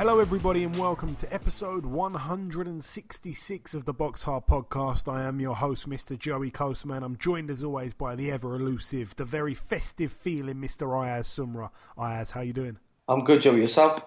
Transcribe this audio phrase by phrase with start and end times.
[0.00, 5.12] Hello, everybody, and welcome to episode 166 of the Box Hard Podcast.
[5.12, 6.18] I am your host, Mr.
[6.18, 7.04] Joey Coastman.
[7.04, 10.98] I'm joined, as always, by the ever elusive, the very festive feeling, Mr.
[10.98, 11.68] Ayaz Sumra.
[11.98, 12.78] Ayaz, how you doing?
[13.08, 13.60] I'm good, Joey.
[13.60, 14.00] Yourself?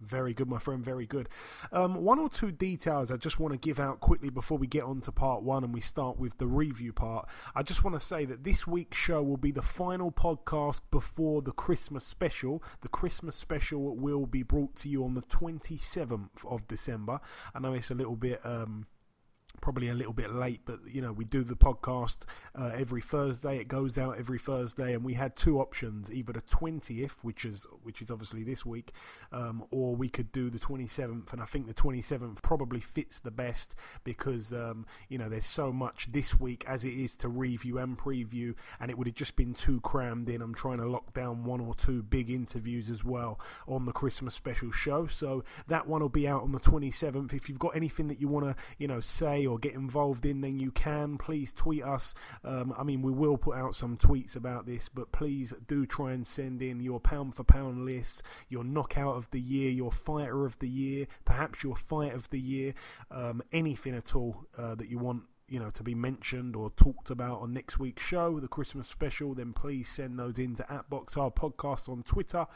[0.00, 0.82] Very good, my friend.
[0.82, 1.28] Very good.
[1.72, 4.82] Um, one or two details I just want to give out quickly before we get
[4.82, 7.28] on to part one and we start with the review part.
[7.54, 11.42] I just want to say that this week's show will be the final podcast before
[11.42, 12.62] the Christmas special.
[12.80, 17.20] The Christmas special will be brought to you on the 27th of December.
[17.54, 18.40] I know it's a little bit.
[18.44, 18.86] Um,
[19.60, 22.18] probably a little bit late, but you know we do the podcast
[22.54, 23.58] uh, every Thursday.
[23.58, 27.66] It goes out every Thursday, and we had two options: either the twentieth, which is
[27.82, 28.92] which is obviously this week,
[29.32, 31.32] um, or we could do the twenty seventh.
[31.32, 35.46] And I think the twenty seventh probably fits the best because um, you know there's
[35.46, 39.16] so much this week as it is to review and preview, and it would have
[39.16, 40.42] just been too crammed in.
[40.42, 44.34] I'm trying to lock down one or two big interviews as well on the Christmas
[44.34, 47.34] special show, so that one will be out on the twenty seventh.
[47.34, 50.40] If you've got anything that you want to you know say or get involved in,
[50.40, 51.18] then you can.
[51.18, 52.14] Please tweet us.
[52.44, 56.12] Um, I mean, we will put out some tweets about this, but please do try
[56.12, 60.46] and send in your pound for pound list, your knockout of the year, your fighter
[60.46, 62.74] of the year, perhaps your fight of the year,
[63.10, 67.10] um, anything at all uh, that you want you know to be mentioned or talked
[67.10, 70.84] about on next week's show, the Christmas special, then please send those in to at
[70.90, 72.46] Hard Podcast on Twitter.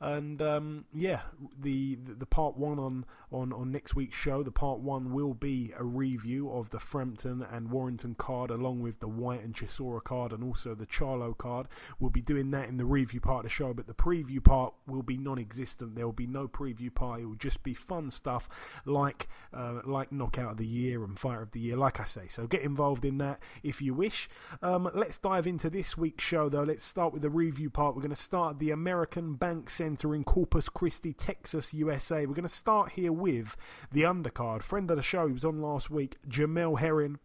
[0.00, 1.20] And um, yeah,
[1.60, 5.34] the, the, the part one on, on on next week's show, the part one will
[5.34, 10.02] be a review of the Frampton and Warrington card, along with the White and Chisora
[10.02, 11.68] card, and also the Charlo card.
[12.00, 14.74] We'll be doing that in the review part of the show, but the preview part
[14.86, 15.94] will be non-existent.
[15.94, 17.20] There will be no preview part.
[17.20, 18.48] It will just be fun stuff
[18.84, 22.26] like uh, like knockout of the year and fighter of the year, like I say.
[22.28, 24.28] So so get involved in that if you wish.
[24.62, 26.62] Um, let's dive into this week's show, though.
[26.62, 27.94] Let's start with the review part.
[27.94, 32.24] We're going to start the American Bank Center in Corpus Christi, Texas, USA.
[32.24, 33.58] We're going to start here with
[33.92, 34.62] the undercard.
[34.62, 37.18] Friend of the show, he was on last week, Jamel Herring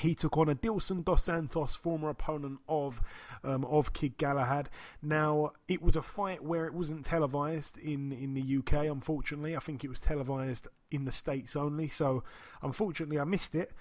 [0.00, 3.00] he took on a Adilson Dos Santos, former opponent of
[3.44, 4.70] um, of Kid Galahad.
[5.02, 8.86] Now it was a fight where it wasn't televised in in the UK.
[8.86, 11.88] Unfortunately, I think it was televised in the states only.
[11.88, 12.22] So
[12.62, 13.72] unfortunately, I missed it.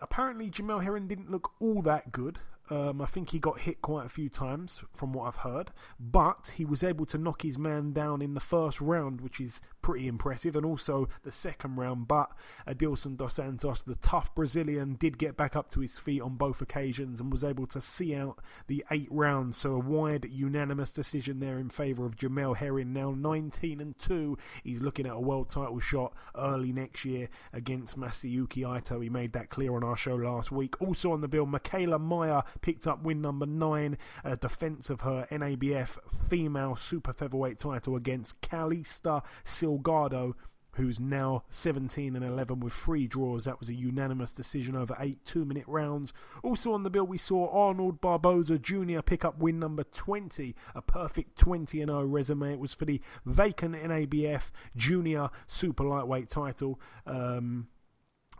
[0.00, 2.38] Apparently, Jamel Herring didn't look all that good.
[2.68, 6.52] Um, I think he got hit quite a few times, from what I've heard, but
[6.56, 10.08] he was able to knock his man down in the first round, which is pretty
[10.08, 12.08] impressive, and also the second round.
[12.08, 12.30] But
[12.66, 16.60] Adilson dos Santos, the tough Brazilian, did get back up to his feet on both
[16.60, 19.56] occasions and was able to see out the eight rounds.
[19.56, 22.92] So a wide, unanimous decision there in favour of Jamel Herring.
[22.92, 27.98] Now 19 and two, he's looking at a world title shot early next year against
[27.98, 29.00] Masayuki Ito.
[29.00, 30.80] He made that clear on our show last week.
[30.82, 35.26] Also on the bill, Mikaela Mayer picked up win number nine, a defence of her
[35.30, 40.34] NABF female super featherweight title against Calista Silgado
[40.76, 43.44] who's now 17 and 11 with three draws.
[43.44, 46.12] That was a unanimous decision over eight two minute rounds.
[46.42, 49.00] Also on the bill, we saw Arnold Barboza Jr.
[49.00, 52.52] pick up win number 20, a perfect 20 0 resume.
[52.52, 56.78] It was for the vacant NABF junior super lightweight title.
[57.06, 57.68] Um,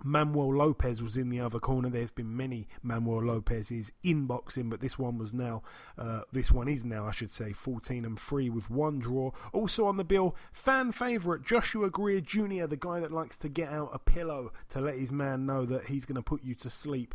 [0.05, 1.89] Manuel Lopez was in the other corner.
[1.89, 5.63] There's been many Manuel Lopez's in boxing, but this one was now,
[5.99, 9.33] uh, this one is now, I should say, 14 and 3 with one draw.
[9.53, 13.71] Also on the bill, fan favourite Joshua Greer Jr., the guy that likes to get
[13.71, 16.71] out a pillow to let his man know that he's going to put you to
[16.71, 17.15] sleep.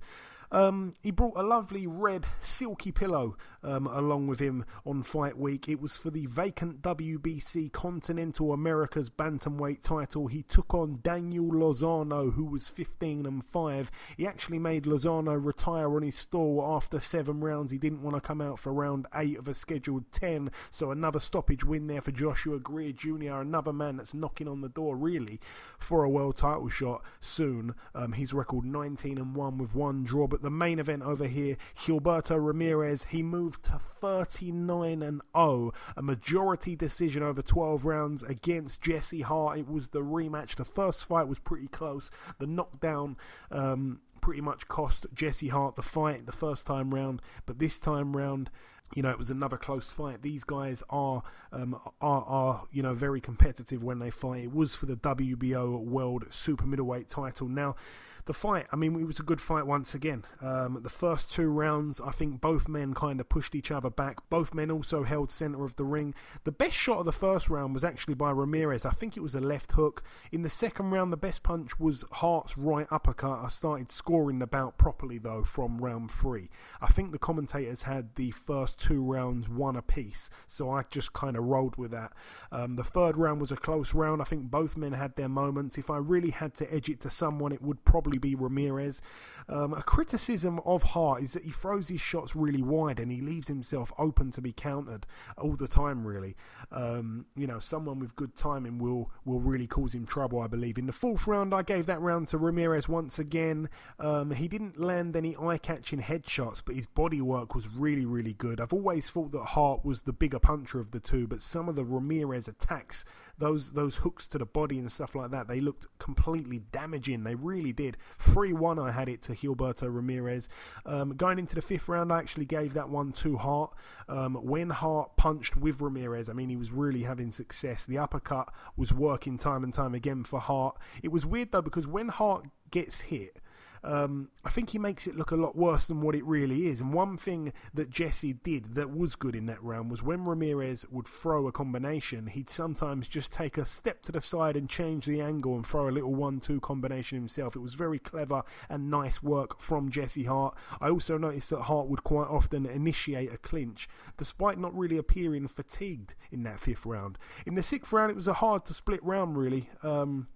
[0.52, 5.70] Um, he brought a lovely red silky pillow um, along with him on fight week.
[5.70, 10.28] It was for the vacant WBC Continental Americas bantamweight title.
[10.28, 13.92] He took on Daniel Lozano, who was 15 and 5.
[14.18, 17.72] He actually made Lozano retire on his stall after seven rounds.
[17.72, 20.52] He didn't want to come out for round eight of a scheduled 10.
[20.70, 24.70] So another stoppage win there for Joshua Greer Jr., another man that's knocking on the
[24.70, 25.40] door really
[25.80, 27.74] for a world title shot soon.
[27.96, 31.58] Um, his record 19 and 1 with one draw, but the main event over here,
[31.78, 38.82] Gilberto Ramirez, he moved to 39 and 0, a majority decision over 12 rounds against
[38.82, 39.60] Jesse Hart.
[39.60, 40.56] It was the rematch.
[40.56, 42.12] The first fight was pretty close.
[42.40, 43.18] The knockdown
[43.52, 48.16] um, pretty much cost Jesse Hart the fight the first time round, but this time
[48.16, 48.50] round
[48.96, 50.22] you know, it was another close fight.
[50.22, 54.44] These guys are, um, are, are, you know, very competitive when they fight.
[54.44, 57.48] It was for the WBO World Super Middleweight title.
[57.48, 57.76] Now,
[58.26, 60.26] the fight, I mean, it was a good fight once again.
[60.42, 64.18] Um, the first two rounds, I think both men kind of pushed each other back.
[64.30, 66.14] Both men also held center of the ring.
[66.44, 68.86] The best shot of the first round was actually by Ramirez.
[68.86, 70.04] I think it was a left hook.
[70.32, 73.44] In the second round, the best punch was Hart's right uppercut.
[73.44, 76.50] I started scoring the bout properly, though, from round three.
[76.82, 81.36] I think the commentators had the first two rounds one apiece, so I just kind
[81.38, 82.14] of rolled with that.
[82.52, 84.22] Um, the third round was a close round.
[84.22, 85.78] I think both men had their moments.
[85.78, 89.02] If I really had to edge it to someone, it would probably be Ramirez.
[89.50, 93.22] Um, a criticism of Hart is that he throws his shots really wide and he
[93.22, 95.06] leaves himself open to be countered
[95.38, 96.06] all the time.
[96.06, 96.36] Really,
[96.72, 100.40] um, you know, someone with good timing will will really cause him trouble.
[100.40, 100.78] I believe.
[100.78, 103.70] In the fourth round, I gave that round to Ramirez once again.
[104.00, 108.62] Um, he didn't land any eye-catching headshots, but his body work was really, really good.
[108.62, 111.76] I've always thought that Hart was the bigger puncher of the two, but some of
[111.76, 113.06] the Ramirez attacks,
[113.42, 117.24] those those hooks to the body and stuff like that, they looked completely damaging.
[117.24, 117.98] They really did.
[118.20, 120.48] 3 1, I had it to Gilberto Ramirez.
[120.86, 123.74] Um, going into the fifth round, I actually gave that one to Hart.
[124.08, 127.86] Um, when Hart punched with Ramirez, I mean, he was really having success.
[127.86, 130.78] The uppercut was working time and time again for Hart.
[131.04, 133.40] It was weird though, because when Hart gets hit,
[133.84, 136.82] um, I think he makes it look a lot worse than what it really is.
[136.82, 140.86] And one thing that Jesse did that was good in that round was when Ramirez
[140.92, 145.06] would throw a combination, he'd sometimes just take a step to the side and change
[145.06, 147.56] the angle and throw a little one-two combination himself.
[147.56, 150.56] It was very clever and nice work from Jesse Hart.
[150.80, 155.48] I also noticed that Hart would quite often initiate a clinch, despite not really appearing
[155.48, 157.18] fatigued in that fifth round.
[157.46, 159.70] In the sixth round, it was a hard to split round, really.
[159.82, 160.28] Um,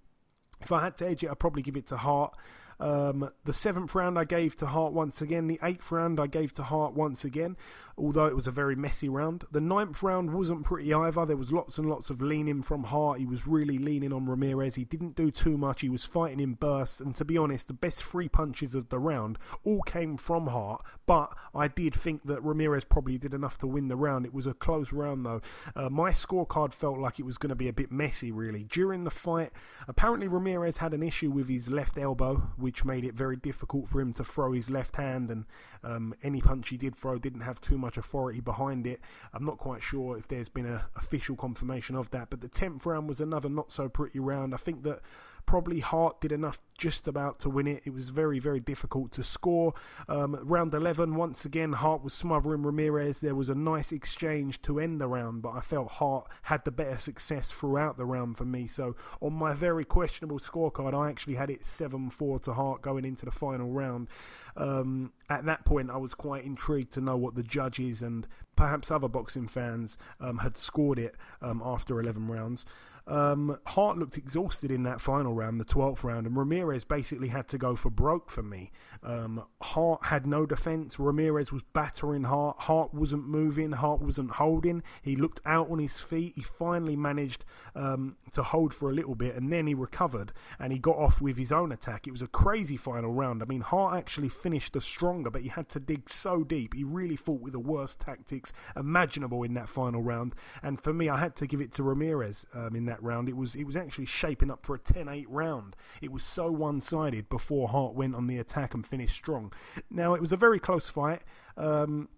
[0.61, 2.35] if I had to edge it, I'd probably give it to Hart.
[2.79, 5.47] Um, the seventh round I gave to Hart once again.
[5.47, 7.55] The eighth round I gave to Hart once again,
[7.97, 9.45] although it was a very messy round.
[9.51, 11.25] The ninth round wasn't pretty either.
[11.25, 13.19] There was lots and lots of leaning from Hart.
[13.19, 14.75] He was really leaning on Ramirez.
[14.75, 15.81] He didn't do too much.
[15.81, 16.99] He was fighting in bursts.
[16.99, 20.83] And to be honest, the best three punches of the round all came from Hart.
[21.07, 24.25] But I did think that Ramirez probably did enough to win the round.
[24.25, 25.41] It was a close round though.
[25.75, 28.63] Uh, my scorecard felt like it was going to be a bit messy really.
[28.63, 29.51] During the fight,
[29.87, 34.01] apparently Ramirez had an issue with his left elbow which made it very difficult for
[34.01, 35.29] him to throw his left hand.
[35.29, 35.45] And
[35.83, 38.99] um, any punch he did throw didn't have too much authority behind it.
[39.33, 42.29] I'm not quite sure if there's been an official confirmation of that.
[42.29, 44.53] But the 10th round was another not so pretty round.
[44.53, 45.01] I think that
[45.45, 47.83] Probably Hart did enough just about to win it.
[47.85, 49.73] It was very, very difficult to score.
[50.09, 53.21] Um, round 11, once again, Hart was smothering Ramirez.
[53.21, 56.71] There was a nice exchange to end the round, but I felt Hart had the
[56.71, 58.67] better success throughout the round for me.
[58.67, 63.05] So on my very questionable scorecard, I actually had it 7 4 to Hart going
[63.05, 64.09] into the final round.
[64.57, 68.91] Um, at that point, I was quite intrigued to know what the judges and perhaps
[68.91, 72.65] other boxing fans um, had scored it um, after 11 rounds.
[73.07, 77.47] Um, Hart looked exhausted in that final round, the 12th round, and Ramirez basically had
[77.49, 78.71] to go for broke for me.
[79.03, 80.99] Um, Hart had no defense.
[80.99, 82.57] Ramirez was battering Hart.
[82.59, 83.71] Hart wasn't moving.
[83.71, 84.81] Hart wasn't holding.
[85.03, 86.33] He looked out on his feet.
[86.35, 90.73] He finally managed um, to hold for a little bit, and then he recovered and
[90.73, 92.07] he got off with his own attack.
[92.07, 93.41] It was a crazy final round.
[93.41, 96.73] I mean, Hart actually finished the stronger, but he had to dig so deep.
[96.73, 100.33] He really fought with the worst tactics imaginable in that final round.
[100.63, 103.29] And for me, I had to give it to Ramirez um, in that round.
[103.29, 105.75] It was it was actually shaping up for a 10-8 round.
[106.01, 109.53] It was so one-sided before Hart went on the attack and finished strong.
[109.89, 111.23] Now it was a very close fight.
[111.57, 112.09] Um,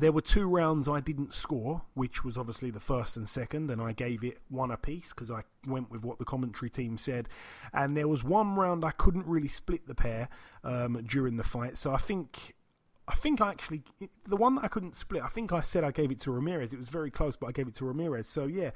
[0.00, 3.80] there were two rounds I didn't score, which was obviously the first and second, and
[3.80, 7.28] I gave it one apiece because I went with what the commentary team said.
[7.74, 10.28] And there was one round I couldn't really split the pair
[10.64, 12.54] um, during the fight, so I think.
[13.08, 13.82] I think I actually
[14.28, 15.24] the one that I couldn't split.
[15.24, 16.72] I think I said I gave it to Ramirez.
[16.72, 18.28] It was very close, but I gave it to Ramirez.
[18.28, 18.70] So yeah,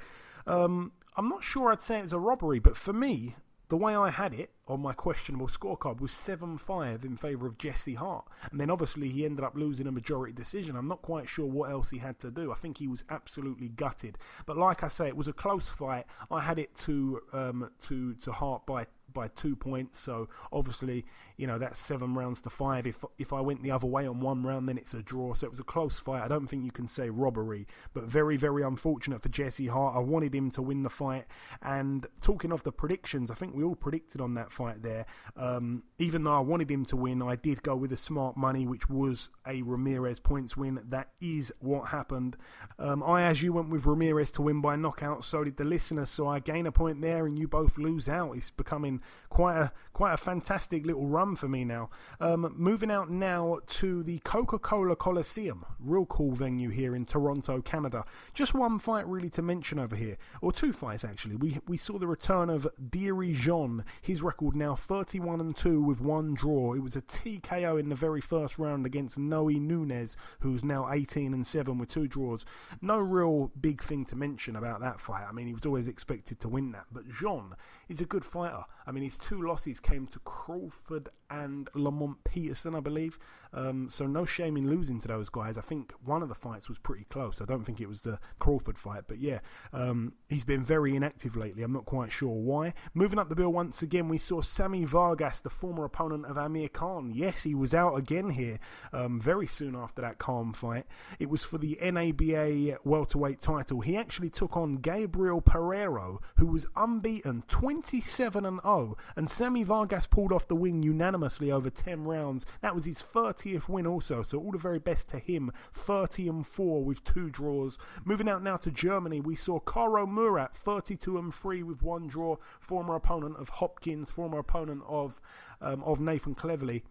[0.45, 3.35] um, I'm not sure I'd say it was a robbery, but for me,
[3.69, 7.57] the way I had it on my questionable scorecard was 7 5 in favour of
[7.57, 8.25] Jesse Hart.
[8.51, 10.75] And then obviously he ended up losing a majority decision.
[10.75, 12.51] I'm not quite sure what else he had to do.
[12.51, 14.19] I think he was absolutely gutted.
[14.45, 16.05] But like I say, it was a close fight.
[16.29, 19.99] I had it to um, to to Hart by by two points.
[19.99, 21.05] So obviously,
[21.37, 22.87] you know that's seven rounds to five.
[22.87, 25.33] If if I went the other way on one round, then it's a draw.
[25.33, 26.23] So it was a close fight.
[26.23, 29.95] I don't think you can say robbery, but very very unfortunate for Jesse Hart.
[29.95, 31.25] I wanted him to win the fight.
[31.61, 35.05] And talking of the predictions, I think we all predicted on that fight there.
[35.35, 38.67] Um, even though I wanted him to win, I did go with the smart money,
[38.67, 40.79] which was a Ramirez points win.
[40.89, 42.37] That is what happened.
[42.79, 45.23] Um, I, as you, went with Ramirez to win by knockout.
[45.23, 46.09] So did the listeners.
[46.09, 48.35] So I gain a point there, and you both lose out.
[48.35, 48.96] It's becoming
[49.29, 51.89] quite a quite a fantastic little run for me now.
[52.19, 57.61] Um, moving out now to the Coca Cola Coliseum, real cool venue here in Toronto,
[57.61, 58.05] Canada.
[58.33, 61.35] Just one fight really to mention over here, or two fights actually.
[61.35, 63.83] We we saw the return of Dierry Jean.
[64.01, 66.73] His record now 31 and two with one draw.
[66.73, 71.33] It was a TKO in the very first round against Noe Nunez, who's now 18
[71.33, 72.45] and seven with two draws.
[72.81, 75.25] No real big thing to mention about that fight.
[75.27, 77.55] I mean, he was always expected to win that, but Jean
[77.89, 78.63] is a good fighter.
[78.85, 83.19] I mean, his two losses came to Crawford and Lamont Peterson, I believe.
[83.53, 85.57] Um, so no shame in losing to those guys.
[85.57, 87.41] I think one of the fights was pretty close.
[87.41, 89.39] I don't think it was the Crawford fight, but yeah,
[89.73, 91.63] um, he's been very inactive lately.
[91.63, 92.73] I'm not quite sure why.
[92.93, 96.69] Moving up the bill once again, we saw Sammy Vargas, the former opponent of Amir
[96.69, 97.11] Khan.
[97.13, 98.59] Yes, he was out again here
[98.93, 100.85] um, very soon after that Khan fight.
[101.19, 103.81] It was for the NABA welterweight title.
[103.81, 110.07] He actually took on Gabriel Pereiro, who was unbeaten, 27 and 0, and Sammy Vargas
[110.07, 112.45] pulled off the win unanimously over 10 rounds.
[112.61, 113.01] That was his
[113.37, 115.51] 30th win also, so all the very best to him.
[115.73, 117.77] 30 and 4 with two draws.
[118.05, 122.37] Moving out now to Germany, we saw Karo Murat 32 and 3 with one draw,
[122.59, 125.19] former opponent of Hopkins, former opponent of
[125.61, 126.83] um, of Nathan Cleverly.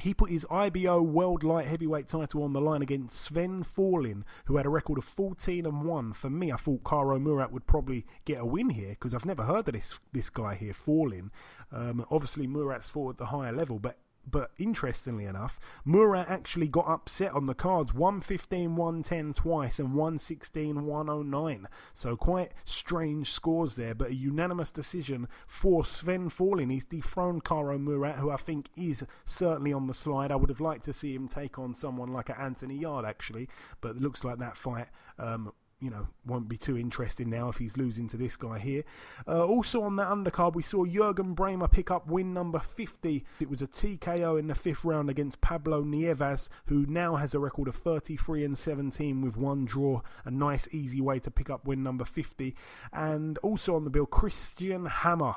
[0.00, 4.56] He put his IBO World Light Heavyweight title on the line against Sven Fornling, who
[4.56, 6.12] had a record of 14 and 1.
[6.14, 9.44] For me, I thought Karo Murat would probably get a win here because I've never
[9.44, 11.30] heard of this this guy here, Fornling.
[11.70, 13.98] Um, obviously, Murat's fought at the higher level, but
[14.30, 20.84] but interestingly enough, Murat actually got upset on the cards 115 110 twice and 116
[20.84, 21.68] 109.
[21.92, 26.70] So quite strange scores there, but a unanimous decision for Sven Fornling.
[26.70, 30.30] He's dethroned Karo Murat, who I think is certainly on the slide.
[30.30, 33.48] I would have liked to see him take on someone like an Anthony Yarde, actually,
[33.80, 34.88] but it looks like that fight
[35.18, 35.52] um,
[35.84, 38.82] you know, won't be too interesting now if he's losing to this guy here.
[39.28, 43.22] Uh, also on that undercard, we saw Jurgen Brähmer pick up win number 50.
[43.38, 47.38] It was a TKO in the fifth round against Pablo Nieves, who now has a
[47.38, 50.00] record of 33 and 17 with one draw.
[50.24, 52.56] A nice, easy way to pick up win number 50.
[52.94, 55.34] And also on the bill, Christian Hammer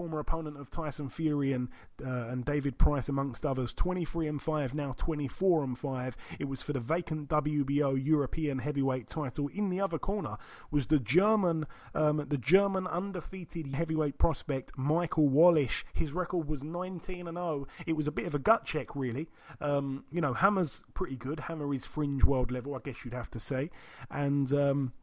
[0.00, 1.68] former opponent of Tyson Fury and
[2.02, 3.74] uh, and David Price amongst others.
[3.74, 9.08] 23 and 5 now 24 and 5 it was for the vacant WBO European heavyweight
[9.08, 9.48] title.
[9.48, 10.38] In the other corner
[10.70, 15.84] was the German um, the German undefeated heavyweight prospect Michael Wallisch.
[15.92, 19.28] his record was 19 and 0 it was a bit of a gut check really.
[19.60, 21.40] Um, you know Hammer's pretty good.
[21.40, 23.70] Hammer is fringe world level I guess you'd have to say.
[24.10, 24.94] And um,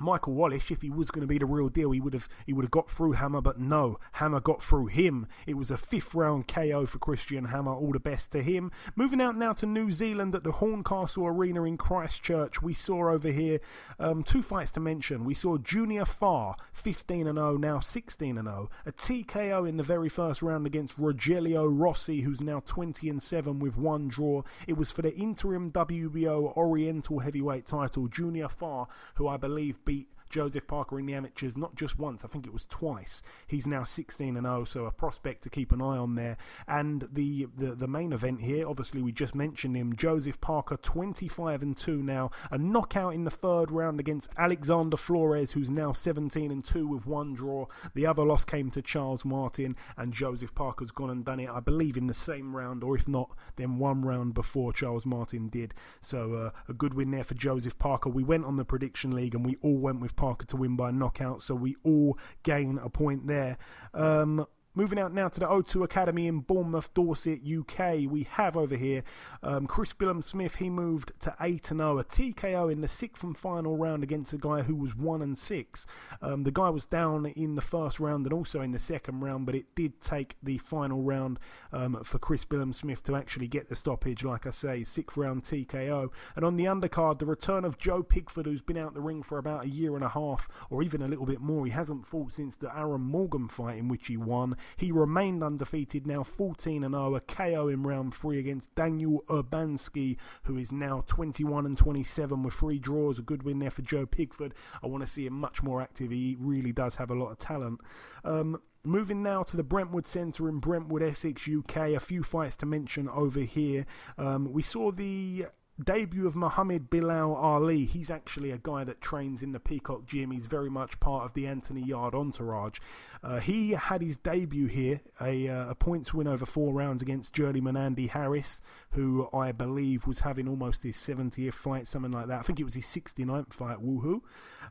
[0.00, 2.52] Michael Wallisch, if he was going to be the real deal, he would have he
[2.52, 5.26] would have got through Hammer, but no, Hammer got through him.
[5.46, 7.72] It was a fifth round KO for Christian Hammer.
[7.72, 8.70] All the best to him.
[8.96, 13.30] Moving out now to New Zealand at the Horncastle Arena in Christchurch, we saw over
[13.30, 13.60] here
[13.98, 15.24] um, two fights to mention.
[15.24, 19.82] We saw Junior Fa, 15 and 0, now 16 and 0, a TKO in the
[19.82, 24.42] very first round against Rogelio Rossi, who's now 20 and 7 with one draw.
[24.66, 28.08] It was for the interim WBO Oriental Heavyweight title.
[28.08, 32.24] Junior Fa, who I believe beat beat Joseph Parker in the amateurs not just once,
[32.24, 33.22] I think it was twice.
[33.46, 36.38] He's now 16 and 0, so a prospect to keep an eye on there.
[36.66, 41.62] And the, the, the main event here, obviously, we just mentioned him Joseph Parker, 25
[41.62, 42.30] and 2 now.
[42.50, 47.06] A knockout in the third round against Alexander Flores, who's now 17 and 2 with
[47.06, 47.66] one draw.
[47.94, 51.60] The other loss came to Charles Martin, and Joseph Parker's gone and done it, I
[51.60, 55.74] believe, in the same round, or if not, then one round before Charles Martin did.
[56.00, 58.08] So uh, a good win there for Joseph Parker.
[58.08, 60.92] We went on the prediction league and we all went with Parker to win by
[60.92, 63.58] knockout, so we all gain a point there.
[63.92, 68.10] Um, Moving out now to the O2 Academy in Bournemouth, Dorset, UK.
[68.10, 69.04] We have over here
[69.42, 70.54] um, Chris Billam Smith.
[70.54, 74.38] He moved to 8 0, a TKO in the sixth and final round against a
[74.38, 75.86] guy who was 1 and 6.
[76.22, 79.44] Um, the guy was down in the first round and also in the second round,
[79.44, 81.38] but it did take the final round
[81.74, 85.42] um, for Chris Billam Smith to actually get the stoppage, like I say, sixth round
[85.42, 86.08] TKO.
[86.34, 89.36] And on the undercard, the return of Joe Pigford, who's been out the ring for
[89.36, 91.66] about a year and a half, or even a little bit more.
[91.66, 94.56] He hasn't fought since the Aaron Morgan fight in which he won.
[94.76, 100.16] He remained undefeated, now 14 and 0, a KO in round three against Daniel Urbanski,
[100.44, 103.18] who is now 21 and 27 with three draws.
[103.18, 104.52] A good win there for Joe Pigford.
[104.82, 106.10] I want to see him much more active.
[106.10, 107.80] He really does have a lot of talent.
[108.24, 111.76] Um, Moving now to the Brentwood Centre in Brentwood, Essex, UK.
[111.90, 113.86] A few fights to mention over here.
[114.18, 115.46] Um, we saw the
[115.82, 117.84] debut of Muhammad Bilal Ali.
[117.84, 120.30] He's actually a guy that trains in the Peacock Gym.
[120.30, 122.78] He's very much part of the Anthony Yarde entourage.
[123.22, 127.32] Uh, he had his debut here, a, uh, a, points win over four rounds against
[127.32, 128.60] journeyman Andy Harris,
[128.90, 132.40] who I believe was having almost his 70th fight, something like that.
[132.40, 134.22] I think it was his 69th fight, woohoo.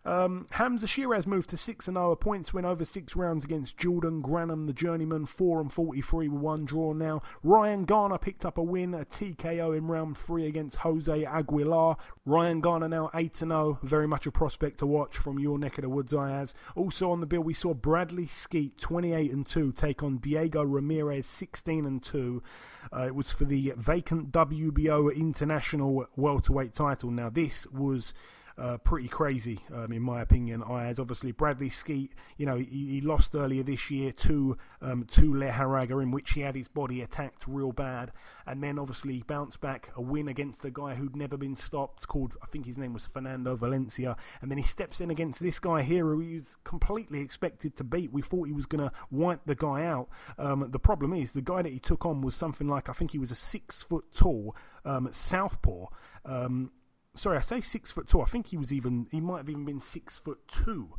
[0.03, 4.22] Um, Hamza Sheeraz moved to 6 0, a points win over six rounds against Jordan
[4.24, 7.22] Grannum, the journeyman, 4 and 43 with one draw now.
[7.43, 11.98] Ryan Garner picked up a win, a TKO in round three against Jose Aguilar.
[12.25, 15.84] Ryan Garner now 8 0, very much a prospect to watch from your neck of
[15.84, 16.55] the woods, Ayaz.
[16.75, 21.28] Also on the bill, we saw Bradley Skeete 28 and 2 take on Diego Ramirez
[21.28, 22.42] 16 and 2.
[22.92, 27.12] Uh, it was for the vacant WBO International welterweight title.
[27.12, 28.16] Now this was
[28.58, 30.63] uh, pretty crazy, um, in my opinion.
[30.63, 35.03] I as obviously Bradley Skeete, you know, he, he lost earlier this year to um,
[35.05, 38.12] to Lejarraga, in which he had his body attacked real bad,
[38.46, 42.36] and then obviously bounced back a win against a guy who'd never been stopped, called
[42.41, 45.81] I think his name was Fernando Valencia, and then he steps in against this guy
[45.81, 48.12] here who he was completely expected to beat.
[48.12, 50.10] We thought he was going to wipe the guy out.
[50.38, 53.12] Um, the problem is the guy that he took on was something like I think
[53.12, 54.55] he was a six foot tall
[54.86, 55.88] um, southpaw.
[56.25, 56.72] Um,
[57.15, 58.22] sorry, I say six foot two.
[58.22, 60.89] I think he was even he might have even been six foot two.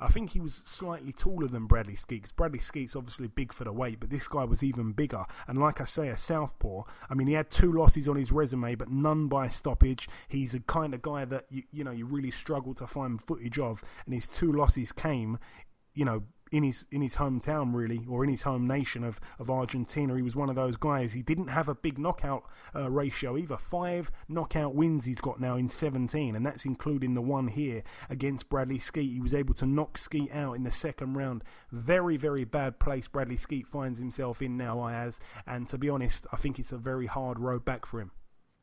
[0.00, 2.32] I think he was slightly taller than Bradley Skeetes.
[2.32, 5.22] Bradley Skeetes obviously big for the weight, but this guy was even bigger.
[5.48, 6.84] And like I say, a southpaw.
[7.10, 10.08] I mean, he had two losses on his resume, but none by stoppage.
[10.28, 13.58] He's a kind of guy that you you know you really struggle to find footage
[13.58, 15.38] of, and his two losses came,
[15.94, 16.22] you know,
[16.52, 20.14] in his in his hometown really or in his home nation of, of Argentina.
[20.14, 21.12] He was one of those guys.
[21.12, 22.44] He didn't have a big knockout
[22.76, 23.56] uh, ratio either.
[23.56, 28.48] Five knockout wins he's got now in 17 and that's including the one here against
[28.48, 29.12] Bradley Skeete.
[29.12, 31.42] He was able to knock Skeete out in the second round.
[31.72, 36.26] Very very bad place Bradley Skeete finds himself in now Ayaz and to be honest
[36.32, 38.10] I think it's a very hard road back for him.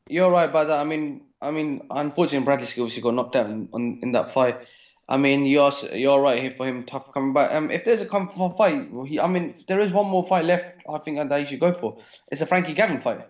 [0.08, 3.46] You're right about that I mean I mean unfortunately Bradley Skeete obviously got knocked out
[3.46, 4.60] in, in that fight
[5.10, 7.52] I mean, you're you're right here for him, tough coming back.
[7.52, 10.82] Um, if there's a for fight, he, I mean, there is one more fight left.
[10.88, 11.98] I think that he should go for.
[12.30, 13.26] It's a Frankie Gavin fight.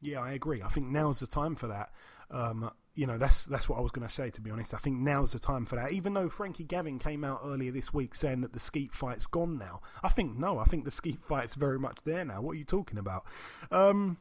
[0.00, 0.62] Yeah, I agree.
[0.62, 1.90] I think now's the time for that.
[2.30, 4.30] Um, you know, that's that's what I was going to say.
[4.30, 5.92] To be honest, I think now's the time for that.
[5.92, 9.58] Even though Frankie Gavin came out earlier this week saying that the Skeete fight's gone
[9.58, 10.58] now, I think no.
[10.58, 12.40] I think the Skeete fight's very much there now.
[12.40, 13.26] What are you talking about?
[13.70, 14.16] Um,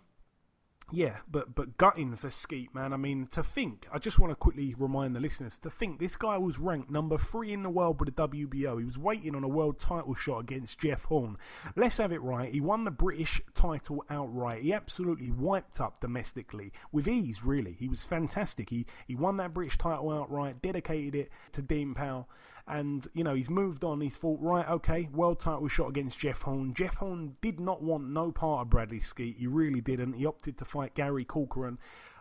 [0.92, 2.94] yeah, but but gutting for Skeete, man.
[2.94, 6.16] I mean, to think, I just want to quickly remind the listeners to think this
[6.16, 8.80] guy was ranked number three in the world with the WBO.
[8.80, 11.38] He was waiting on a world title shot against Jeff Horn.
[11.76, 12.52] Let's have it right.
[12.52, 14.64] He won the British title outright.
[14.64, 17.74] He absolutely wiped up domestically with ease, really.
[17.74, 18.70] He was fantastic.
[18.70, 22.28] He he won that British title outright, dedicated it to Dean Powell
[22.70, 24.00] and you know he's moved on.
[24.00, 26.74] He's thought, right, okay, world title shot against Jeff Horn.
[26.74, 29.38] Jeff Horn did not want no part of Bradley Skeete.
[29.38, 30.14] He really didn't.
[30.14, 31.80] He opted to fight Gary Corcoran.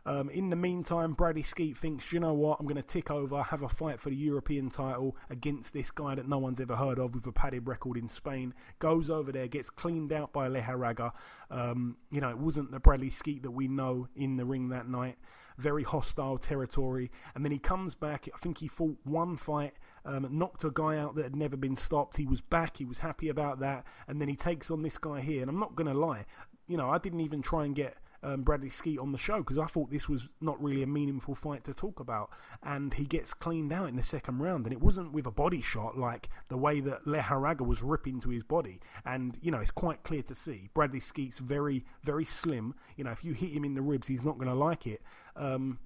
[0.08, 3.42] Um, in the meantime, Bradley Skeete thinks, you know what, I'm going to tick over,
[3.42, 6.98] have a fight for the European title against this guy that no one's ever heard
[6.98, 8.54] of with a padded record in Spain.
[8.78, 11.12] Goes over there, gets cleaned out by Lejarraga.
[11.50, 14.88] Um, you know, it wasn't the Bradley Skeete that we know in the ring that
[14.88, 15.18] night.
[15.58, 17.10] Very hostile territory.
[17.34, 18.30] And then he comes back.
[18.34, 19.74] I think he fought one fight
[20.08, 22.16] um, knocked a guy out that had never been stopped.
[22.16, 22.78] He was back.
[22.78, 23.84] He was happy about that.
[24.08, 25.42] And then he takes on this guy here.
[25.42, 26.24] And I'm not going to lie,
[26.66, 29.58] you know, I didn't even try and get um, Bradley Skeete on the show because
[29.58, 32.30] I thought this was not really a meaningful fight to talk about.
[32.62, 35.60] And he gets cleaned out in the second round, and it wasn't with a body
[35.60, 38.80] shot like the way that Lejarraga was ripping to his body.
[39.04, 42.74] And you know, it's quite clear to see Bradley Skeete's very, very slim.
[42.96, 45.02] You know, if you hit him in the ribs, he's not going to like it.
[45.36, 45.78] Um,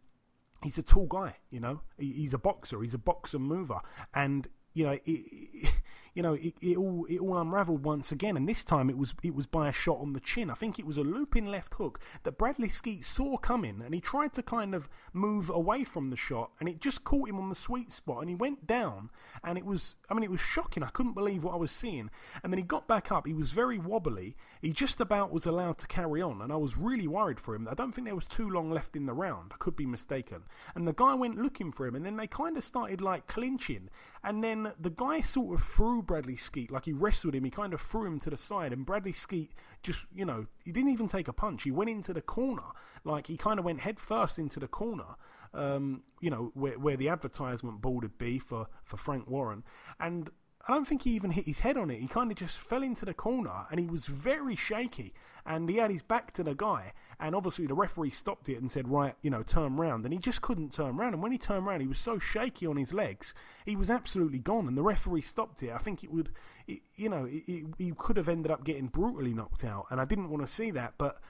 [0.62, 1.80] he's a tall guy, you know.
[1.98, 2.82] He's a boxer.
[2.82, 3.80] He's a boxer mover,
[4.14, 5.72] and you know, it,
[6.14, 9.14] you know, it, it, all it all unravelled once again, and this time it was
[9.22, 10.50] it was by a shot on the chin.
[10.50, 14.00] I think it was a looping left hook that Bradley Skeete saw coming, and he
[14.00, 17.48] tried to kind of move away from the shot, and it just caught him on
[17.48, 19.08] the sweet spot, and he went down,
[19.42, 20.82] and it was I mean it was shocking.
[20.82, 22.10] I couldn't believe what I was seeing,
[22.42, 23.26] and then he got back up.
[23.26, 24.36] He was very wobbly.
[24.60, 27.66] He just about was allowed to carry on, and I was really worried for him.
[27.70, 29.52] I don't think there was too long left in the round.
[29.54, 30.42] I could be mistaken.
[30.74, 33.88] And the guy went looking for him, and then they kind of started like clinching,
[34.22, 36.70] and then the guy sort of threw Bradley Skeete.
[36.70, 39.50] Like he wrestled him, he kind of threw him to the side, and Bradley Skeete
[39.82, 41.62] just, you know, he didn't even take a punch.
[41.62, 42.62] He went into the corner,
[43.04, 45.16] like he kind of went head first into the corner.
[45.54, 49.64] Um, you know, where where the advertisement board would be for for Frank Warren,
[50.00, 50.30] and
[50.68, 51.98] I don't think he even hit his head on it.
[52.00, 55.12] He kind of just fell into the corner and he was very shaky.
[55.44, 56.92] And he had his back to the guy.
[57.18, 60.04] And obviously, the referee stopped it and said, Right, you know, turn round.
[60.04, 61.14] And he just couldn't turn round.
[61.14, 63.34] And when he turned round, he was so shaky on his legs,
[63.66, 64.68] he was absolutely gone.
[64.68, 65.72] And the referee stopped it.
[65.72, 66.30] I think it would,
[66.68, 69.86] it, you know, he could have ended up getting brutally knocked out.
[69.90, 70.94] And I didn't want to see that.
[70.96, 71.20] But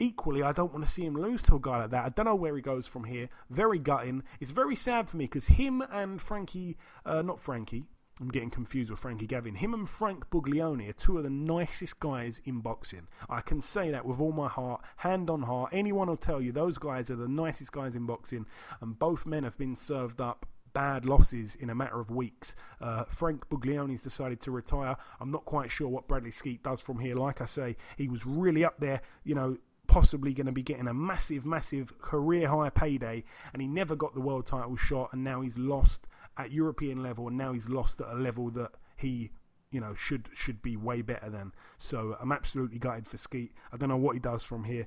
[0.00, 2.04] equally, I don't want to see him lose to a guy like that.
[2.04, 3.28] I don't know where he goes from here.
[3.48, 4.24] Very gutting.
[4.40, 7.86] It's very sad for me because him and Frankie, uh, not Frankie,
[8.20, 9.54] I'm getting confused with Frankie Gavin.
[9.54, 13.06] Him and Frank Buglioni are two of the nicest guys in boxing.
[13.28, 15.70] I can say that with all my heart, hand on heart.
[15.74, 18.46] Anyone will tell you those guys are the nicest guys in boxing,
[18.80, 22.54] and both men have been served up bad losses in a matter of weeks.
[22.80, 24.96] Uh, Frank Buglioni's decided to retire.
[25.20, 27.16] I'm not quite sure what Bradley Skeete does from here.
[27.16, 30.88] Like I say, he was really up there, you know, possibly going to be getting
[30.88, 35.22] a massive, massive career high payday, and he never got the world title shot, and
[35.22, 36.06] now he's lost
[36.38, 39.30] at European level, and now he's lost at a level that he
[39.70, 41.52] you know should should be way better than.
[41.78, 43.52] So I'm absolutely gutted for Skeete.
[43.72, 44.86] I don't know what he does from here.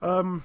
[0.00, 0.42] Um,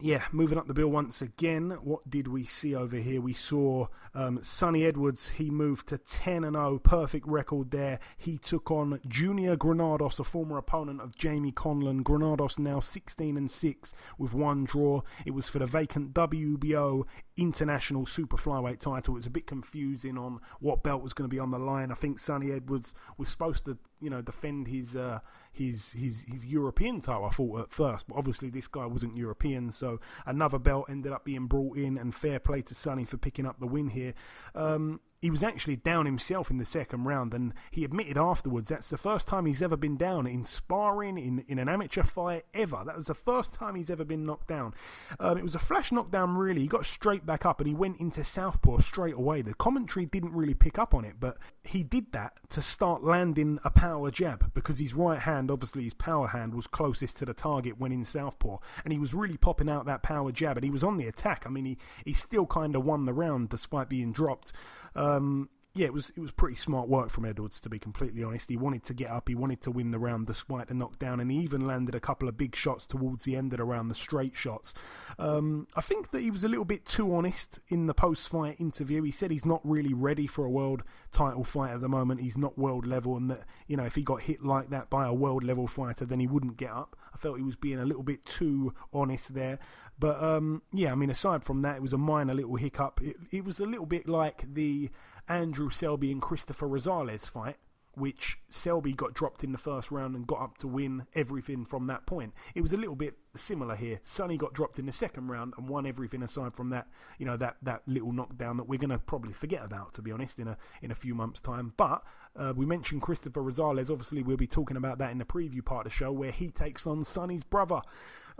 [0.00, 1.70] yeah, moving up the bill once again.
[1.82, 3.20] What did we see over here?
[3.20, 5.28] We saw um, Sunny Edwards.
[5.28, 7.98] He moved to 10 and 0, perfect record there.
[8.16, 12.02] He took on Junior Granados, a former opponent of Jamie Conlan.
[12.02, 15.02] Granados now 16 and 6 with one draw.
[15.26, 17.04] It was for the vacant WBO
[17.36, 19.14] international super flyweight title.
[19.14, 21.90] It was a bit confusing on what belt was going to be on the line.
[21.90, 25.20] I think Sunny Edwards was supposed to, you know, defend his uh,
[25.58, 27.24] his his his European title.
[27.24, 31.24] I thought at first, but obviously this guy wasn't European, so another belt ended up
[31.24, 31.98] being brought in.
[31.98, 34.14] And fair play to Sunny for picking up the win here.
[34.54, 38.90] Um, he was actually down himself in the second round, and he admitted afterwards that's
[38.90, 42.82] the first time he's ever been down in sparring, in, in an amateur fight, ever.
[42.86, 44.74] That was the first time he's ever been knocked down.
[45.18, 46.60] Um, it was a flash knockdown, really.
[46.60, 49.42] He got straight back up and he went into southpaw straight away.
[49.42, 53.58] The commentary didn't really pick up on it, but he did that to start landing
[53.64, 57.34] a power jab because his right hand, obviously his power hand, was closest to the
[57.34, 60.70] target when in southpaw, and he was really popping out that power jab, and he
[60.70, 61.42] was on the attack.
[61.44, 64.52] I mean, he, he still kind of won the round despite being dropped.
[64.98, 68.48] Um, yeah, it was it was pretty smart work from Edwards to be completely honest.
[68.48, 71.30] He wanted to get up, he wanted to win the round despite the knockdown, and
[71.30, 73.94] he even landed a couple of big shots towards the end of the round, the
[73.94, 74.74] straight shots.
[75.20, 79.02] Um, I think that he was a little bit too honest in the post-fight interview.
[79.02, 80.82] He said he's not really ready for a world
[81.12, 82.20] title fight at the moment.
[82.20, 85.06] He's not world level, and that you know if he got hit like that by
[85.06, 86.96] a world level fighter, then he wouldn't get up.
[87.18, 89.58] I felt he was being a little bit too honest there.
[89.98, 93.00] But um, yeah, I mean, aside from that, it was a minor little hiccup.
[93.02, 94.90] It, it was a little bit like the
[95.28, 97.56] Andrew Selby and Christopher Rosales fight,
[97.98, 101.86] which Selby got dropped in the first round and got up to win everything from
[101.88, 102.32] that point.
[102.54, 104.00] It was a little bit similar here.
[104.04, 107.36] Sunny got dropped in the second round and won everything aside from that, you know,
[107.36, 110.48] that, that little knockdown that we're going to probably forget about, to be honest, in
[110.48, 111.72] a in a few months' time.
[111.76, 112.02] But
[112.36, 113.90] uh, we mentioned Christopher Rosales.
[113.90, 116.50] Obviously, we'll be talking about that in the preview part of the show where he
[116.50, 117.80] takes on Sunny's brother.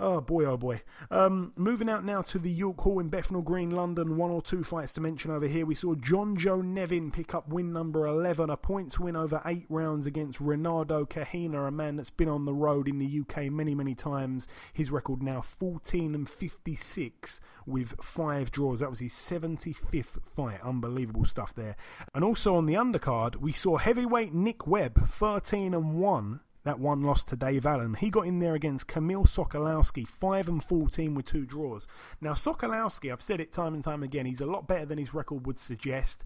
[0.00, 0.82] Oh boy, oh boy.
[1.10, 4.16] Um, moving out now to the York Hall in Bethnal Green, London.
[4.16, 5.66] One or two fights to mention over here.
[5.66, 9.66] We saw John Joe Nevin pick up win number 11, a points win over eight
[9.68, 13.74] rounds against Renato Kahina, a man that's been on the road in the UK many,
[13.74, 14.46] many times.
[14.72, 18.78] His record now 14 and 56 with five draws.
[18.78, 20.60] That was his 75th fight.
[20.62, 21.74] Unbelievable stuff there.
[22.14, 27.02] And also on the undercard, we saw heavyweight Nick Webb, 13 and 1 that one
[27.02, 27.94] loss to Dave Allen.
[27.94, 31.86] He got in there against Kamil Sokolowski, 5 and 14 with two draws.
[32.20, 35.14] Now, Sokolowski, I've said it time and time again, he's a lot better than his
[35.14, 36.22] record would suggest.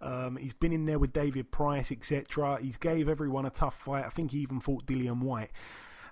[0.00, 2.58] Um, he's been in there with David Price, etc.
[2.60, 4.04] He's gave everyone a tough fight.
[4.04, 5.50] I think he even fought Dillian Whyte.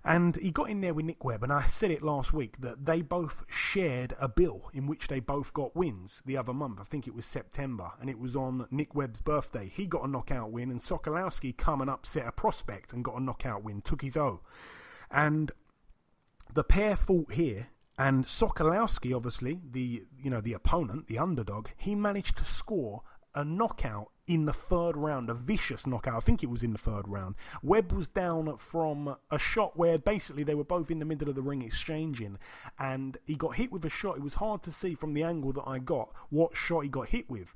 [0.05, 2.87] And he got in there with Nick Webb, and I said it last week that
[2.87, 6.81] they both shared a bill in which they both got wins the other month.
[6.81, 9.71] I think it was September, and it was on Nick Webb's birthday.
[9.75, 13.23] He got a knockout win, and Sokolowski come and upset a prospect and got a
[13.23, 14.41] knockout win, took his O.
[15.11, 15.53] And
[16.53, 21.95] the pair fought here, and Sokolowski, obviously the you know the opponent, the underdog, he
[21.95, 23.03] managed to score
[23.35, 26.15] a knockout in the third round, a vicious knockout.
[26.15, 27.35] I think it was in the third round.
[27.65, 31.35] Webb was down from a shot where basically they were both in the middle of
[31.35, 32.39] the ring exchanging,
[32.79, 34.17] and he got hit with a shot.
[34.17, 37.09] It was hard to see from the angle that I got what shot he got
[37.09, 37.53] hit with,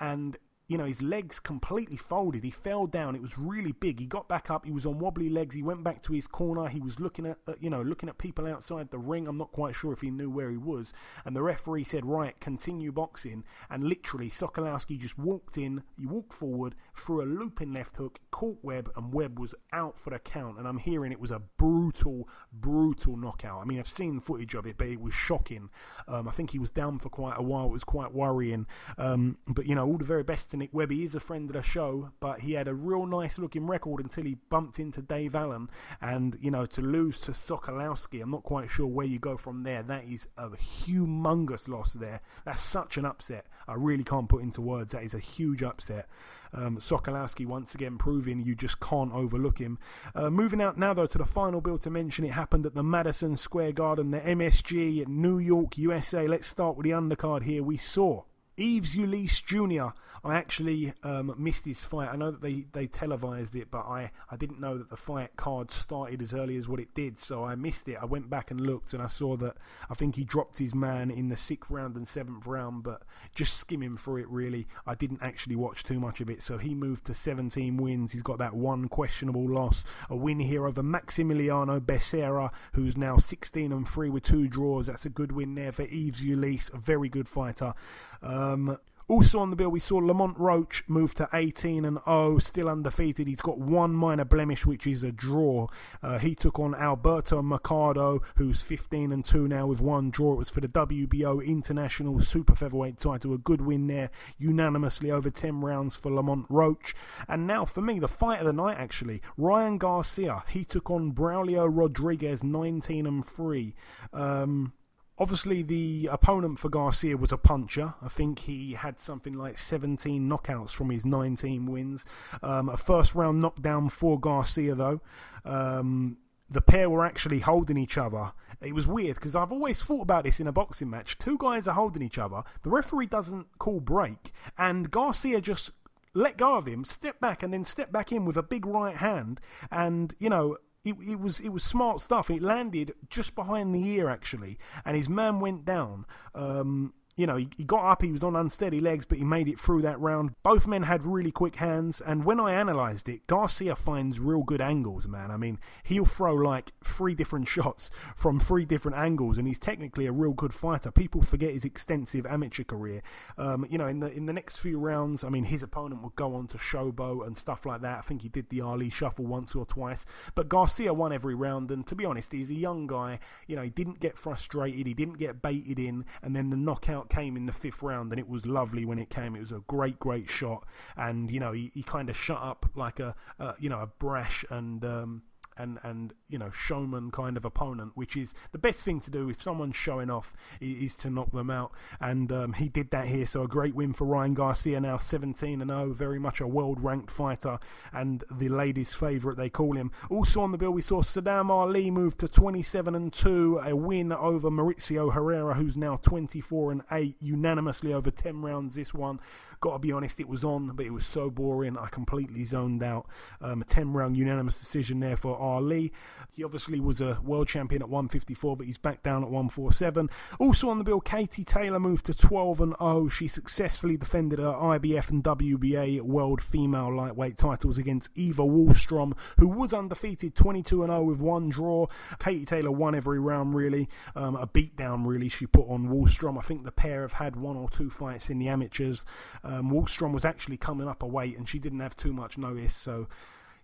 [0.00, 0.36] and
[0.68, 2.44] you know, his legs completely folded.
[2.44, 3.16] He fell down.
[3.16, 3.98] It was really big.
[3.98, 4.66] He got back up.
[4.66, 5.54] He was on wobbly legs.
[5.54, 6.68] He went back to his corner.
[6.68, 9.26] He was looking at, uh, you know, looking at people outside the ring.
[9.26, 10.92] I'm not quite sure if he knew where he was.
[11.24, 13.44] And the referee said, right, continue boxing.
[13.70, 15.82] And literally, Sokolowski just walked in.
[15.98, 20.10] He walked forward, threw a looping left hook, caught Webb, and Webb was out for
[20.10, 20.58] the count.
[20.58, 23.62] And I'm hearing it was a brutal, brutal knockout.
[23.62, 25.70] I mean, I've seen footage of it, but it was shocking.
[26.06, 27.64] Um, I think he was down for quite a while.
[27.64, 28.66] It was quite worrying.
[28.98, 30.94] Um, but, you know, all the very best Nick Webber.
[30.94, 34.00] He is a friend of the show, but he had a real nice looking record
[34.00, 35.70] until he bumped into Dave Allen.
[36.00, 39.62] And, you know, to lose to Sokolowski, I'm not quite sure where you go from
[39.62, 39.82] there.
[39.82, 42.20] That is a humongous loss there.
[42.44, 43.46] That's such an upset.
[43.66, 44.92] I really can't put into words.
[44.92, 46.08] That is a huge upset.
[46.52, 49.78] Um, Sokolowski once again proving you just can't overlook him.
[50.14, 52.82] Uh, moving out now though to the final bill to mention, it happened at the
[52.82, 56.26] Madison Square Garden, the MSG New York, USA.
[56.26, 57.62] Let's start with the undercard here.
[57.62, 58.24] We saw
[58.58, 59.88] Yves Ulysse Jr.
[60.24, 62.08] I actually um, missed his fight.
[62.12, 65.36] I know that they, they televised it, but I, I didn't know that the fight
[65.36, 67.98] card started as early as what it did, so I missed it.
[68.00, 69.56] I went back and looked, and I saw that
[69.88, 73.02] I think he dropped his man in the sixth round and seventh round, but
[73.34, 76.42] just skimming through it really, I didn't actually watch too much of it.
[76.42, 78.12] So he moved to 17 wins.
[78.12, 83.72] He's got that one questionable loss, a win here over Maximiliano Becerra, who's now 16
[83.72, 84.86] and 3 with two draws.
[84.86, 87.74] That's a good win there for Yves Ulysse, a very good fighter.
[88.22, 88.78] Um,
[89.08, 93.26] also on the bill, we saw Lamont Roach move to 18 and 0, still undefeated.
[93.26, 95.68] He's got one minor blemish, which is a draw.
[96.02, 100.34] Uh, he took on Alberto Mercado, who's 15 and 2 now with one draw.
[100.34, 103.32] It was for the WBO International Super Featherweight title.
[103.32, 106.94] A good win there, unanimously over 10 rounds for Lamont Roach.
[107.28, 110.44] And now for me, the fight of the night actually, Ryan Garcia.
[110.50, 113.74] He took on Braulio Rodriguez, 19 and 3.
[114.12, 114.74] Um,
[115.20, 117.94] Obviously, the opponent for Garcia was a puncher.
[118.00, 122.06] I think he had something like 17 knockouts from his 19 wins.
[122.42, 125.00] Um, a first round knockdown for Garcia, though.
[125.44, 126.18] Um,
[126.50, 128.32] the pair were actually holding each other.
[128.60, 131.18] It was weird because I've always thought about this in a boxing match.
[131.18, 132.42] Two guys are holding each other.
[132.62, 135.70] The referee doesn't call break, and Garcia just
[136.14, 138.96] let go of him, step back, and then step back in with a big right
[138.96, 139.40] hand.
[139.70, 142.30] And you know, it, it, was it was smart stuff.
[142.30, 146.06] It landed just behind the ear actually, and his man went down.
[146.34, 149.48] Um, you know, he, he, got up, he was on unsteady legs, but he made
[149.48, 150.30] it through that round.
[150.44, 154.60] Both men had really quick hands, and when I analysed it, Garcia finds real good
[154.60, 155.32] angles, man.
[155.32, 160.06] I mean, he'll throw like three different shots from three different angles, and he's technically
[160.06, 160.92] a real good fighter.
[160.92, 163.02] People forget his extensive amateur career.
[163.36, 166.14] Um, you know, in the in the next few rounds, I mean, his opponent would
[166.14, 167.98] go on to showboat and stuff like that.
[167.98, 171.72] I think he did the Ali shuffle once or twice, but Garcia won every round,
[171.72, 173.18] and to be honest, he's a young guy.
[173.48, 177.07] You know, he didn't get frustrated, he didn't get baited in, and then the knockout
[177.08, 179.34] came in the fifth round, and it was lovely when it came.
[179.36, 180.64] It was a great, great shot,
[180.96, 183.14] and you know he, he kind of shut up like a,
[183.58, 185.22] you know a brash and um,
[185.58, 189.28] and and you know showman kind of opponent, which is the best thing to do
[189.28, 191.72] if someone's showing off is to knock them out.
[192.00, 195.60] And um, he did that here, so a great win for Ryan Garcia, now 17
[195.60, 197.58] and 0, very much a world ranked fighter
[197.92, 199.90] and the ladies' favourite they call him.
[200.10, 204.12] Also on the bill, we saw Saddam Ali move to 27 and 2, a win
[204.12, 208.74] over Mauricio Herrera, who's now 24 and 8, unanimously over 10 rounds.
[208.74, 209.20] This one,
[209.60, 211.76] got to be honest, it was on, but it was so boring.
[211.76, 213.06] I completely zoned out.
[213.40, 215.92] Um, a 10 round unanimous decision there for Ali.
[216.32, 220.08] He obviously was a world champion at 154, but he's back down at 147.
[220.38, 223.08] Also on the bill, Katie Taylor moved to 12 and 0.
[223.08, 229.48] She successfully defended her IBF and WBA world female lightweight titles against Eva Wahlstrom, who
[229.48, 231.86] was undefeated 22 and 0 with one draw.
[232.18, 233.88] Katie Taylor won every round, really.
[234.14, 236.38] Um, a beatdown, really, she put on Wahlstrom.
[236.38, 239.04] I think the pair have had one or two fights in the amateurs.
[239.48, 242.74] Um, Wahlstrom was actually coming up a weight and she didn't have too much notice,
[242.74, 243.08] so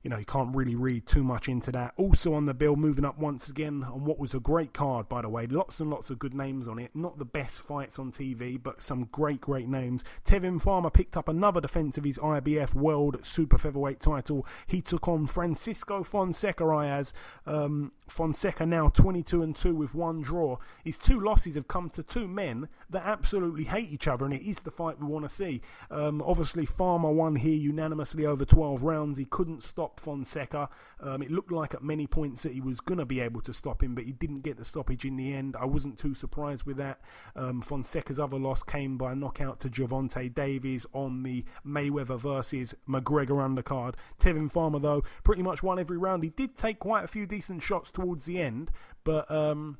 [0.04, 1.94] you know, you can't really read too much into that.
[1.96, 5.22] Also on the bill, moving up once again on what was a great card, by
[5.22, 5.46] the way.
[5.46, 6.90] Lots and lots of good names on it.
[6.94, 10.04] Not the best fights on TV, but some great, great names.
[10.26, 14.46] Tevin Farmer picked up another defense of his IBF World Super Featherweight title.
[14.66, 17.14] He took on Francisco Fonseca Ayaz.
[17.46, 20.58] Um, Fonseca now 22 and 2 with one draw.
[20.84, 24.42] His two losses have come to two men that absolutely hate each other, and it
[24.42, 25.62] is the fight we want to see.
[25.90, 29.16] Um, obviously, Farmer won here unanimously over 12 rounds.
[29.16, 30.68] He couldn't stop Fonseca.
[31.00, 33.52] Um, it looked like at many points that he was going to be able to
[33.52, 35.56] stop him, but he didn't get the stoppage in the end.
[35.58, 37.00] I wasn't too surprised with that.
[37.36, 43.40] Um, Fonseca's other loss came by knockout to Gervonta Davis on the Mayweather versus McGregor
[43.42, 43.94] undercard.
[44.18, 46.22] Tevin Farmer, though, pretty much won every round.
[46.22, 48.70] He did take quite a few decent shots towards the end,
[49.04, 49.78] but um,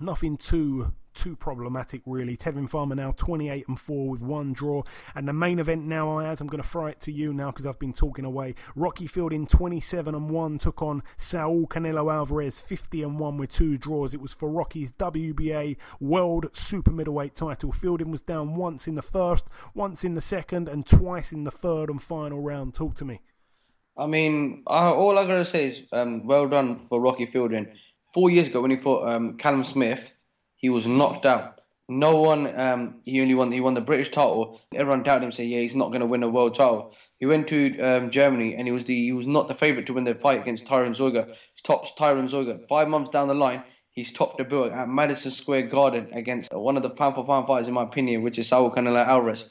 [0.00, 2.36] nothing too too problematic, really.
[2.36, 4.82] Tevin Farmer now 28 and 4 with one draw.
[5.14, 7.66] And the main event now, as I'm going to throw it to you now because
[7.66, 8.54] I've been talking away.
[8.74, 13.78] Rocky Fielding 27 and 1 took on Saul Canelo Alvarez 50 and 1 with two
[13.78, 14.14] draws.
[14.14, 17.72] It was for Rocky's WBA World Super Middleweight title.
[17.72, 21.50] Fielding was down once in the first, once in the second, and twice in the
[21.50, 22.74] third and final round.
[22.74, 23.20] Talk to me.
[23.96, 27.68] I mean, all I gotta say is um, well done for Rocky Fielding.
[28.14, 30.10] Four years ago, when he fought um, Callum Smith,
[30.54, 31.60] he was knocked out.
[31.88, 32.58] no one.
[32.58, 33.52] Um, he only won.
[33.52, 34.60] He won the British title.
[34.74, 37.48] Everyone doubted him, saying, "Yeah, he's not going to win a world title." He went
[37.48, 40.14] to um, Germany, and he was the he was not the favorite to win the
[40.14, 41.26] fight against Tyron Zeuge.
[41.26, 43.62] He tops Tyron Zeuge five months down the line.
[43.90, 47.46] He's topped the bill at Madison Square Garden against one of the pound for pound
[47.46, 49.44] fighters, in my opinion, which is Saul Canelo Alvarez.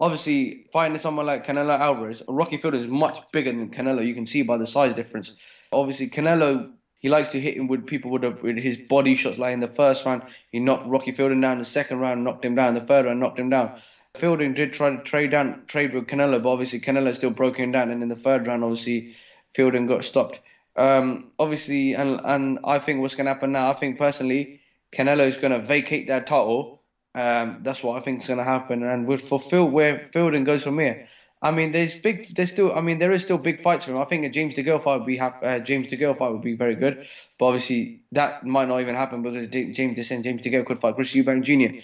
[0.00, 4.06] Obviously, fighting someone like Canelo Alvarez, Rocky Fielding is much bigger than Canelo.
[4.06, 5.32] You can see by the size difference.
[5.72, 9.38] Obviously, Canelo he likes to hit him with people with, a, with his body shots.
[9.38, 11.58] Like in the first round, he knocked Rocky Fielding down.
[11.58, 12.74] The second round, knocked him down.
[12.74, 13.80] The third round, knocked him down.
[14.16, 17.72] Fielding did try to trade down, trade with Canelo, but obviously Canelo still broke him
[17.72, 17.90] down.
[17.90, 19.16] And in the third round, obviously
[19.54, 20.40] Fielding got stopped.
[20.76, 23.70] Um, obviously, and and I think what's going to happen now.
[23.70, 24.60] I think personally,
[24.92, 26.82] Canelo is going to vacate that title.
[27.14, 28.82] Um, that's what I think is going to happen.
[28.82, 31.08] And with fulfill where Fielding goes from here.
[31.40, 32.34] I mean, there's big.
[32.34, 32.74] There's still.
[32.74, 33.98] I mean, there is still big fights for him.
[33.98, 36.74] I think a James DeGale fight would be uh, James DeGale fight would be very
[36.74, 37.06] good.
[37.38, 41.12] But obviously, that might not even happen because James DeSen, James DeGale could fight Chris
[41.12, 41.78] Eubank Jr.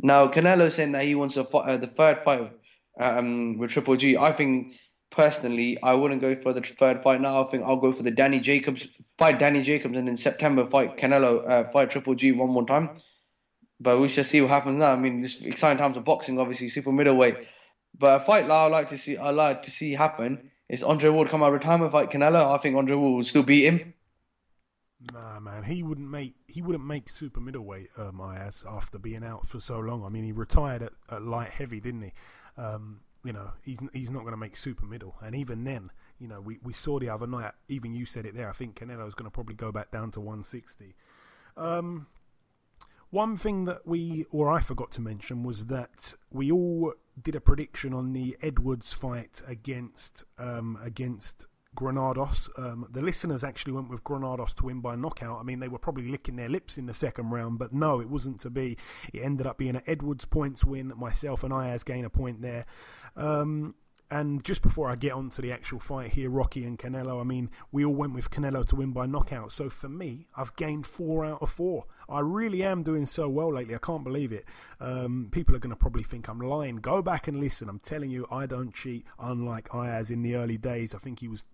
[0.00, 2.52] Now, Canelo saying that he wants a fight, uh, the third fight
[3.00, 4.16] um, with Triple G.
[4.16, 4.74] I think
[5.10, 7.42] personally, I wouldn't go for the third fight now.
[7.42, 8.86] I think I'll go for the Danny Jacobs
[9.18, 12.90] fight, Danny Jacobs, and in September fight Canelo, uh, fight Triple G one more time.
[13.80, 14.92] But we shall see what happens now.
[14.92, 17.36] I mean, it's exciting times of boxing, obviously, super middleweight.
[17.98, 21.10] But a fight that I like to see, I like to see happen is Andre
[21.10, 22.52] Ward come out of retirement fight Canelo.
[22.54, 23.94] I think Andre Ward will still beat him.
[25.12, 27.90] Nah, man, he wouldn't make he wouldn't make super middleweight.
[27.98, 30.04] Um, I as after being out for so long.
[30.04, 32.12] I mean, he retired at, at light heavy, didn't he?
[32.56, 35.16] Um, you know, he's he's not going to make super middle.
[35.22, 37.52] And even then, you know, we, we saw the other night.
[37.68, 38.48] Even you said it there.
[38.48, 40.94] I think Canelo is going to probably go back down to 160.
[41.56, 42.06] Um,
[43.10, 47.40] one thing that we, or I forgot to mention, was that we all did a
[47.40, 52.48] prediction on the Edwards fight against um, against Granados.
[52.56, 55.40] Um, the listeners actually went with Granados to win by knockout.
[55.40, 58.08] I mean, they were probably licking their lips in the second round, but no, it
[58.08, 58.76] wasn't to be.
[59.12, 60.92] It ended up being an Edwards points win.
[60.96, 62.66] Myself and Ayaz gain a point there.
[63.16, 63.74] Um,
[64.10, 67.24] and just before I get on to the actual fight here, Rocky and Canelo, I
[67.24, 69.50] mean, we all went with Canelo to win by knockout.
[69.50, 71.86] So for me, I've gained four out of four.
[72.08, 73.74] I really am doing so well lately.
[73.74, 74.44] I can't believe it.
[74.80, 76.76] Um, people are going to probably think I'm lying.
[76.76, 77.68] Go back and listen.
[77.68, 80.94] I'm telling you, I don't cheat, unlike Ayaz in the early days.
[80.94, 81.44] I think he was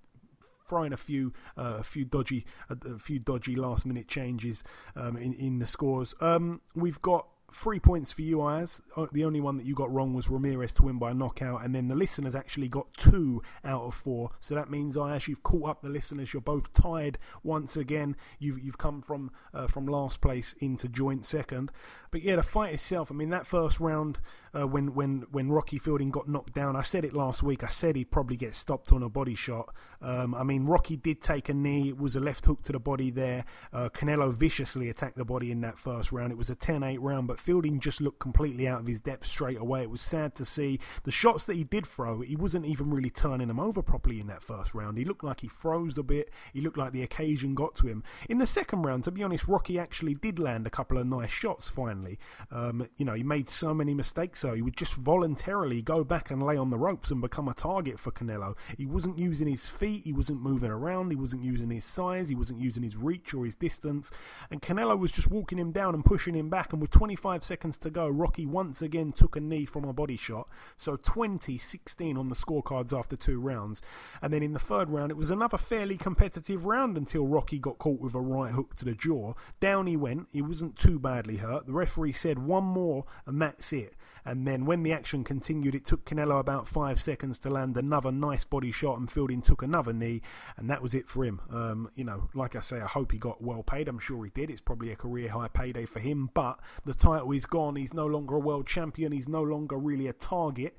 [0.68, 4.62] throwing a few uh, a few dodgy a, few dodgy last minute changes
[4.96, 6.14] um, in in the scores.
[6.20, 8.82] Um, we've got three points for you, Ayaz.
[9.12, 11.74] The only one that you got wrong was Ramirez to win by a knockout, and
[11.74, 14.30] then the listeners actually got two out of four.
[14.40, 16.32] So that means, Ayaz, you've caught up the listeners.
[16.32, 18.16] You're both tied once again.
[18.38, 21.70] You've you've come from uh, from last place into joint second.
[22.10, 23.10] But yeah, the fight itself.
[23.10, 24.18] I mean, that first round
[24.58, 27.64] uh, when when when Rocky Fielding got knocked down, I said it last week.
[27.64, 29.74] I said he'd probably get stopped on a body shot.
[30.02, 31.88] Um, I mean, Rocky did take a knee.
[31.88, 33.44] It was a left hook to the body there.
[33.72, 36.32] Uh, Canelo viciously attacked the body in that first round.
[36.32, 39.58] It was a 10-8 round, but Fielding just looked completely out of his depth straight
[39.58, 39.82] away.
[39.82, 40.80] It was sad to see.
[41.04, 44.26] The shots that he did throw, he wasn't even really turning them over properly in
[44.28, 44.96] that first round.
[44.96, 46.30] He looked like he froze a bit.
[46.52, 48.02] He looked like the occasion got to him.
[48.28, 51.30] In the second round, to be honest, Rocky actually did land a couple of nice
[51.30, 52.18] shots finally.
[52.50, 56.31] Um, you know, he made so many mistakes, so he would just voluntarily go back
[56.31, 58.57] and lay on the ropes and become a target for Canelo.
[58.79, 62.35] He wasn't using his feet, he wasn't moving around, he wasn't using his size, he
[62.35, 64.11] wasn't using his reach or his distance.
[64.50, 66.72] And Canelo was just walking him down and pushing him back.
[66.72, 70.16] And with 25 seconds to go, Rocky once again took a knee from a body
[70.16, 70.48] shot.
[70.79, 73.83] So 20 16 on the scorecards after two rounds.
[74.22, 77.76] And then in the third round, it was another fairly competitive round until Rocky got
[77.76, 79.35] caught with a right hook to the jaw.
[79.61, 80.29] Down he went.
[80.33, 81.66] He wasn't too badly hurt.
[81.66, 83.96] The referee said one more, and that's it.
[84.24, 88.12] And then when the action continued, it took Canelo about five seconds to land another
[88.12, 90.22] nice body shot, and Fielding took another knee,
[90.56, 91.40] and that was it for him.
[91.50, 93.88] Um, you know, like I say, I hope he got well paid.
[93.88, 94.50] I'm sure he did.
[94.50, 97.76] It's probably a career high payday for him, but the title is gone.
[97.76, 99.12] He's no longer a world champion.
[99.12, 100.76] He's no longer really a target.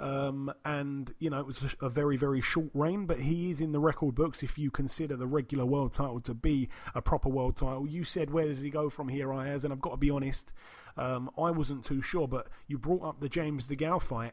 [0.00, 3.72] Um, and you know it was a, very very short reign, but he is in
[3.72, 7.56] the record books if you consider the regular world title to be a proper world
[7.56, 7.86] title.
[7.86, 9.64] You said where does he go from here, Ayaz?
[9.64, 10.54] And I've got to be honest,
[10.96, 14.32] um, I wasn't too sure, but you brought up the James DeGale fight.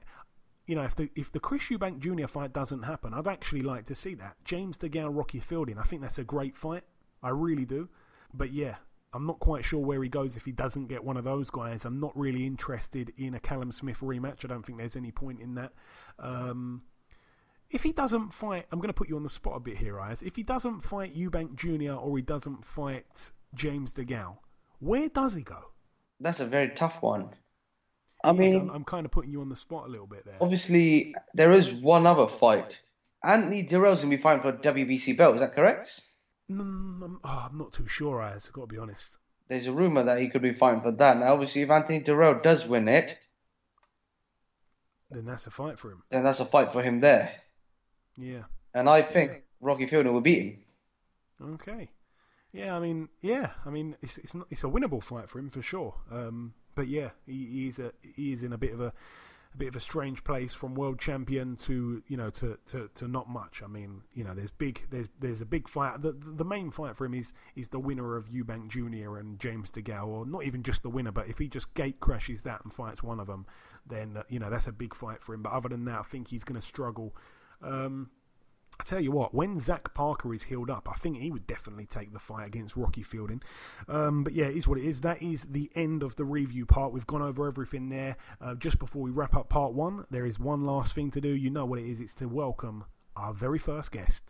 [0.65, 2.27] You know, if the if the Chris Eubank Jr.
[2.27, 5.77] fight doesn't happen, I'd actually like to see that James DeGale Rocky Fielding.
[5.77, 6.83] I think that's a great fight.
[7.23, 7.89] I really do.
[8.33, 8.75] But yeah,
[9.13, 11.85] I'm not quite sure where he goes if he doesn't get one of those guys.
[11.85, 14.43] I'm not really interested in a Callum Smith rematch.
[14.43, 15.71] I don't think there's any point in that.
[16.19, 16.83] Um,
[17.69, 19.99] if he doesn't fight, I'm going to put you on the spot a bit here,
[19.99, 20.21] Ayaz.
[20.21, 21.93] If he doesn't fight Eubank Jr.
[21.93, 24.37] or he doesn't fight James DeGale,
[24.79, 25.71] where does he go?
[26.19, 27.29] That's a very tough one.
[28.23, 30.37] I mean, I'm, I'm, kind of putting you on the spot a little bit there.
[30.41, 32.81] Obviously, there is one other fight.
[33.23, 35.35] Anthony Dirrell's going to be fighting for WBC belt.
[35.35, 36.01] Is that correct?
[36.51, 39.17] Mm, I'm, oh, I'm not too sure, I've got to be honest.
[39.49, 41.17] there's a rumor that he could be fighting for that.
[41.17, 43.17] Now, obviously, if Anthony Dirrell does win it,
[45.11, 46.03] then that's a fight for him.
[46.09, 47.31] then that's a fight for him there.
[48.17, 48.43] Yeah.
[48.73, 50.41] And I think Rocky Fielding will beat
[51.39, 51.53] him.
[51.53, 51.89] Okay.
[52.53, 55.49] Yeah, I mean, yeah, I mean, it's it's not, it's a winnable fight for him
[55.49, 55.93] for sure.
[56.11, 58.93] Um, but yeah, he, he's a he is in a bit of a,
[59.53, 63.07] a bit of a strange place from world champion to you know to, to, to
[63.07, 63.61] not much.
[63.63, 66.01] I mean, you know, there's big there's there's a big fight.
[66.01, 69.17] The the main fight for him is is the winner of Eubank Jr.
[69.17, 72.43] and James DeGale, or not even just the winner, but if he just gate crashes
[72.43, 73.45] that and fights one of them,
[73.85, 75.43] then uh, you know that's a big fight for him.
[75.43, 77.13] But other than that, I think he's going to struggle.
[77.61, 78.09] Um,
[78.79, 81.87] I tell you what, when Zach Parker is healed up, I think he would definitely
[81.87, 83.41] take the fight against Rocky Fielding.
[83.87, 85.01] Um, but yeah, it is what it is.
[85.01, 86.93] That is the end of the review part.
[86.93, 88.17] We've gone over everything there.
[88.39, 91.29] Uh, just before we wrap up part one, there is one last thing to do.
[91.29, 91.99] You know what it is.
[91.99, 94.23] It's to welcome our very first guest.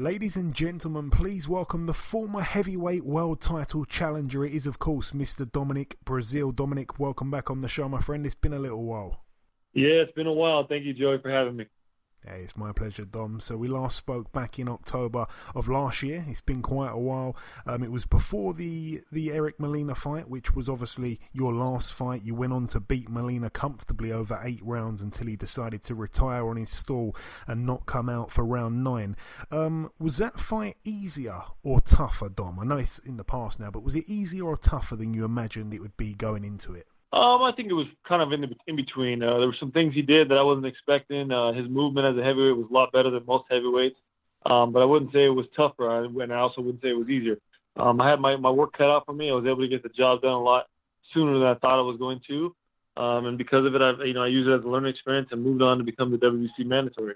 [0.00, 4.44] Ladies and gentlemen, please welcome the former heavyweight world title challenger.
[4.44, 5.50] It is, of course, Mr.
[5.50, 6.54] Dominic Breazeale.
[6.54, 8.24] Dominic, welcome back on the show, my friend.
[8.24, 9.24] It's been a little while.
[9.72, 10.66] Yeah, it's been a while.
[10.68, 11.66] Thank you, Joey, for having me.
[12.26, 13.38] Hey, it's my pleasure, Dom.
[13.38, 16.24] So we last spoke back in October of last year.
[16.28, 17.36] It's been quite a while.
[17.64, 22.22] Um, it was before the the Eric Molina fight, which was obviously your last fight.
[22.22, 26.48] You went on to beat Molina comfortably over eight rounds until he decided to retire
[26.48, 27.14] on his stall
[27.46, 29.16] and not come out for round nine.
[29.52, 32.58] Um, was that fight easier or tougher, Dom?
[32.58, 35.24] I know it's in the past now, but was it easier or tougher than you
[35.24, 36.88] imagined it would be going into it?
[37.10, 39.22] Um, I think it was kind of in the, in between.
[39.22, 41.32] Uh, there were some things he did that I wasn't expecting.
[41.32, 43.96] Uh, his movement as a heavyweight was a lot better than most heavyweights,
[44.44, 45.90] um, but I wouldn't say it was tougher.
[45.90, 47.38] I, and I also wouldn't say it was easier.
[47.76, 49.30] Um, I had my, my work cut out for me.
[49.30, 50.66] I was able to get the job done a lot
[51.14, 52.54] sooner than I thought I was going to,
[52.98, 55.28] um, and because of it, I you know I use it as a learning experience
[55.30, 57.14] and moved on to become the WBC mandatory.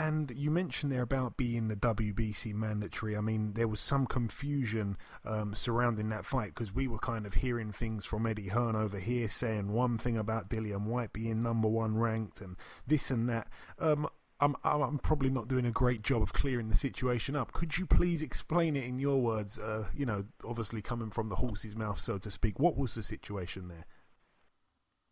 [0.00, 3.18] And you mentioned there about being the WBC mandatory.
[3.18, 4.96] I mean, there was some confusion
[5.26, 8.98] um, surrounding that fight because we were kind of hearing things from Eddie Hearn over
[8.98, 13.48] here saying one thing about Dillian Whyte being number one ranked and this and that.
[13.78, 14.08] Um,
[14.40, 17.52] I'm, I'm probably not doing a great job of clearing the situation up.
[17.52, 19.58] Could you please explain it in your words?
[19.58, 22.58] Uh, you know, obviously coming from the horse's mouth, so to speak.
[22.58, 23.84] What was the situation there?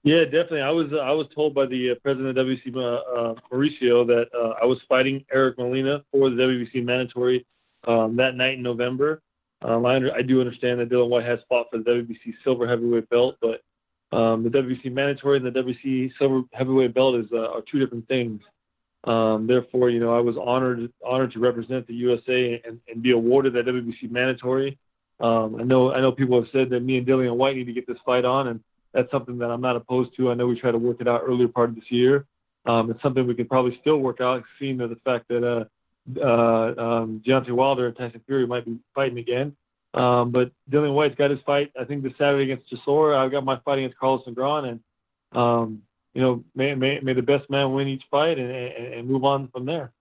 [0.05, 0.63] Yeah, definitely.
[0.63, 4.07] I was uh, I was told by the uh, president of WBC, uh, uh, Mauricio,
[4.07, 7.45] that uh, I was fighting Eric Molina for the WBC mandatory
[7.87, 9.23] um, that night in November.
[9.61, 12.69] Um, I, under, I do understand that Dillian Whyte has fought for the WBC silver
[12.69, 13.61] heavyweight belt, but
[14.17, 18.07] um, the WBC mandatory and the WBC silver heavyweight belt is uh, are two different
[18.07, 18.41] things.
[19.05, 23.11] Um, therefore, you know, I was honored honored to represent the USA and, and be
[23.11, 24.79] awarded that WBC mandatory.
[25.21, 27.73] Um, I know I know people have said that me and Dillian Whyte need to
[27.73, 28.61] get this fight on, and
[28.93, 30.31] that's something that I'm not opposed to.
[30.31, 32.27] I know we tried to work it out earlier part of this year.
[32.67, 35.65] Um, it's something we could probably still work out, seeing the fact that uh,
[36.21, 39.57] uh, um, Deontay Wilder and Tyson Fury might be fighting again.
[39.95, 43.17] Um, but Dillian Whyte's got his fight, I think, this Saturday against Chisora.
[43.17, 44.81] I've got my fight against Carlos Negron, and
[45.33, 45.83] um,
[46.15, 49.25] you know, may, may may the best man win each fight and, and, and move
[49.25, 49.93] on from there.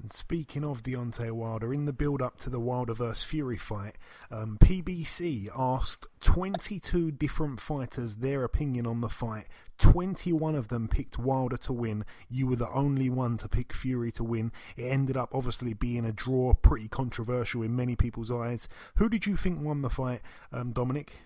[0.00, 3.96] And speaking of Deontay Wilder, in the build up to the Wilder vs Fury fight,
[4.30, 9.46] um, PBC asked 22 different fighters their opinion on the fight.
[9.78, 12.04] 21 of them picked Wilder to win.
[12.28, 14.52] You were the only one to pick Fury to win.
[14.76, 18.68] It ended up obviously being a draw, pretty controversial in many people's eyes.
[18.96, 20.20] Who did you think won the fight,
[20.52, 21.16] um, Dominic?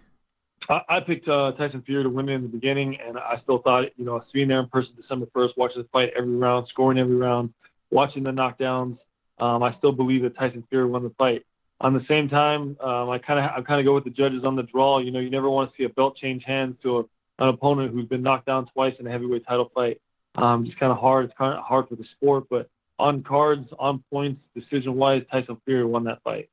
[0.69, 3.85] I, picked uh, Tyson Fury to win it in the beginning, and I still thought,
[3.97, 7.17] you know, being there in person December 1st, watching the fight every round, scoring every
[7.17, 7.53] round,
[7.93, 8.99] watching the knockdowns,
[9.39, 11.45] um, I still believe that Tyson Fury won the fight.
[11.81, 14.45] On the same time, um, I kind of I kind of go with the judges
[14.45, 14.99] on the draw.
[14.99, 17.01] You know, you never want to see a belt change hands to a,
[17.41, 20.01] an opponent who's been knocked down twice in a heavyweight title fight.
[20.37, 21.27] Um, it's kind of hard.
[21.27, 25.61] It's kind of hard for the sport, but on cards, on points, decision wise, Tyson
[25.65, 26.49] Fury won that fight.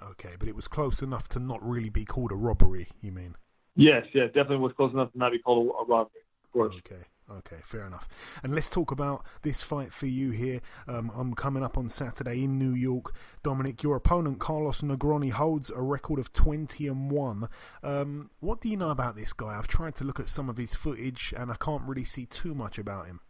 [0.00, 2.86] Okay, but it was close enough to not really be called a robbery.
[3.00, 3.34] You mean?
[3.74, 6.20] Yes, yes, definitely was close enough to not be called a, a robbery.
[6.44, 6.74] Of course.
[6.78, 7.02] Okay.
[7.30, 8.08] Okay, fair enough.
[8.42, 10.60] And let's talk about this fight for you here.
[10.86, 13.14] Um, I'm coming up on Saturday in New York.
[13.42, 17.48] Dominic, your opponent Carlos Negroni holds a record of 20 and one.
[17.82, 19.58] Um, what do you know about this guy?
[19.58, 22.54] I've tried to look at some of his footage, and I can't really see too
[22.54, 23.20] much about him.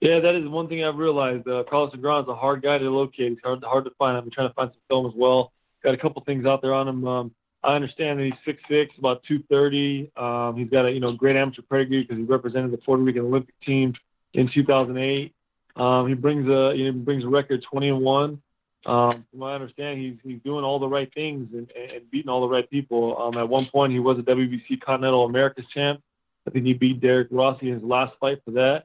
[0.00, 1.48] Yeah, that is one thing I've realized.
[1.48, 3.30] Uh, Carlos Negron is a hard guy to locate.
[3.30, 4.16] He's hard hard to find.
[4.16, 5.52] I've been trying to find some film as well.
[5.82, 7.06] Got a couple things out there on him.
[7.06, 10.10] Um, I understand that he's six six, about two thirty.
[10.16, 13.22] Um, he's got a you know great amateur pedigree because he represented the Puerto Rican
[13.22, 13.94] Olympic team
[14.34, 15.34] in 2008.
[15.76, 18.42] Um, he brings a he brings a record 20 and one.
[18.86, 22.28] Um, from what I understand, he's he's doing all the right things and, and beating
[22.28, 23.20] all the right people.
[23.20, 26.00] Um, at one point, he was a WBC Continental Americas champ.
[26.46, 28.84] I think he beat Derric Rossy in his last fight for that.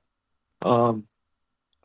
[0.68, 1.08] Um,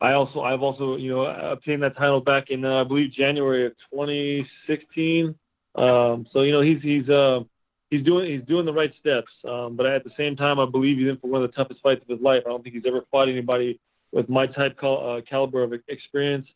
[0.01, 3.67] I also I've also you know obtained that title back in uh, I believe January
[3.67, 5.35] of 2016
[5.75, 7.41] Um, so you know he's he's uh,
[7.89, 9.31] he's doing he's doing the right steps.
[9.47, 11.81] Um, but at the same time, I believe he's in for one of the toughest
[11.81, 12.43] fights of his life.
[12.45, 13.79] I don't think he's ever fought anybody
[14.11, 16.47] with my type cal- uh, caliber of experience,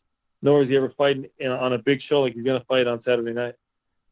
[0.42, 3.02] nor is he ever fighting on a big show like he's going to fight on
[3.04, 3.54] Saturday night.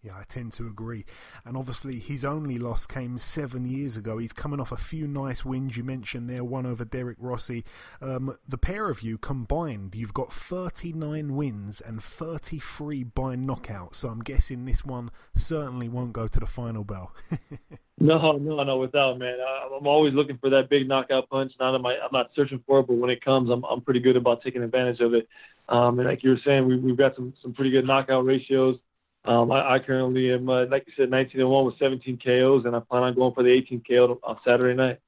[0.02, 1.04] Yeah, I tend to agree.
[1.44, 4.18] And obviously, his only loss came seven years ago.
[4.18, 5.76] He's coming off a few nice wins.
[5.76, 7.62] You mentioned there, one over Derric Rossy.
[8.00, 13.94] Um, the pair of you combined, you've got 39 wins and 33 by knockout.
[13.94, 17.14] So I'm guessing this one certainly won't go to the final bell.
[18.00, 19.38] no, no, no, without man.
[19.72, 21.52] I'm always looking for that big knockout punch.
[21.60, 24.16] Not I, I'm not searching for it, but when it comes, I'm I'm pretty good
[24.16, 25.28] about taking advantage of it.
[25.68, 28.80] Um, and like you were saying, we, we've got some some pretty good knockout ratios.
[29.24, 32.64] Um, I, I currently am, uh, like you said, 19 and one with 17 KOs,
[32.64, 34.98] and I plan on going for the 18 KO on Saturday night.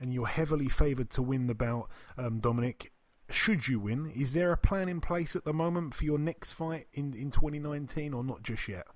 [0.00, 2.92] And you're heavily favoured to win the bout, um, Dominic.
[3.30, 6.54] Should you win, is there a plan in place at the moment for your next
[6.54, 8.86] fight in in 2019, or not just yet?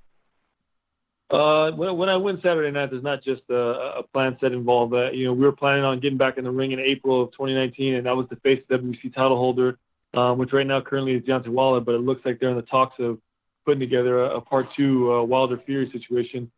[1.29, 4.95] Uh, when, when I win Saturday night, there's not just a, a plan set involved.
[4.95, 7.33] Uh, you know, we were planning on getting back in the ring in April of
[7.33, 9.79] 2019, and that was to face the WBC title holder,
[10.15, 12.63] um, which right now currently is Deontay Wilder, But it looks like they're in the
[12.63, 13.19] talks of
[13.65, 16.51] putting together a, a part two uh, Wilder Fury situation,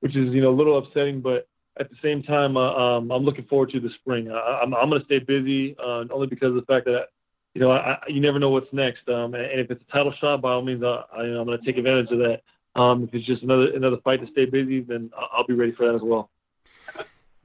[0.00, 1.48] which is you know a little upsetting, but
[1.78, 4.30] at the same time, uh, um, I'm looking forward to the spring.
[4.30, 7.08] I, I'm, I'm going to stay busy uh, only because of the fact that
[7.54, 9.08] you know I, you never know what's next.
[9.08, 11.76] Um, and, if it's a title shot, by all means, I, I'm going to take
[11.76, 12.42] advantage of that.
[12.80, 15.86] Um, if it's just another another fight to stay busy, then I'll be ready for
[15.86, 16.30] that as well.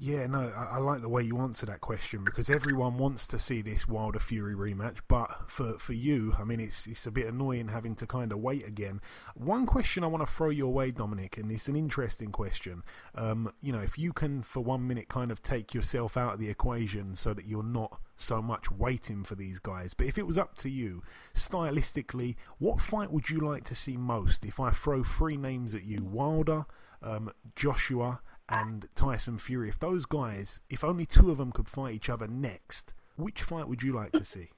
[0.04, 3.38] Yeah, no, I, I, like the way you answer that question because everyone wants to
[3.38, 7.28] see this Wilder Fury rematch, but for for you, I mean, it's it's a bit
[7.28, 9.00] annoying having to kind of wait again.
[9.36, 12.82] One question I want to throw your way, Dominic, and it's an interesting question.
[13.14, 16.40] Um, you know, if you can for one minute kind of take yourself out of
[16.40, 20.26] the equation so that you're not so much waiting for these guys, but if it
[20.26, 21.04] was up to you,
[21.36, 24.46] stylistically, what fight would you like to see most?
[24.46, 26.66] If I throw three names at you, Wilder,
[27.04, 28.20] um, Joshua
[28.50, 32.28] and Tyson Fury, if those guys, if only two of them could fight each other
[32.28, 34.50] next, which fight would you like to see?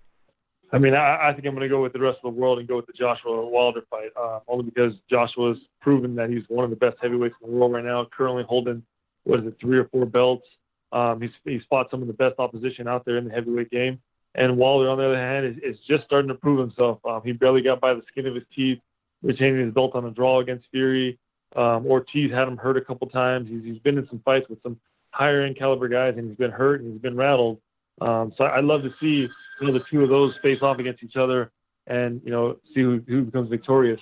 [0.71, 2.57] I mean, I, I think I'm going to go with the rest of the world
[2.57, 6.63] and go with the Joshua Wilder fight, uh, only because Joshua's proven that he's one
[6.63, 8.81] of the best heavyweights in the world right now, currently holding,
[9.23, 10.47] what is it, three or four belts.
[10.91, 13.99] Um, he's, he's fought some of the best opposition out there in the heavyweight game.
[14.35, 16.99] And Wilder, on the other hand, is, is just starting to prove himself.
[17.05, 18.79] Um, he barely got by the skin of his teeth,
[19.21, 21.19] retaining his belt on a draw against Fury.
[21.55, 23.47] Um, Ortiz had him hurt a couple times.
[23.49, 24.79] He's, he's been in some fights with some
[25.11, 27.59] higher end caliber guys, and he's been hurt and he's been rattled.
[28.01, 29.27] Um, so I'd love to see
[29.61, 31.51] you know the two of those face off against each other,
[31.87, 33.99] and you know see who, who becomes victorious.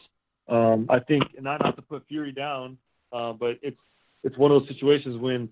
[0.48, 2.78] Um, I think not not to put Fury down,
[3.12, 3.78] uh, but it's
[4.24, 5.52] it's one of those situations when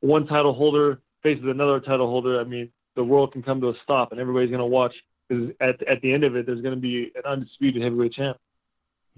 [0.00, 2.40] one title holder faces another title holder.
[2.40, 4.94] I mean, the world can come to a stop, and everybody's going to watch
[5.28, 8.38] because at at the end of it, there's going to be an undisputed heavyweight champ.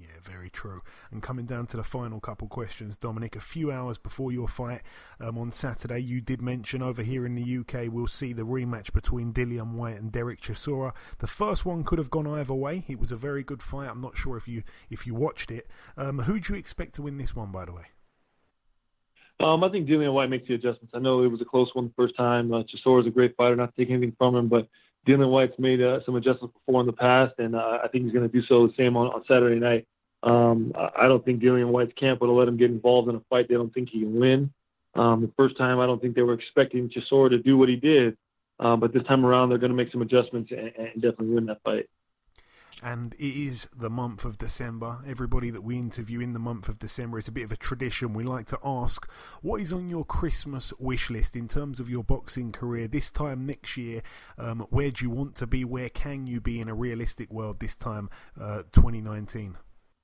[0.01, 0.80] Yeah, very true.
[1.11, 4.80] And coming down to the final couple questions, Dominic, a few hours before your fight
[5.20, 8.94] um, on Saturday, you did mention over here in the UK we'll see the rematch
[8.94, 10.94] between Dillian Whyte and Derek Chisora.
[11.18, 12.84] The first one could have gone either way.
[12.88, 13.90] It was a very good fight.
[13.90, 15.68] I'm not sure if you if you watched it.
[15.98, 17.84] Um, who do you expect to win this one, by the way?
[19.38, 20.92] Um, I think Dillian Whyte makes the adjustments.
[20.94, 22.53] I know it was a close one the first time.
[22.55, 24.66] Uh, Chisora is a great fighter, not taking anything from him, but
[25.07, 28.12] Dillian Whyte's made uh, some adjustments before in the past, and uh, I think he's
[28.12, 29.86] going to do so the same on, on Saturday night.
[30.23, 33.21] Um, I don't think Dillian Whyte's camp would have let him get involved in a
[33.31, 34.53] fight they don't think he can win.
[34.95, 37.77] Um, the first time, I don't think they were expecting Chisora to do what he
[37.77, 38.16] did,
[38.59, 41.47] uh, but this time around, they're going to make some adjustments and, and definitely win
[41.47, 41.89] that fight
[42.83, 44.99] and it is the month of December.
[45.07, 48.14] Everybody that we interview in the month of December is a bit of a tradition.
[48.14, 49.09] We like to ask
[49.43, 53.47] what is on your Christmas wish list in terms of your boxing career this time
[53.47, 54.03] next year.
[54.39, 55.64] Um, where do you want to be?
[55.64, 58.09] Where can you be in a realistic world this time,
[58.41, 59.57] uh, 2019?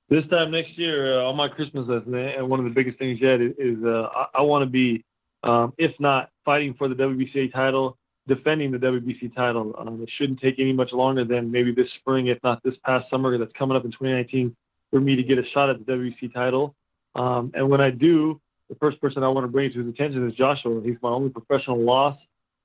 [0.09, 3.19] This time next year, uh, on my Christmas list, and one of the biggest things
[3.21, 5.03] yet is, is uh, I, I want to be,
[5.43, 9.75] um, if not fighting for the WBCA title, defending the WBC title.
[9.77, 13.09] Um, it shouldn't take any much longer than maybe this spring, if not this past
[13.09, 14.55] summer that's coming up in 2019,
[14.91, 16.73] for me to get a shot at the WBC title.
[17.15, 18.39] Um, and when I do,
[18.69, 20.81] the first person I want to bring to his attention is Joshua.
[20.83, 22.17] He's my only professional loss.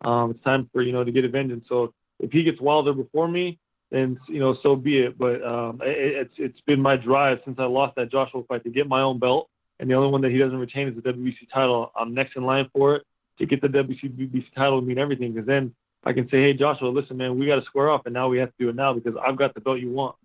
[0.05, 1.65] Um, it's time for you know to get a vengeance.
[1.69, 3.59] So if he gets Wilder before me,
[3.93, 5.19] then you know so be it.
[5.19, 8.71] But um, it, it's it's been my drive since I lost that Joshua fight to
[8.71, 11.53] get my own belt, and the only one that he doesn't retain is the WBC
[11.53, 11.93] title.
[11.95, 13.03] I'm next in line for it
[13.39, 15.75] to get the WBC title mean everything because then
[16.05, 18.39] I can say, hey, Joshua, listen, man, we got to square off, and now we
[18.39, 20.17] have to do it now because I've got the belt you want.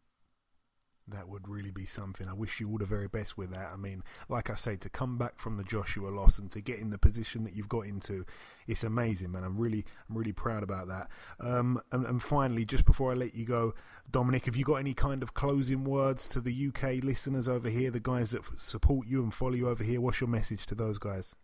[1.08, 2.28] That would really be something.
[2.28, 3.70] I wish you all the very best with that.
[3.74, 6.80] I mean, like I say, to come back from the Joshua loss and to get
[6.80, 8.26] in the position that you've got into,
[8.68, 9.44] it's amazing, man.
[9.44, 11.10] I'm really, I'm really proud about that.
[11.40, 13.74] Um, and, and finally, just before I let you go,
[14.10, 17.92] Dominic, have you got any kind of closing words to the UK listeners over here,
[17.92, 20.02] the guys that support you and follow you over here?
[20.02, 21.36] What's your message to those guys?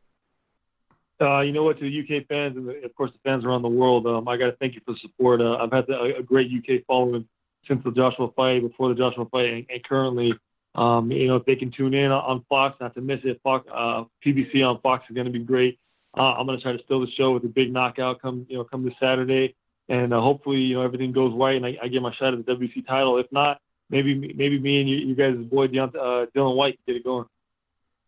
[1.22, 3.70] Uh, you know what, to the UK fans and of course the fans around the
[3.70, 5.42] world, um, I got to thank you for the support.
[5.42, 7.26] Uh, I've had a great UK following
[7.68, 10.34] since the Joshua fight, before the Joshua fight, and, and currently,
[10.76, 13.68] um, you know, if they can tune in on Fox, not to miss it, Fox,
[13.74, 15.80] uh, PBC on Fox is going to be great.
[16.18, 18.58] Uh, I'm going to try to steal the show with a big knockout come, you
[18.58, 19.56] know, come this Saturday,
[19.90, 22.46] and uh, hopefully, you know, everything goes right and I, I get my shot at
[22.46, 23.18] the WC title.
[23.18, 23.60] If not,
[23.90, 27.26] maybe maybe me and you, you guys' boy Deont- uh, Dillian Whyte get it going.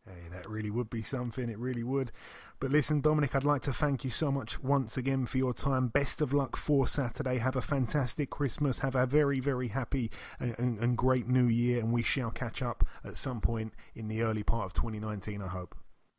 [0.07, 1.49] Hey, that really would be something.
[1.49, 2.11] It really would.
[2.59, 5.87] But listen, Dominic, I'd like to thank you so much once again for your time.
[5.87, 7.39] Best of luck for Saturday.
[7.39, 8.79] Have a fantastic Christmas.
[8.79, 11.79] Have a very, very happy and, and, and great New Year.
[11.79, 15.47] And we shall catch up at some point in the early part of 2019, I
[15.47, 15.73] hope.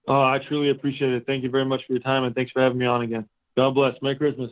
[0.08, 1.24] Oh, I truly appreciate it.
[1.24, 3.28] Thank you very much for your time and thanks for having me on again.
[3.56, 3.94] God bless.
[4.02, 4.50] Merry Christmas.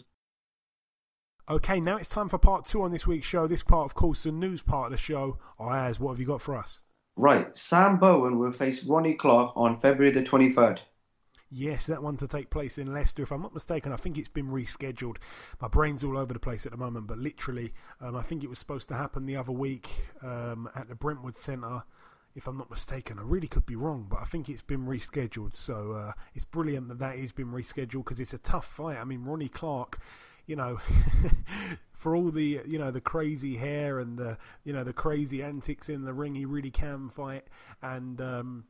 [1.50, 3.46] Okay, now it's time for part two on this week's show.
[3.46, 5.38] This part, of course, the news part of the show.
[5.60, 6.82] Ayaz, what have you got for us?
[7.16, 10.80] Right, Sam Bowen will face Ronnie Clark on February the 23rd.
[11.50, 13.22] Yes, that one to take place in Leicester.
[13.22, 15.18] If I'm not mistaken, I think it's been rescheduled.
[15.60, 18.50] My brain's all over the place at the moment, but literally, um, I think it
[18.50, 19.88] was supposed to happen the other week
[20.22, 21.84] um, at the Brentwood Centre.
[22.34, 25.54] If I'm not mistaken, I really could be wrong, but I think it's been rescheduled.
[25.54, 28.98] So uh, it's brilliant that that has been rescheduled because it's a tough fight.
[28.98, 30.00] I mean, Ronnie Clark,
[30.46, 30.78] you know,
[31.92, 35.88] for all the you know the crazy hair and the you know the crazy antics
[35.88, 37.44] in the ring, he really can fight
[37.82, 38.20] and.
[38.20, 38.64] Um,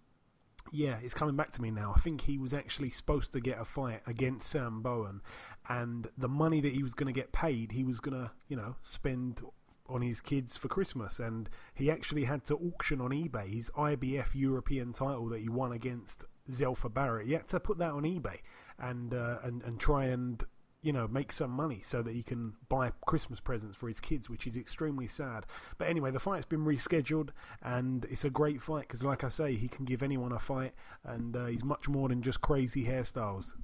[0.73, 1.93] yeah, it's coming back to me now.
[1.95, 5.21] I think he was actually supposed to get a fight against Sam Bowen,
[5.69, 8.57] and the money that he was going to get paid, he was going to, you
[8.57, 9.43] know, spend
[9.89, 11.21] on his kids for Christmas.
[11.21, 15.73] And he actually had to auction on eBay his IBF European title that he won
[15.73, 17.27] against Zelfa Barrett.
[17.27, 18.39] He had to put that on eBay
[18.79, 20.43] and uh, and and try and
[20.85, 24.29] you know, make some money so that he can buy Christmas presents for his kids,
[24.29, 25.47] which is extremely sad.
[25.79, 27.31] But anyway, the fight's been rescheduled,
[27.63, 30.75] and it's a great fight because, like I say, he can give anyone a fight,
[31.05, 33.55] and uh, he's much more than just crazy hairstyles.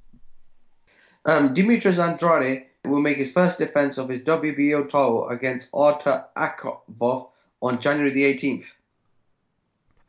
[1.26, 7.28] Um, Andrade will make his first defense of his WBO title against Artur Akavov
[7.60, 8.64] on January the 18th.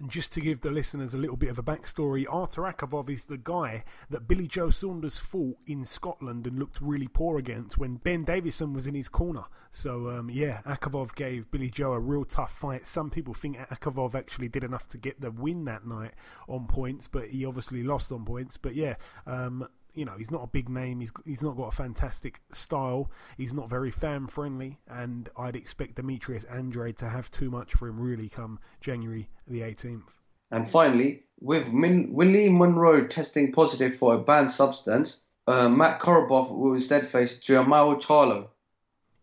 [0.02, 3.26] And just to give the listeners a little bit of a backstory, Artur Akavov is
[3.26, 7.98] the guy that Billy Joe Saunders fought in Scotland and looked really poor against when
[7.98, 9.44] Ben Davison was in his corner.
[9.72, 12.88] So, um, yeah, Akavov gave Billy Joe a real tough fight.
[12.88, 16.14] Some people think Akavov actually did enough to get the win that night
[16.50, 18.58] on points, but he obviously lost on points.
[18.58, 18.96] But yeah,
[19.28, 21.00] um, you know, he's not a big name.
[21.00, 23.12] He's he's not got a fantastic style.
[23.38, 27.88] He's not very fan friendly, and I'd expect Demetrius Andrade to have too much for
[27.88, 30.04] him really come January the 18th.
[30.52, 36.52] And finally, with Min- Willie Monroe testing positive for a banned substance, uh, Matt Korobov
[36.52, 38.50] will instead face Jermall Charlo.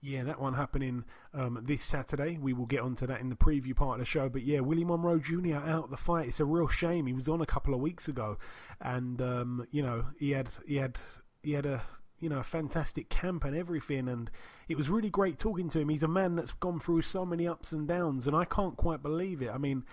[0.00, 2.38] Yeah, that one happening um, this Saturday.
[2.40, 4.28] We will get onto that in the preview part of the show.
[4.28, 5.56] But yeah, Willie Monroe Jr.
[5.56, 6.28] out the fight.
[6.28, 7.06] It's a real shame.
[7.06, 8.38] He was on a couple of weeks ago,
[8.80, 10.98] and um, you know he had he had
[11.42, 11.82] he had a
[12.20, 14.30] you know a fantastic camp and everything, and
[14.68, 15.88] it was really great talking to him.
[15.88, 19.02] He's a man that's gone through so many ups and downs, and I can't quite
[19.02, 19.50] believe it.
[19.50, 19.84] I mean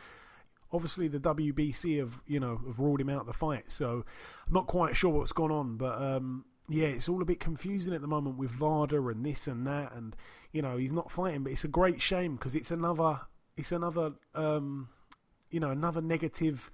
[0.73, 4.03] obviously the WBC have you know have ruled him out the fight, so
[4.47, 5.77] I'm not quite sure what's gone on.
[5.77, 9.47] But um, yeah, it's all a bit confusing at the moment with VADA and this
[9.47, 10.15] and that, and
[10.51, 11.43] you know he's not fighting.
[11.43, 13.19] But it's a great shame because it's another,
[13.57, 14.89] it's another, um,
[15.51, 16.71] you know, another negative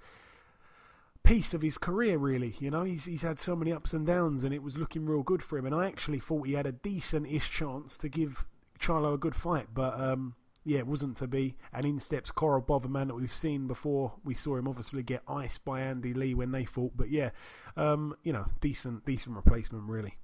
[1.23, 2.17] piece of his career.
[2.17, 5.05] Really, you know, he's he's had so many ups and downs, and it was looking
[5.05, 5.65] real good for him.
[5.65, 8.45] And I actually thought he had a decent-ish chance to give
[8.79, 11.55] Charlo a good fight, but um, yeah, it wasn't to be.
[11.73, 14.13] And in steps Korobov, a man that we've seen before.
[14.23, 16.93] We saw him obviously get iced by Andy Lee when they fought.
[16.95, 17.31] But yeah,
[17.77, 20.17] um, you know, decent, decent replacement, really.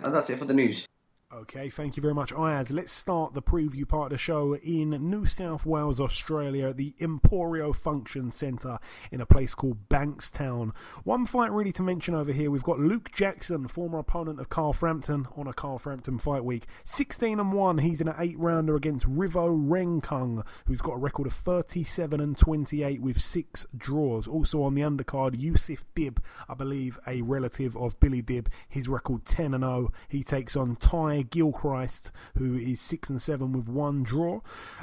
[0.00, 0.86] And that's it for the news.
[1.30, 2.70] Okay, thank you very much, Ayaz.
[2.70, 6.94] Let's start the preview part of the show in New South Wales, Australia, at the
[7.00, 8.78] Emporio Function Centre
[9.12, 10.74] in a place called Bankstown.
[11.04, 14.72] One fight really to mention over here, we've got Luke Jackson, former opponent of Carl
[14.72, 16.64] Frampton, on a Carl Frampton fight week.
[16.84, 21.26] 16 and 1, he's in an 8 rounder against Rivo Renkung, who's got a record
[21.26, 24.26] of 37 and 28 with 6 draws.
[24.26, 29.26] Also on the undercard, Yusuf Dib, I believe a relative of Billy Dib, his record
[29.26, 29.92] 10 and 0.
[30.08, 34.40] He takes on Ty Gilchrist, who is six and seven with one draw.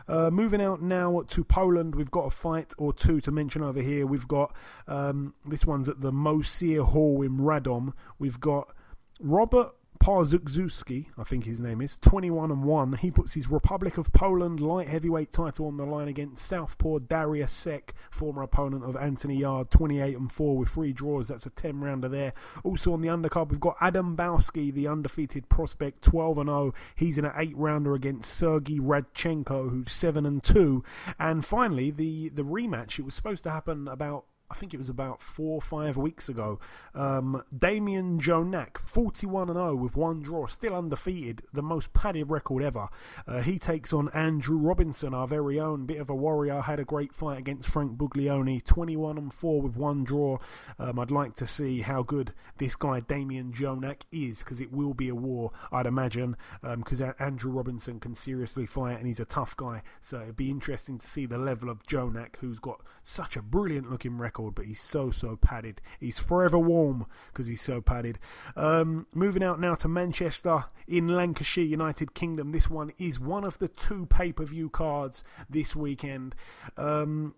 [0.07, 3.81] Uh, moving out now to Poland, we've got a fight or two to mention over
[3.81, 4.05] here.
[4.05, 4.55] We've got
[4.88, 7.93] um, this one's at the Mosir Hall in Radom.
[8.19, 8.73] We've got
[9.19, 12.93] Robert Parzukzuski, I think his name is, 21 and 1.
[12.93, 17.52] He puts his Republic of Poland light heavyweight title on the line against Southpaw Darius
[17.52, 21.28] Sek, former opponent of Anthony Yarde, 28 and 4 with three draws.
[21.28, 22.34] That's a 10 rounder there.
[22.64, 26.74] Also on the undercard, we've got Adam Bowski, the undefeated prospect, 12 and 0.
[26.96, 30.84] He's in an 8 rounder against Sergey Radchenko, who's 7 and 2.
[31.20, 34.89] And finally, the, the rematch, it was supposed to happen about I think it was
[34.89, 36.60] about four or five weeks ago.
[36.93, 42.62] Um, Damian Jonak, 41 and 0 with one draw, still undefeated, the most padded record
[42.62, 42.88] ever.
[43.28, 46.62] Uh, he takes on Andrew Robinson, our very own, bit of a warrior.
[46.62, 50.38] Had a great fight against Frank Buglioni, 21 and 4 with one draw.
[50.78, 54.93] Um, I'd like to see how good this guy Damian Jonak is because it will
[54.93, 59.26] be a war, I'd imagine, because um, Andrew Robinson can seriously fight and he's a
[59.26, 59.82] tough guy.
[60.04, 63.89] So it'd be interesting to see the level of Jonak, who's got such a brilliant
[63.89, 65.81] looking record record, but he's so so padded.
[65.99, 68.19] He's forever warm because he's so padded.
[68.55, 72.51] Um, moving out now to Manchester in Lancashire, United Kingdom.
[72.51, 76.36] This one is one of the two pay per view cards this weekend.
[76.77, 77.36] Um,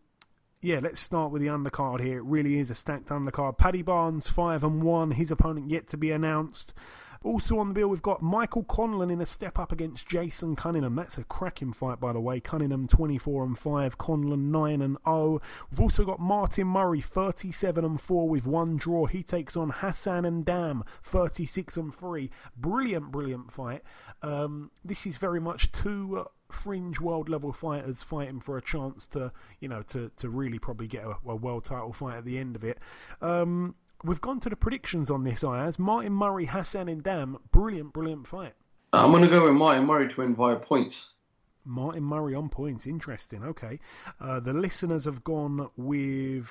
[0.61, 2.17] yeah, let's start with the undercard here.
[2.17, 3.59] It really is a stacked undercard.
[3.59, 5.11] Paddy Barnes, 5 and 1.
[5.11, 6.73] His opponent yet to be announced.
[7.23, 10.95] Also on the bill, we've got Michael Conlan in a step up against Jason Cunningham.
[10.95, 12.39] That's a cracking fight, by the way.
[12.39, 15.41] Cunningham 24 and 5, Conlan 9 and 0.
[15.71, 19.05] We've also got Martin Murray 37 and 4 with one draw.
[19.05, 22.29] He takes on Hassan N'Dam 36 and 3.
[22.55, 23.83] Brilliant, brilliant fight.
[24.21, 26.19] Um, this is very much two.
[26.19, 30.57] Uh, fringe world level fighters fighting for a chance to you know to to really
[30.57, 32.77] probably get a, a world title fight at the end of it
[33.21, 35.79] um, we've gone to the predictions on this, Ayaz.
[35.79, 37.37] Martin Murray, Hassan N'Dam.
[37.51, 38.53] brilliant, brilliant fight.
[38.93, 41.13] I'm going to go with Martin Murray to win via points.
[41.65, 43.43] Martin Murray on points, interesting.
[43.43, 43.79] Okay,
[44.21, 46.49] uh, the listeners have gone with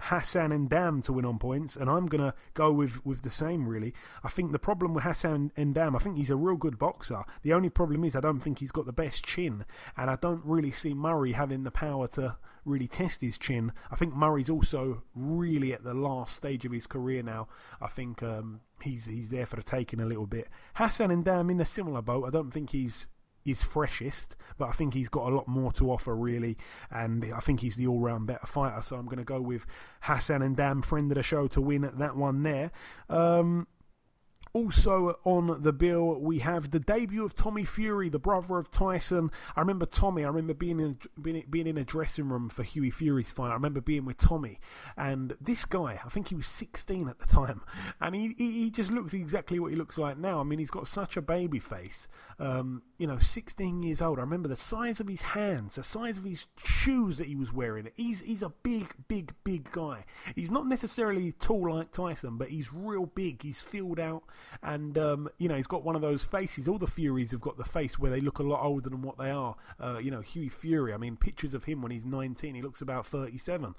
[0.00, 3.68] Hassan N'Dam to win on points, and I'm gonna go with with the same.
[3.68, 7.22] Really, I think the problem with Hassan N'Dam, I think he's a real good boxer.
[7.42, 9.64] The only problem is I don't think he's got the best chin,
[9.96, 13.72] and I don't really see Murray having the power to really test his chin.
[13.90, 17.48] I think Murray's also really at the last stage of his career now.
[17.80, 20.48] I think um, he's he's there for the taking a little bit.
[20.74, 22.24] Hassan N'Dam in a similar boat.
[22.26, 23.08] I don't think he's
[23.44, 26.56] is freshest, but I think he's got a lot more to offer, really.
[26.90, 28.80] And I think he's the all round better fighter.
[28.82, 29.66] So I'm going to go with
[30.00, 32.70] Hassan N'Dam, friend of the show, to win that one there.
[33.08, 33.66] Um,
[34.54, 39.32] also on the bill, we have the debut of Tommy Fury, the brother of Tyson.
[39.56, 40.24] I remember Tommy.
[40.24, 43.50] I remember being in being, being in a dressing room for Hughie Fury's fight.
[43.50, 44.60] I remember being with Tommy,
[44.96, 46.00] and this guy.
[46.04, 47.62] I think he was 16 at the time,
[48.00, 50.38] and he he, he just looks exactly what he looks like now.
[50.38, 52.06] I mean, he's got such a baby face.
[52.38, 54.18] Um, you know, 16 years old.
[54.18, 57.52] I remember the size of his hands, the size of his shoes that he was
[57.52, 57.88] wearing.
[57.96, 60.04] He's he's a big, big, big guy.
[60.36, 63.42] He's not necessarily tall like Tyson, but he's real big.
[63.42, 64.22] He's filled out
[64.62, 66.68] and um, you know he's got one of those faces.
[66.68, 69.18] All the Furies have got the face where they look a lot older than what
[69.18, 69.56] they are.
[69.80, 70.92] Uh, you know, Hughie Fury.
[70.92, 73.74] I mean, pictures of him when he's 19, he looks about 37.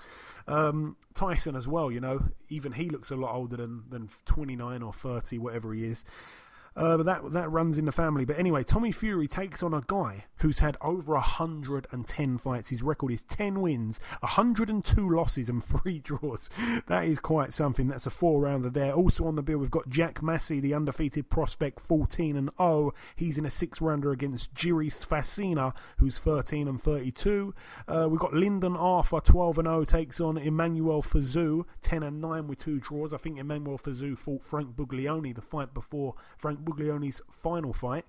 [0.48, 1.92] Um, Tyson as well.
[1.92, 5.86] You know, even he looks a lot older than than 29 or 30, whatever he
[5.86, 6.04] is.
[6.76, 8.26] Uh, but that that runs in the family.
[8.26, 12.70] But anyway, Tommy Fury takes on a guy who's had over 110 fights.
[12.70, 16.50] His record is 10 wins, 102 losses, and three draws.
[16.88, 17.88] That is quite something.
[17.88, 18.92] That's a four rounder there.
[18.92, 22.94] Also on the bill, we've got Jack Massey, the undefeated prospect, 14 and 0.
[23.16, 27.54] He's in a six rounder against Jiri Svacina, who's 13 and 32.
[27.88, 32.48] Uh, we've got Lyndon Arthur, 12 and 0, takes on Emmanuel Fiziev, 10 and 9
[32.48, 33.14] with two draws.
[33.14, 38.06] I think Emmanuel Fiziev fought Frank Buglioni the fight before Frank Buglioni's final fight.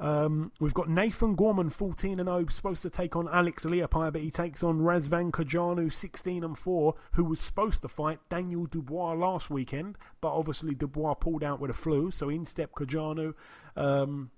[0.00, 4.20] Um, we've got Nathan Gorman, 14 and 0, supposed to take on Alex Leapai, but
[4.20, 9.12] he takes on Razvan Cojanu, 16 and 4, who was supposed to fight Daniel Dubois
[9.12, 13.34] last weekend, but obviously Dubois pulled out with a flu, so in step Cojanu.
[13.76, 14.30] Um,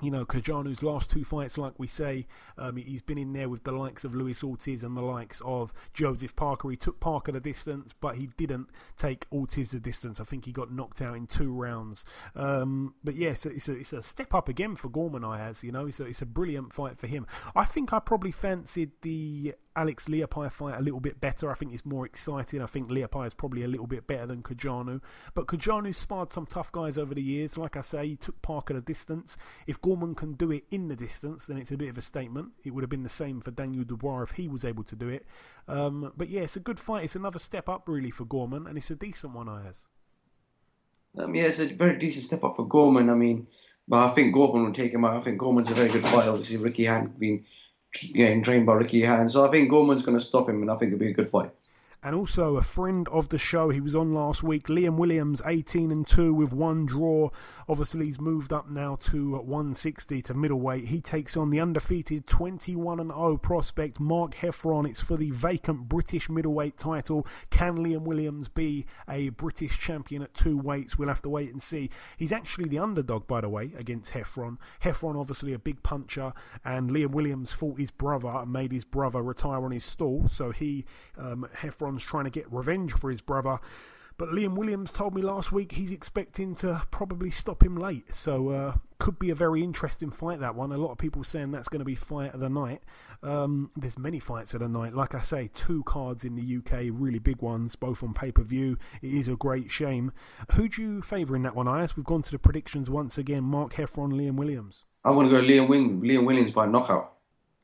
[0.00, 2.26] you know, Cojanu's last two fights, like we say,
[2.56, 5.72] um, he's been in there with the likes of Luis Ortiz and the likes of
[5.92, 6.70] Joseph Parker.
[6.70, 10.20] He took Parker the distance, but he didn't take Ortiz the distance.
[10.20, 12.04] I think he got knocked out in two rounds.
[12.36, 15.62] Um, but yes, yeah, it's, a, it's a step up again for Gorman, Ayaz.
[15.62, 17.26] You know, it's it's a brilliant fight for him.
[17.56, 21.52] I think I probably fancied the Alex Leapai fight a little bit better.
[21.52, 22.60] I think it's more exciting.
[22.60, 25.00] I think Leapai is probably a little bit better than Cojanu.
[25.34, 27.56] But Cojanu sparred some tough guys over the years.
[27.56, 29.36] Like I say, he took Parker the distance.
[29.68, 32.48] If Gorman can do it in the distance, then it's a bit of a statement.
[32.64, 35.08] It would have been the same for Daniel Dubois if he was able to do
[35.10, 35.24] it.
[35.68, 37.04] Um, but yeah, it's a good fight.
[37.04, 39.86] It's another step up really for Gorman, and it's a decent one, Ayaz.
[41.16, 43.10] Um, yeah, it's a very decent step up for Gorman.
[43.10, 43.46] I mean,
[43.86, 45.16] but I think Gorman will take him out.
[45.16, 46.30] I think Gorman's a very good fighter.
[46.30, 47.46] Obviously, Ricky Hatton being
[47.92, 49.30] getting trained by Ricky Hatton.
[49.30, 51.30] So I think Gorman's going to stop him, and I think it'll be a good
[51.30, 51.50] fight.
[52.00, 55.90] And also a friend of the show, he was on last week, Liam Williams, 18
[55.90, 57.30] and 2 with one draw.
[57.68, 60.84] Obviously, he's moved up now to 160 to middleweight.
[60.86, 64.88] He takes on the undefeated 21 and 0 prospect Mark Heffron.
[64.88, 67.26] It's for the vacant British middleweight title.
[67.50, 70.98] Can Liam Williams be a British champion at two weights?
[70.98, 71.90] We'll have to wait and see.
[72.16, 74.58] He's actually the underdog, by the way, against Heffron.
[74.82, 76.32] Heffron, obviously, a big puncher,
[76.64, 80.28] and Liam Williams fought his brother and made his brother retire on his stall.
[80.28, 80.84] So he,
[81.16, 83.58] um, Heffron, trying to get revenge for his brother.
[84.18, 88.12] But Liam Williams told me last week he's expecting to probably stop him late.
[88.12, 90.72] So uh, could be a very interesting fight that one.
[90.72, 92.82] A lot of people saying that's going to be fight of the night.
[93.22, 94.92] Um, there's many fights of the night.
[94.92, 98.42] Like I say, two cards in the UK, really big ones, both on pay per
[98.42, 98.76] view.
[99.02, 100.10] It is a great shame.
[100.54, 101.96] Who do you favour in that one, Ayaz?
[101.96, 103.44] We've gone to the predictions once again.
[103.44, 104.84] Mark Heffron, Liam Williams.
[105.04, 107.12] I want to go Liam, Wing, Liam Williams by knockout.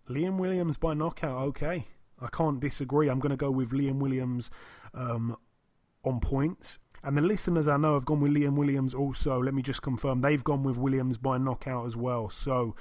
[0.09, 1.43] Liam Williams by knockout.
[1.49, 1.89] Okay.
[2.25, 3.09] I can't disagree.
[3.09, 4.51] I'm going to go with Liam Williams
[4.95, 5.37] um,
[6.05, 6.79] on points.
[7.05, 9.39] And the listeners I know have gone with Liam Williams also.
[9.43, 12.31] Let me just confirm they've gone with Williams by knockout as well.
[12.31, 12.75] So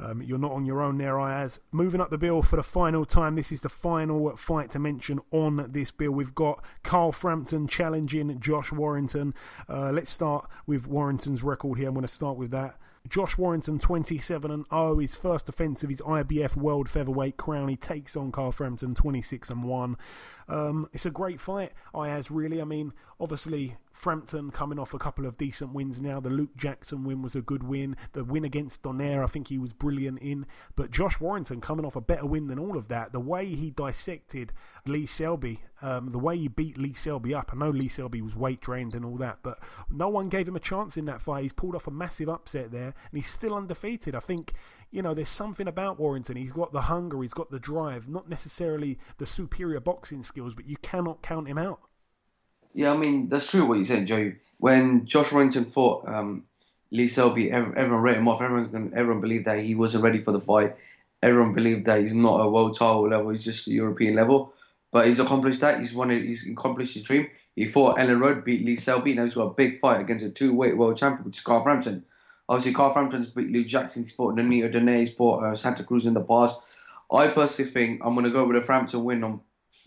[0.00, 1.60] um, you're not on your own there, Ayaz.
[1.70, 3.36] Moving up the bill for the final time.
[3.36, 6.10] This is the final fight to mention on this bill.
[6.10, 9.32] We've got Carl Frampton challenging Josh Warrington.
[9.68, 11.86] Uh, let's start with Warrington's record here.
[11.86, 12.78] I'm going to start with that.
[13.08, 17.68] Josh Warrington 27 and 0, his first defence of his IBF World Featherweight crown.
[17.68, 19.96] He takes on Carl Frampton 26 and 1.
[20.48, 22.60] Um, it's a great fight, Ayaz, really.
[22.60, 26.20] I mean, obviously, Frampton coming off a couple of decent wins now.
[26.20, 27.96] The Luke Jackson win was a good win.
[28.12, 30.46] The win against Donaire, I think he was brilliant in.
[30.76, 33.12] But Josh Warrington coming off a better win than all of that.
[33.12, 34.52] The way he dissected
[34.86, 37.50] Lee Selby, um, the way he beat Lee Selby up.
[37.52, 39.58] I know Lee Selby was weight drained and all that, but
[39.90, 41.42] no one gave him a chance in that fight.
[41.42, 44.14] He's pulled off a massive upset there, and he's still undefeated.
[44.14, 44.54] I think
[44.90, 46.36] you know, there's something about Warrington.
[46.36, 50.66] He's got the hunger, he's got the drive, not necessarily the superior boxing skills, but
[50.66, 51.80] you cannot count him out.
[52.78, 54.34] Yeah, I mean, that's true what you said, Joe.
[54.58, 56.44] When Josh Warrington fought um,
[56.92, 58.40] Lee Selby, everyone wrote him off.
[58.40, 60.76] Everyone, everyone believed that he wasn't ready for the fight.
[61.20, 64.52] Everyone believed that he's not a world title level, he's just a European level.
[64.92, 65.80] But he's accomplished that.
[65.80, 66.10] He's won.
[66.10, 67.26] He's accomplished his dream.
[67.56, 69.12] He fought Elland Road, beat Lee Selby.
[69.12, 72.04] Now he's got a big fight against a two-weight world champion, which is Carl Frampton.
[72.48, 74.04] Obviously, Carl Frampton's beat Luke Jackson.
[74.04, 75.00] He's fought Nonito Donaire.
[75.00, 76.60] He's fought uh, Santa Cruz in the past.
[77.12, 79.40] I personally think I'm going to go with a Frampton win on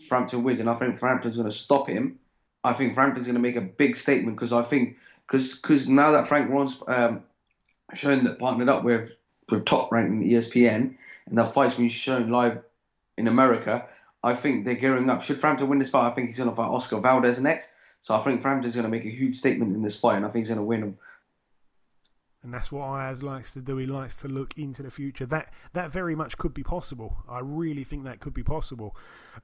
[0.08, 2.18] Frampton win, and I think Frampton's going to stop him.
[2.64, 4.96] I think Frampton's going to make a big statement because I think
[5.26, 7.22] because because now that Frank Warren's um,
[7.94, 9.10] shown that partnered up with
[9.50, 10.94] with top ranking ESPN
[11.26, 12.62] and that fight's been shown live
[13.18, 13.86] in America,
[14.22, 15.22] I think they're gearing up.
[15.22, 17.70] Should Frampton win this fight, I think he's going to fight Oscar Valdez next.
[18.00, 20.28] So I think Frampton's going to make a huge statement in this fight, and I
[20.28, 20.98] think he's going to win him
[22.42, 23.76] and that's what Ayaz likes to do.
[23.76, 25.26] He likes to look into the future.
[25.26, 27.16] That that very much could be possible.
[27.28, 28.96] I really think that could be possible.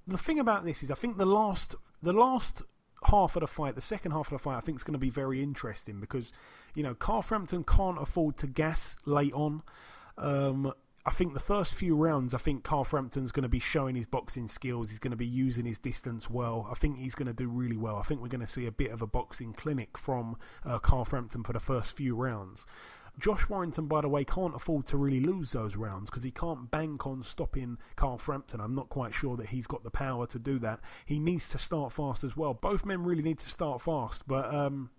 [0.06, 2.62] The thing about this is, I think the last the last
[3.04, 4.98] half of the fight, the second half of the fight, I think is going to
[4.98, 6.32] be very interesting because
[6.74, 9.62] you know Carl Frampton can't afford to gas late on.
[10.16, 10.72] Um,
[11.06, 14.06] I think the first few rounds, I think Carl Frampton's going to be showing his
[14.06, 14.90] boxing skills.
[14.90, 16.68] He's going to be using his distance well.
[16.70, 17.96] I think he's going to do really well.
[17.96, 20.36] I think we're going to see a bit of a boxing clinic from
[20.66, 22.66] uh, Carl Frampton for the first few rounds.
[23.18, 26.70] Josh Warrington, by the way, can't afford to really lose those rounds because he can't
[26.70, 28.60] bank on stopping Carl Frampton.
[28.60, 30.80] I'm not quite sure that he's got the power to do that.
[31.04, 32.54] He needs to start fast as well.
[32.54, 34.90] Both men really need to start fast, but um,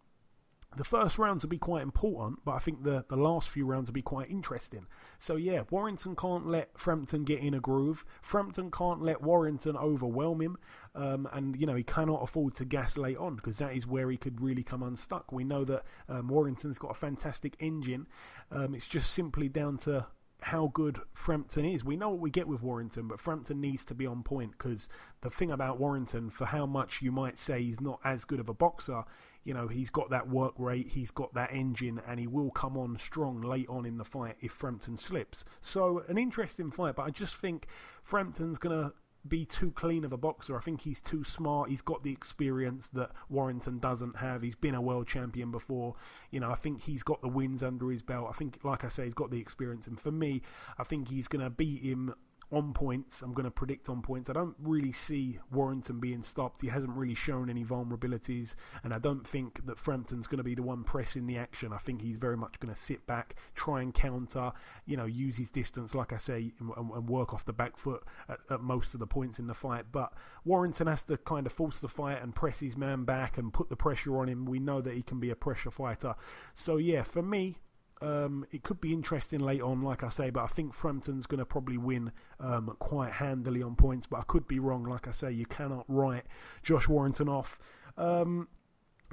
[0.77, 3.89] the first rounds will be quite important, but I think the, the last few rounds
[3.89, 4.85] will be quite interesting.
[5.17, 8.05] So yeah, Warrington can't let Frampton get in a groove.
[8.21, 10.57] Frampton can't let Warrington overwhelm him,
[10.93, 14.11] um, and you know he cannot afford to gas late on because that is where
[14.11, 15.31] he could really come unstuck.
[15.31, 18.07] We know that um, Warrington's got a fantastic engine.
[18.51, 20.05] Um, it's just simply down to
[20.41, 21.83] how good Frampton is.
[21.83, 24.87] We know what we get with Warrington, but Frampton needs to be on point because
[25.21, 28.49] the thing about Warrington, for how much you might say he's not as good of
[28.49, 29.03] a boxer,
[29.49, 32.77] you know, he's got that work rate, he's got that engine, and he will come
[32.77, 35.43] on strong late on in the fight if Frampton slips.
[35.59, 37.65] So, an interesting fight, but I just think
[38.03, 38.93] Frampton's going to
[39.27, 40.55] be too clean of a boxer.
[40.55, 41.71] I think he's too smart.
[41.71, 44.43] He's got the experience that Warrington doesn't have.
[44.43, 45.95] He's been a world champion before.
[46.29, 48.27] You know, I think he's got the wins under his belt.
[48.29, 49.87] I think, like I say, he's got the experience.
[49.87, 50.43] And for me,
[50.77, 52.13] I think he's going to beat him
[52.51, 53.21] on points.
[53.21, 54.29] I'm going to predict on points.
[54.29, 56.61] I don't really see Warrington being stopped.
[56.61, 60.55] He hasn't really shown any vulnerabilities, and I don't think that Frampton's going to be
[60.55, 61.71] the one pressing the action.
[61.71, 64.51] I think he's very much going to sit back, try and counter,
[64.85, 68.03] you know, use his distance, like I say, and, and work off the back foot
[68.27, 69.85] at, at, most of the points in the fight.
[69.91, 73.53] But Warrington has to kind of force the fight and press his man back and
[73.53, 74.45] put the pressure on him.
[74.45, 76.15] We know that he can be a pressure fighter.
[76.55, 77.57] So yeah, for me,
[78.01, 81.39] Um, it could be interesting late on, like I say, but I think Frampton's going
[81.39, 84.07] to probably win um, quite handily on points.
[84.07, 84.83] But I could be wrong.
[84.83, 86.23] Like I say, you cannot write
[86.63, 87.59] Josh Warrington off.
[87.97, 88.47] Um,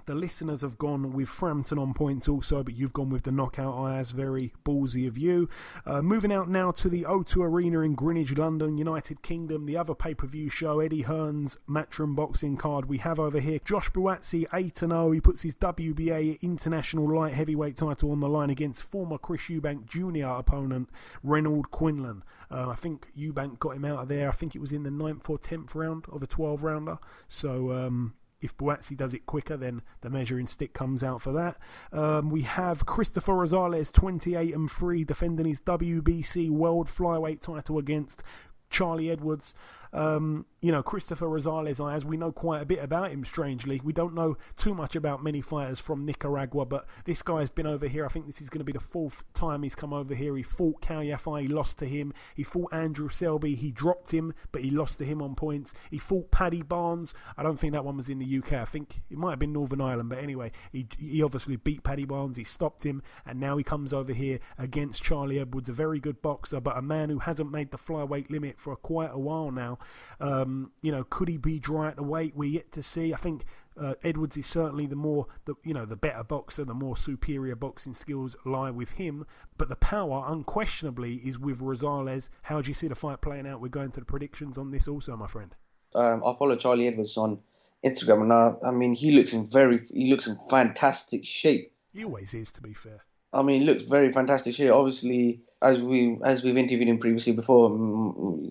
[0.04, 3.74] the listeners have gone with Frampton on points also, but you've gone with the knockout
[3.74, 4.10] Ayaz.
[4.10, 5.48] Very ballsy of you.
[5.84, 9.66] Uh, moving out now to the O2 Arena in Greenwich, London, United Kingdom.
[9.66, 13.58] The other pay per view show, Eddie Hearn's Matchroom boxing card we have over here.
[13.64, 15.10] Josh Buatsi 8 0.
[15.12, 19.86] He puts his WBA International Light Heavyweight title on the line against former Chris Eubank
[19.86, 20.26] Jr.
[20.26, 20.90] opponent
[21.22, 22.22] Reynold Quinlan.
[22.50, 24.28] Uh, I think Eubank got him out of there.
[24.28, 26.98] I think it was in the ninth or tenth round of a 12 rounder.
[27.26, 31.58] So, um, if Buatsi does it quicker, then the measuring stick comes out for that.
[31.92, 38.22] Um, we have Christopher Rosales, 28 and 3, defending his WBC World Flyweight title against
[38.70, 39.54] Charlie Edwards.
[39.92, 43.80] Um, you know, Christopher Rosales, as we know quite a bit about him, strangely.
[43.84, 47.86] We don't know too much about many fighters from Nicaragua, but this guy's been over
[47.86, 48.04] here.
[48.04, 50.36] I think this is going to be the fourth time he's come over here.
[50.36, 52.12] He fought Cal Yafai, he lost to him.
[52.34, 55.72] He fought Andrew Selby, he dropped him, but he lost to him on points.
[55.90, 57.14] He fought Paddy Barnes.
[57.36, 58.54] I don't think that one was in the UK.
[58.54, 62.06] I think it might have been Northern Ireland, but anyway, he, he obviously beat Paddy
[62.06, 62.36] Barnes.
[62.36, 66.20] He stopped him, and now he comes over here against Charlie Edwards, a very good
[66.22, 69.75] boxer, but a man who hasn't made the flyweight limit for quite a while now.
[70.20, 72.34] Um, you know, could he be dry at the weight?
[72.34, 73.12] We're yet to see.
[73.12, 73.44] I think
[73.80, 76.64] uh, Edwards is certainly the more, the you know, the better boxer.
[76.64, 79.26] The more superior boxing skills lie with him,
[79.58, 82.28] but the power, unquestionably, is with Rosales.
[82.42, 83.60] How do you see the fight playing out?
[83.60, 85.54] We're going to the predictions on this also, my friend.
[85.94, 87.38] Um, I follow Charlie Edwards on
[87.84, 91.72] Instagram, and I, I mean, he looks in very, he looks in fantastic shape.
[91.92, 93.04] He always is, to be fair.
[93.32, 94.72] I mean, he looks very fantastic shape.
[94.72, 97.70] Obviously, as we as we've interviewed him previously before,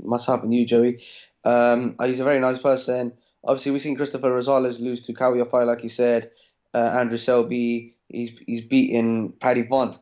[0.03, 1.01] myself and you, Joey,
[1.43, 3.13] um, he's a very nice person.
[3.43, 6.31] Obviously, we've seen Christopher Rosales lose to Cal Yafai, like you said.
[6.73, 9.97] Uh, Andrew Selby, he's he's beaten Paddy Bond.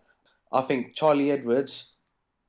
[0.52, 1.92] I think Charlie Edwards,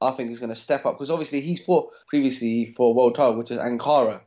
[0.00, 3.36] I think he's going to step up because obviously he's fought previously for world title,
[3.36, 4.20] which is Ankara,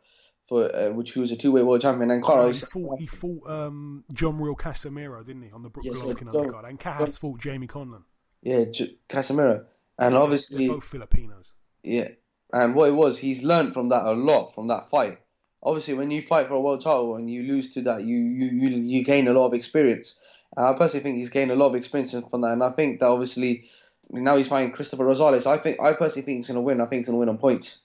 [0.48, 2.10] for uh, which he was a two-way world champion.
[2.10, 5.86] Ankara, oh, he fought, he fought um, John Riel Casimero, didn't he, on the Brook
[5.86, 6.68] yes, yeah, undercard?
[6.68, 8.04] And Cass fought Jamie Conlan.
[8.42, 9.66] Yeah, J- Casimero,
[10.00, 11.46] and yeah, obviously both Filipinos.
[11.84, 12.10] Yeah,
[12.54, 15.20] and what it was, he's learned from that a lot from that fight.
[15.64, 18.48] Obviously, when you fight for a world title and you lose to that, you you
[18.48, 20.16] you, you gain a lot of experience.
[20.56, 23.00] And I personally think he's gained a lot of experience from that, and I think
[23.00, 23.70] that obviously
[24.10, 25.46] now he's fighting Cristofer Rosales.
[25.46, 26.80] I think I personally think he's going to win.
[26.80, 27.84] I think he's going to win on points.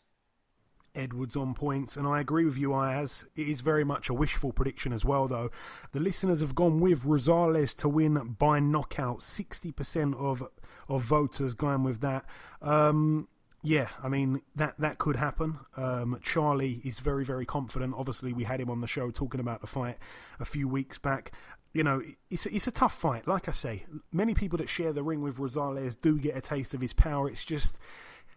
[0.95, 3.25] Edwards on points, and I agree with you, Ayaz.
[3.35, 5.51] It is very much a wishful prediction as well, though.
[5.93, 9.21] The listeners have gone with Rosales to win by knockout.
[9.21, 10.43] 60% of
[10.89, 12.25] of voters going with that.
[12.61, 13.29] Um,
[13.63, 15.61] yeah, I mean that that could happen.
[15.77, 17.95] Um, Charlie is very very confident.
[17.97, 19.99] Obviously, we had him on the show talking about the fight
[20.41, 21.33] a few weeks back.
[21.73, 23.29] You know, it's it's a tough fight.
[23.29, 26.75] Like I say, many people that share the ring with Rosales do get a taste
[26.75, 27.29] of his power.
[27.31, 27.79] It's just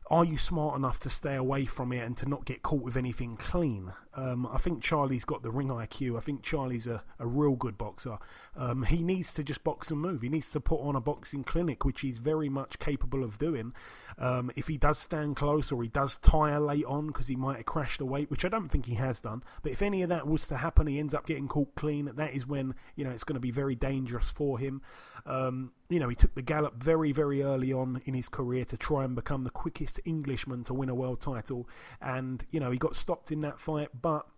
[0.10, 2.97] are you smart enough to stay away from it and to not get caught with
[2.97, 3.91] anything clean?
[4.16, 6.18] Um, I think Charlie's got the ring IQ.
[6.18, 8.18] I think Charlie's a, a real good boxer.
[8.55, 10.22] Um, he needs to just box and move.
[10.22, 13.74] He needs to put on a boxing clinic, which he's very much capable of doing.
[14.18, 17.57] Um, if he does stand close or he does tire late on because he might
[17.57, 19.43] have crashed the weight, which I don't think he has done.
[19.61, 22.11] But if any of that was to happen, he ends up getting caught clean.
[22.16, 24.82] That is when you know it's going to be very dangerous for him.
[25.26, 28.78] Um, you know, he took the gallop very, very early on in his career to
[28.78, 31.68] try and become the quickest Englishman to win a world title,
[32.01, 34.35] and you know he got stopped in that fight, but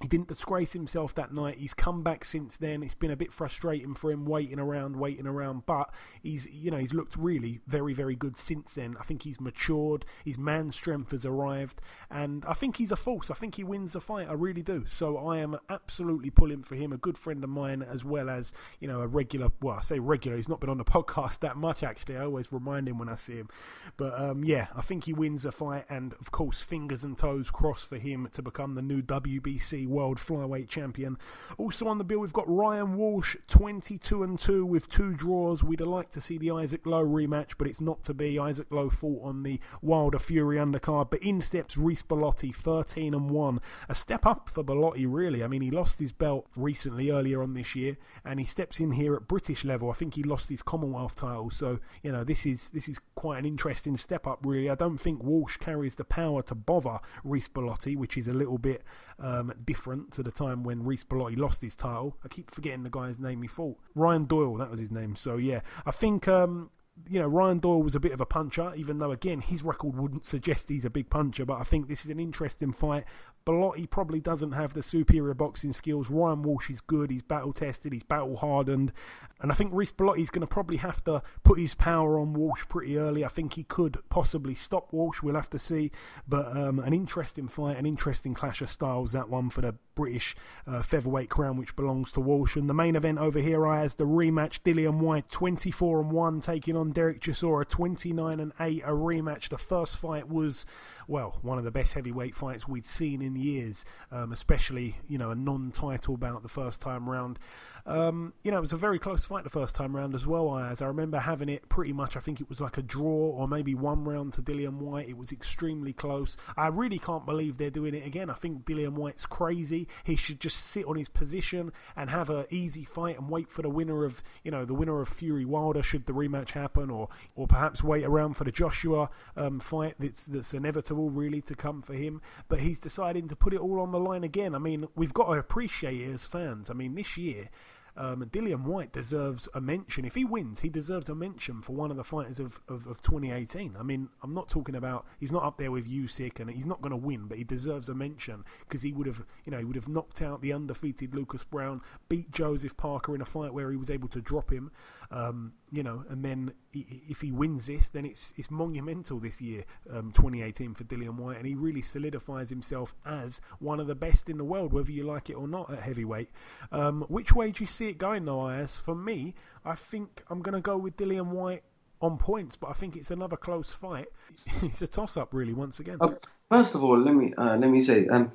[0.00, 1.58] he didn't disgrace himself that night.
[1.58, 2.82] He's come back since then.
[2.82, 5.92] It's been a bit frustrating for him waiting around, waiting around, but
[6.22, 8.96] he's you know he's looked really very very good since then.
[8.98, 10.06] I think he's matured.
[10.24, 13.30] His man strength has arrived, and I think he's a force.
[13.30, 14.28] I think he wins the fight.
[14.28, 14.84] I really do.
[14.86, 16.94] So I am absolutely pulling for him.
[16.94, 19.48] A good friend of mine, as well as you know a regular.
[19.60, 20.38] Well, I say regular.
[20.38, 22.16] He's not been on the podcast that much actually.
[22.16, 23.50] I always remind him when I see him.
[23.98, 27.50] But um, yeah, I think he wins the fight, and of course fingers and toes
[27.50, 31.18] crossed for him to become the new WBC World Flyweight Champion.
[31.58, 35.62] Also on the bill, we've got Ryan Walsh, 22 and 2 with two draws.
[35.62, 38.38] We'd like to see the Isaac Lowe rematch, but it's not to be.
[38.38, 43.30] Isaac Lowe fought on the Wilder Fury undercard, but in steps Reece Bellotti, 13 and
[43.30, 43.60] 1.
[43.88, 45.42] A step up for Bellotti, really.
[45.42, 48.92] I mean, he lost his belt recently, earlier on this year, and he steps in
[48.92, 49.90] here at British level.
[49.90, 53.38] I think he lost his Commonwealth title, so you know this is this is quite
[53.38, 54.70] an interesting step up, really.
[54.70, 58.58] I don't think Walsh carries the power to bother Reece Bellotti, which is a little
[58.58, 58.82] bit
[59.18, 59.79] um, different
[60.12, 62.16] to the time when Reece Bellotti lost his title.
[62.24, 63.78] I keep forgetting the guy's name he fought.
[63.94, 65.16] Ryan Doyle, that was his name.
[65.16, 66.70] So yeah, I think um,
[67.08, 69.96] you know, Ryan Doyle was a bit of a puncher, even though, again, his record
[69.96, 71.44] wouldn't suggest he's a big puncher.
[71.44, 73.04] But I think this is an interesting fight.
[73.46, 76.10] Bellotti probably doesn't have the superior boxing skills.
[76.10, 77.10] Ryan Walsh is good.
[77.10, 77.92] He's battle tested.
[77.92, 78.92] He's battle hardened.
[79.40, 82.64] And I think Reece Bellotti's going to probably have to put his power on Walsh
[82.68, 83.24] pretty early.
[83.24, 85.22] I think he could possibly stop Walsh.
[85.22, 85.90] We'll have to see.
[86.28, 90.36] But um, an interesting fight, an interesting clash of styles, that one for the British
[90.66, 92.56] uh, featherweight crown, which belongs to Walsh.
[92.56, 96.76] And the main event over here, Ayaz the rematch Dillian Whyte, 24 and 1 taking
[96.76, 98.82] on Dereck Chisora 29 and 8.
[98.84, 99.48] A rematch.
[99.48, 100.66] The first fight was,
[101.08, 105.30] well, one of the best heavyweight fights we'd seen in years, um, especially, you know,
[105.30, 107.38] a non title bout the first time round.
[107.86, 110.56] Um, you know, it was a very close fight the first time round as well.
[110.58, 113.48] As I remember having it pretty much, I think it was like a draw or
[113.48, 115.08] maybe one round to Dillian Whyte.
[115.08, 116.36] It was extremely close.
[116.56, 118.30] I really can't believe they're doing it again.
[118.30, 119.88] I think Dillian Whyte's crazy.
[120.04, 123.62] He should just sit on his position and have an easy fight and wait for
[123.62, 127.08] the winner of, you know, the winner of Fury Wilder should the rematch happen, or
[127.34, 131.82] or perhaps wait around for the Joshua um, fight that's that's inevitable really to come
[131.82, 132.20] for him.
[132.48, 134.54] But he's deciding to put it all on the line again.
[134.54, 136.70] I mean, we've got to appreciate it as fans.
[136.70, 137.48] I mean, this year
[137.96, 140.04] um, Dillian Whyte deserves a mention.
[140.04, 143.02] If he wins, he deserves a mention for one of the fighters of, of, of
[143.02, 143.76] 2018.
[143.78, 146.80] I mean, I'm not talking about he's not up there with Usyk, and he's not
[146.80, 149.64] going to win, but he deserves a mention because he would have, you know, he
[149.64, 153.70] would have knocked out the undefeated Lucas Browne, beat Joseph Parker in a fight where
[153.70, 154.70] he was able to drop him,
[155.10, 159.64] um, you know, and then if he wins this, then it's it's monumental this year,
[159.92, 164.28] um, 2018 for Dillian Whyte, and he really solidifies himself as one of the best
[164.28, 166.30] in the world, whether you like it or not at heavyweight.
[166.70, 168.48] Um, which way do you see it going, though?
[168.48, 169.34] As for me,
[169.64, 171.64] I think I'm going to go with Dillian Whyte
[172.00, 174.08] on points, but I think it's another close fight.
[174.62, 175.98] it's a toss-up, really, once again.
[176.00, 176.12] Uh,
[176.48, 178.32] first of all, let me uh, let me say, um,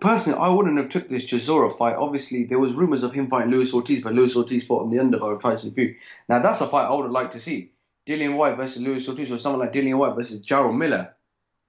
[0.00, 1.96] personally, I wouldn't have took this Chisora fight.
[1.96, 4.98] Obviously, there was rumors of him fighting Luis Ortiz, but Luis Ortiz fought on the
[4.98, 5.98] undercard of Tyson Fury.
[6.28, 7.72] Now, that's a fight I would have liked to see.
[8.06, 11.14] Dillian Whyte versus Luis Ortiz, or someone like Dillian Whyte versus Jarrell Miller.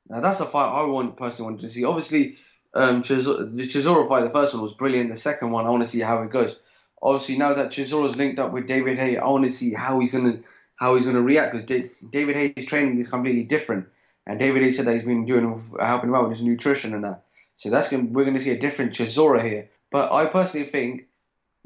[0.09, 1.83] Now, that's a fight I want personally wanted to see.
[1.83, 2.37] Obviously,
[2.73, 5.09] um, Chisora, the Chisora fight, the first one was brilliant.
[5.09, 6.59] The second one, I want to see how it goes.
[7.01, 10.13] Obviously, now that Chisora's linked up with David Haye, I want to see how he's
[10.13, 10.39] gonna
[10.75, 13.87] how he's gonna react because David Haye's training is completely different.
[14.25, 15.43] And David Haye said that he's been doing
[15.79, 17.24] helping him out with his nutrition and that.
[17.55, 19.69] So that's going we're going to see a different Chisora here.
[19.91, 21.07] But I personally think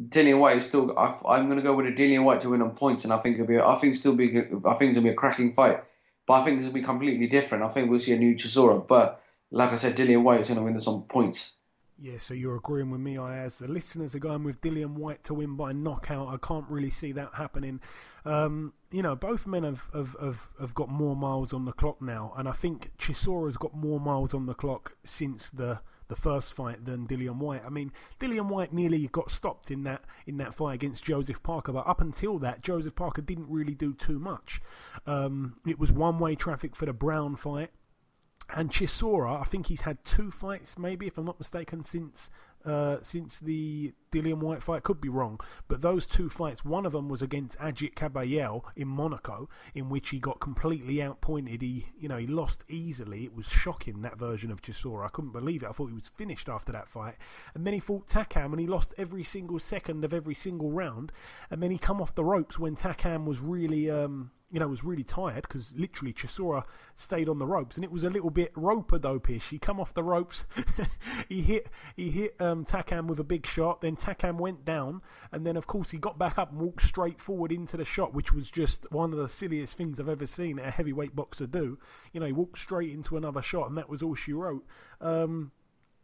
[0.02, 0.98] Dillian Whyte is still.
[0.98, 3.18] I, am going to go with a Dillian Whyte to win on points, and I
[3.18, 3.60] think it'll be.
[3.60, 4.30] I think still be.
[4.30, 5.84] I think it's going to be a cracking fight.
[6.28, 7.64] But I think this will be completely different.
[7.64, 8.88] I think we'll see a new Chisora.
[8.88, 9.22] But
[9.52, 11.54] like I said, Dillian Whyte is going to win this on points.
[12.02, 15.34] Yeah, so you're agreeing with me, Ayaz the listeners are going with Dillian Whyte to
[15.34, 16.30] win by knockout.
[16.30, 17.82] I can't really see that happening.
[18.24, 22.02] Um, you know, both men have, have, have, have, got more miles on the clock
[22.02, 26.56] now, and I think Chisora's got more miles on the clock since the the first
[26.56, 27.62] fight than Dillian Whyte.
[27.64, 31.74] I mean, Dillian Whyte nearly got stopped in that in that fight against Joseph Parker,
[31.74, 34.62] but up until that, Joseph Parker didn't really do too much.
[35.06, 37.72] Um, it was one way traffic for the Browne fight.
[38.52, 42.30] And Chisora, I think he's had two fights, maybe if I'm not mistaken, since
[42.66, 44.84] uh, since the Dillian Whyte fight.
[44.84, 48.88] Could be wrong, but those two fights, one of them was against Agit Kabayel in
[48.88, 51.62] Monaco, in which he got completely outpointed.
[51.62, 53.24] He, you know, he lost easily.
[53.24, 55.06] It was shocking that version of Chisora.
[55.06, 55.70] I couldn't believe it.
[55.70, 57.16] I thought he was finished after that fight.
[57.54, 61.12] And then he fought Takam, and he lost every single second of every single round.
[61.50, 63.90] And then he come off the ropes when Takam was really.
[63.90, 66.64] Um, you know, was really tired because literally Chisora
[66.96, 69.50] stayed on the ropes, and it was a little bit rope a dope-ish.
[69.50, 70.46] He come off the ropes,
[71.30, 73.82] he hit he hit um, Takam with a big shot.
[73.82, 77.22] Then Takam went down, and then of course he got back up and walked straight
[77.22, 80.60] forward into the shot, which was just one of the silliest things I've ever seen
[80.60, 81.78] a heavyweight boxer do.
[82.12, 84.66] You know, he walked straight into another shot, and that was all she wrote.
[85.00, 85.52] Um,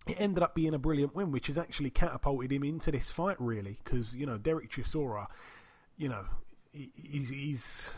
[0.08, 3.38] it ended up being a brilliant win, which has actually catapulted him into this fight,
[3.39, 5.26] really, because you know Dereck Chisora,
[5.98, 6.26] you know,
[6.72, 7.89] he's he's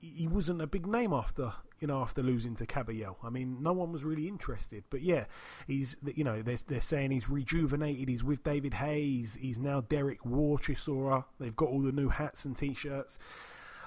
[0.00, 3.16] he wasn't a big name after you know after losing to Kabayel.
[3.22, 4.84] I mean, no one was really interested.
[4.90, 5.24] But yeah,
[5.66, 8.08] he's you know they're they're saying he's rejuvenated.
[8.08, 9.36] He's with David Hayes.
[9.40, 11.24] He's now Dereck War Chisora.
[11.38, 13.18] They've got all the new hats and t-shirts.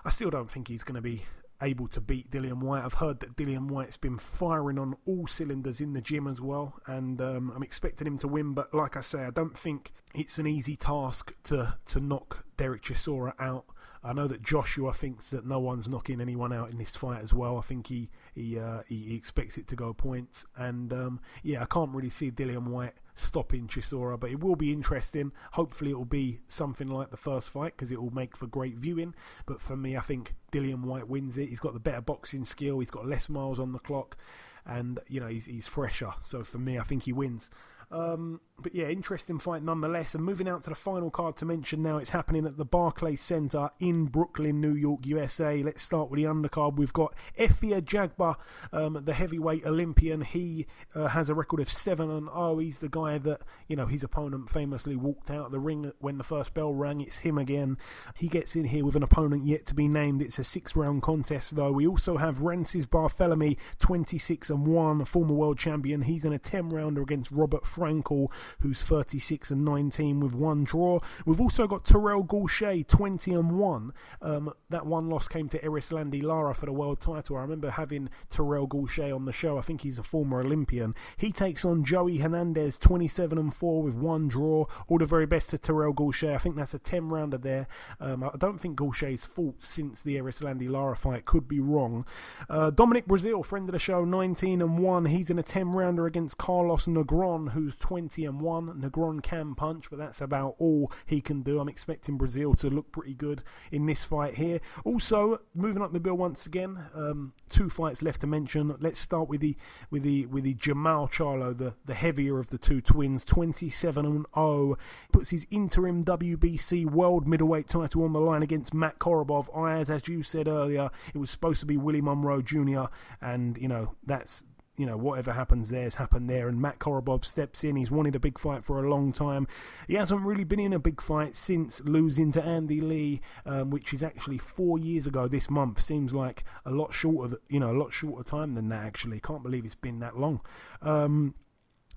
[0.03, 1.23] I still don't think he's going to be
[1.61, 2.83] able to beat Dillian Whyte.
[2.83, 6.73] I've heard that Dillian Whyte's been firing on all cylinders in the gym as well,
[6.87, 8.53] and um, I'm expecting him to win.
[8.53, 12.81] But like I say, I don't think it's an easy task to to knock Dereck
[12.81, 13.65] Chisora out.
[14.03, 17.33] I know that Joshua thinks that no one's knocking anyone out in this fight as
[17.33, 17.57] well.
[17.57, 21.61] I think he he uh, he, he, expects it to go points, and um, yeah,
[21.61, 25.31] I can't really see Dillian Whyte stopping Chisora, but it will be interesting.
[25.51, 28.77] Hopefully, it will be something like the first fight because it will make for great
[28.77, 29.13] viewing.
[29.45, 31.49] But for me, I think Dillian Whyte wins it.
[31.49, 32.79] He's got the better boxing skill.
[32.79, 34.17] He's got less miles on the clock,
[34.65, 36.11] and you know he's, he's fresher.
[36.21, 37.51] So for me, I think he wins.
[37.91, 40.15] Um, but yeah, interesting fight nonetheless.
[40.15, 43.21] And moving out to the final card to mention now, it's happening at the Barclays
[43.21, 45.61] Center in Brooklyn, New York, USA.
[45.63, 46.75] Let's start with the undercard.
[46.75, 48.35] We've got Efe Ajagba,
[48.71, 50.21] um, the heavyweight Olympian.
[50.21, 52.57] He uh, has a record of 7 and 0.
[52.59, 56.17] He's the guy that, you know, his opponent famously walked out of the ring when
[56.17, 57.01] the first bell rang.
[57.01, 57.77] It's him again.
[58.15, 60.21] He gets in here with an opponent yet to be named.
[60.21, 61.71] It's a six round contest, though.
[61.71, 66.03] We also have Rances Barthelemy, 26 and 1, former world champion.
[66.03, 68.27] He's in a 10 rounder against Robert Frankel,
[68.59, 70.99] who's 36 and 19 with one draw.
[71.25, 73.93] We've also got Terrell Gausha, 20 and 1.
[74.21, 77.37] Um, that one loss came to Erislandy Lara for the world title.
[77.37, 79.57] I remember having Terrell Gausha on the show.
[79.57, 80.95] I think he's a former Olympian.
[81.17, 84.65] He takes on Joey Hernandez, 27 and 4 with one draw.
[84.87, 86.35] All the very best to Terrell Gausha.
[86.35, 87.67] I think that's a 10 rounder there.
[87.99, 91.25] Um, I don't think Gausha's fought since the Erislandy Lara fight.
[91.25, 92.05] Could be wrong.
[92.49, 95.05] Uh, Dominic Breazeale, friend of the show, 19 and 1.
[95.05, 98.81] He's in a 10 rounder against Carlos Negron, who's 20 and 1.
[98.81, 101.59] Negron can punch, but that's about all he can do.
[101.59, 104.59] I'm expecting Breazeale to look pretty good in this fight here.
[104.83, 108.75] Also, moving up the bill once again, um, two fights left to mention.
[108.79, 109.55] Let's start with the
[109.89, 114.25] with the with the Jermall Charlo, the, the heavier of the two twins, 27 and
[114.35, 114.77] 0.
[115.11, 119.47] Puts his interim WBC World Middleweight title on the line against Matt Korobov.
[119.71, 122.85] As as you said earlier, it was supposed to be Willie Monroe Jr.
[123.21, 124.43] and you know that's
[124.77, 126.47] you know, whatever happens there has happened there.
[126.47, 127.75] And Matt Korobov steps in.
[127.75, 129.47] He's wanted a big fight for a long time.
[129.87, 133.93] He hasn't really been in a big fight since losing to Andy Lee, um, which
[133.93, 135.81] is actually four years ago this month.
[135.81, 138.85] Seems like a lot shorter, you know, a lot shorter time than that.
[138.85, 140.41] Actually, can't believe it's been that long.
[140.81, 141.35] Um,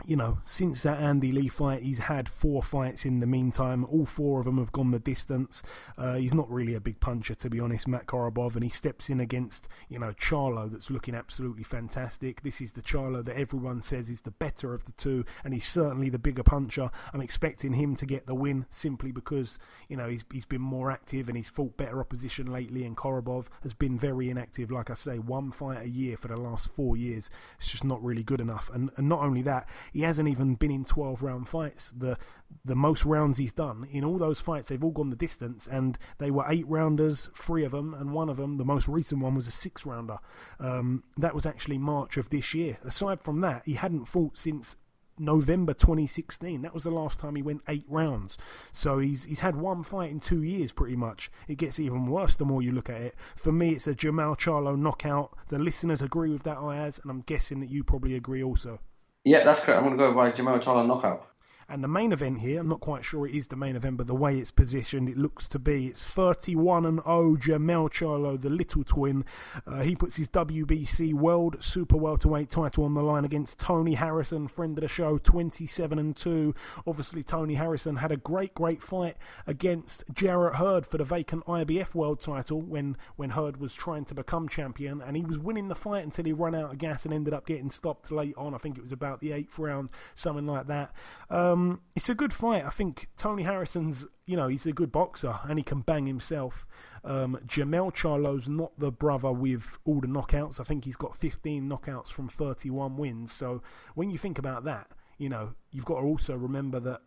[0.06, 3.84] you know, since that Andy Lee fight, he's had four fights in the meantime.
[3.84, 5.62] All four of them have gone the distance.
[5.96, 9.08] Uh, he's not really a big puncher, to be honest, Matt Korobov, and he steps
[9.08, 12.42] in against, you know, Charlo, that's looking absolutely fantastic.
[12.42, 15.66] This is the Charlo that everyone says is the better of the two, and he's
[15.66, 16.90] certainly the bigger puncher.
[17.12, 19.58] I'm expecting him to get the win simply because,
[19.88, 23.46] you know, he's, he's been more active and he's fought better opposition lately, and Korobov
[23.62, 24.70] has been very inactive.
[24.70, 27.30] Like I say, one fight a year for the last four years.
[27.58, 28.70] It's just not really good enough.
[28.74, 31.92] And, and not only that, he hasn't even been in 12 round fights.
[31.96, 32.18] The
[32.64, 35.96] the most rounds he's done in all those fights, they've all gone the distance, and
[36.18, 39.34] they were eight rounders, three of them, and one of them, the most recent one,
[39.36, 40.18] was a six rounder.
[40.58, 42.78] Um, that was actually March of this year.
[42.84, 44.76] Aside from that, he hadn't fought since
[45.16, 46.62] November 2016.
[46.62, 48.36] That was the last time he went eight rounds.
[48.72, 51.30] So he's he's had one fight in two years, pretty much.
[51.46, 53.14] It gets even worse the more you look at it.
[53.36, 55.36] For me, it's a Jermall Charlo knockout.
[55.50, 58.80] The listeners agree with that, Ayaz, and I'm guessing that you probably agree also.
[59.24, 59.78] Yeah, that's correct.
[59.78, 61.33] I'm going to go by Jermall Charlo knockout.
[61.68, 64.06] And the main event here, I'm not quite sure it is the main event, but
[64.06, 65.86] the way it's positioned, it looks to be.
[65.86, 69.24] It's 31 and 0 Jermell Charlo, the little twin.
[69.66, 74.48] Uh, he puts his WBC World Super Welterweight title on the line against Tony Harrison,
[74.48, 76.54] friend of the show, 27 and 2.
[76.86, 79.16] Obviously, Tony Harrison had a great, great fight
[79.46, 84.14] against Jarrett Hurd for the vacant IBF World title when, when Hurd was trying to
[84.14, 87.14] become champion, and he was winning the fight until he ran out of gas and
[87.14, 88.54] ended up getting stopped late on.
[88.54, 90.92] I think it was about the eighth round, something like that.
[91.30, 92.64] Um, um, it's a good fight.
[92.64, 96.66] I think Tony Harrison's, you know, he's a good boxer and he can bang himself.
[97.04, 100.58] Um, Jermell Charlo's not the brother with all the knockouts.
[100.58, 103.32] I think he's got 15 knockouts from 31 wins.
[103.32, 103.62] So
[103.94, 107.02] when you think about that, you know, you've got to also remember that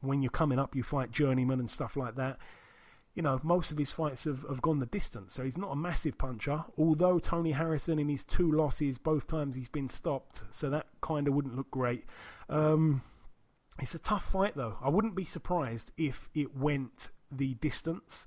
[0.00, 2.38] when you're coming up, you fight journeyman and stuff like that.
[3.14, 5.76] You know, most of his fights have, have gone the distance, so he's not a
[5.76, 6.64] massive puncher.
[6.78, 11.28] Although Tony Harrison, in his two losses, both times he's been stopped, so that kind
[11.28, 12.06] of wouldn't look great.
[12.48, 13.02] Um,
[13.80, 14.76] it's a tough fight, though.
[14.82, 18.26] I wouldn't be surprised if it went the distance.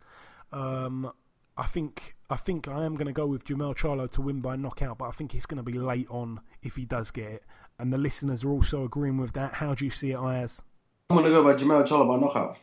[0.52, 1.12] Um,
[1.58, 4.56] I think I think I am going to go with Jermell Charlo to win by
[4.56, 7.44] knockout, but I think it's going to be late on if he does get it.
[7.80, 9.54] And the listeners are also agreeing with that.
[9.54, 10.64] How do you see it, Ayaz?
[11.10, 12.58] I'm going to go by Jermell Charlo by knockout.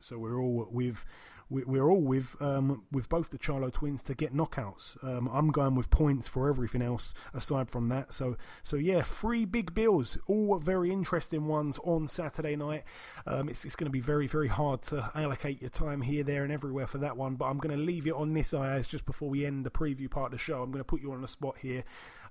[0.00, 1.04] So we're all with
[1.50, 5.02] we're all with um, with both the Charlo twins to get knockouts.
[5.02, 8.12] Um, I'm going with points for everything else aside from that.
[8.12, 12.84] So so yeah, three big bills, all very interesting ones on Saturday night.
[13.26, 16.44] Um, it's it's going to be very very hard to allocate your time here, there,
[16.44, 17.36] and everywhere for that one.
[17.36, 20.10] But I'm going to leave it on this Ayaz just before we end the preview
[20.10, 20.62] part of the show.
[20.62, 21.84] I'm going to put you on the spot here.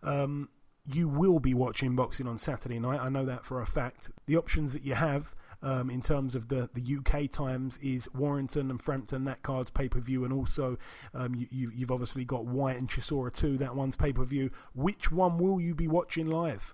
[0.03, 0.49] Um,
[0.93, 3.01] you will be watching boxing on Saturday night.
[3.01, 4.09] I know that for a fact.
[4.25, 8.69] The options that you have um, in terms of the, the UK times is Warrington
[8.69, 10.77] and Frampton, that card's pay per view, and also
[11.13, 14.51] um, you, you've obviously got Whyte and Chisora too, that one's pay per view.
[14.73, 16.73] Which one will you be watching live?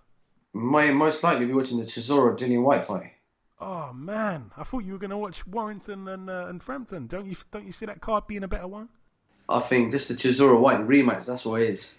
[0.53, 3.13] May most likely be watching the Chisora Dillian Whyte fight.
[3.59, 7.07] Oh man, I thought you were going to watch Warrington and uh, and Frampton.
[7.07, 8.89] Don't you don't you see that card being a better one?
[9.47, 11.25] I think just the Chisora Whyte rematch.
[11.25, 11.95] That's what it is.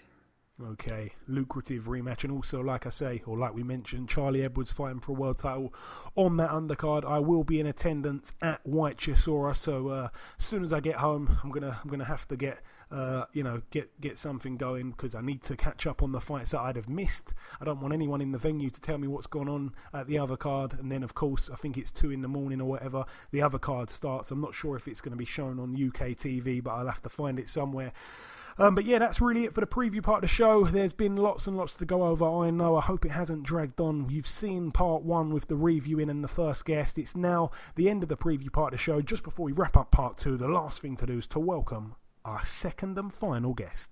[0.63, 5.01] Okay, lucrative rematch, and also, like I say, or like we mentioned, Charlie Edwards fighting
[5.01, 5.73] for a world title
[6.15, 7.03] on that undercard.
[7.03, 10.07] I will be in attendance at Whyte Chisora, so uh,
[10.39, 13.43] as soon as I get home, I'm gonna I'm gonna have to get uh, you
[13.43, 16.61] know get get something going because I need to catch up on the fights that
[16.61, 17.33] I'd have missed.
[17.59, 20.17] I don't want anyone in the venue to tell me what's going on at the
[20.17, 23.03] other card, and then of course I think it's two in the morning or whatever.
[23.31, 24.31] The other card starts.
[24.31, 27.01] I'm not sure if it's going to be shown on UK TV, but I'll have
[27.01, 27.91] to find it somewhere.
[28.57, 30.63] Um, but yeah, that's really it for the preview part of the show.
[30.63, 32.25] There's been lots and lots to go over.
[32.25, 32.77] I know.
[32.77, 34.09] I hope it hasn't dragged on.
[34.09, 36.97] You've seen part one with the reviewing and the first guest.
[36.97, 39.01] It's now the end of the preview part of the show.
[39.01, 41.95] Just before we wrap up part two, the last thing to do is to welcome
[42.23, 43.91] our second and final guest.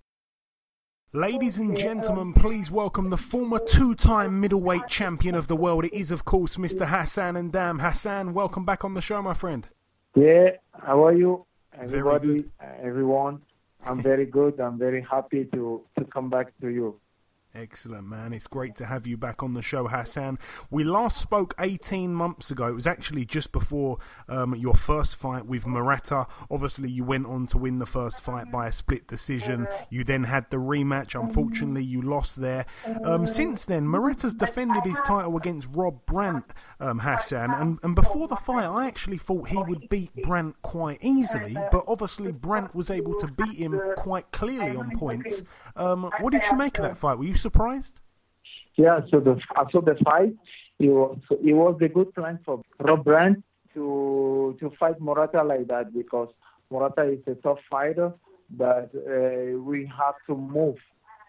[1.12, 5.86] Ladies and gentlemen, please welcome the former two time middleweight champion of the world.
[5.86, 6.88] It is, of course, Mr.
[6.88, 7.82] Hassan N'Dam.
[7.82, 9.70] Hassan, welcome back on the show, my friend.
[10.16, 11.46] Yeah, how are you?
[11.78, 12.46] Very Everybody,
[12.82, 13.42] everyone.
[13.86, 14.60] I'm very good.
[14.60, 17.00] I'm very happy to, to come back to you.
[17.56, 18.34] Excellent, man.
[18.34, 20.40] It's great to have you back on the show, Hassan.
[20.72, 22.66] We last spoke 18 months ago.
[22.66, 26.26] It was actually just before um, your first fight with Murata.
[26.50, 29.68] Obviously, you went on to win the first fight by a split decision.
[29.92, 31.14] You then had the rematch.
[31.14, 32.66] Unfortunately, you lost there.
[33.04, 37.52] Um, since then, Murata's defended his title against Rob Brandt, um, Hassan.
[37.52, 41.56] And, and before the fight, I actually thought he would beat Brandt quite easily.
[41.72, 45.44] But obviously, Brandt was able to beat him quite clearly on points.
[45.76, 47.20] Um, what did you make of that fight?
[47.20, 47.96] Were you surprised?
[48.84, 50.34] Yeah, so the after the fight,
[50.80, 53.44] it was it was a good plan for Rob Brandt
[53.76, 56.30] to to fight Morata like that because
[56.72, 58.10] Morata is a tough fighter,
[58.50, 60.80] but uh, we have to move.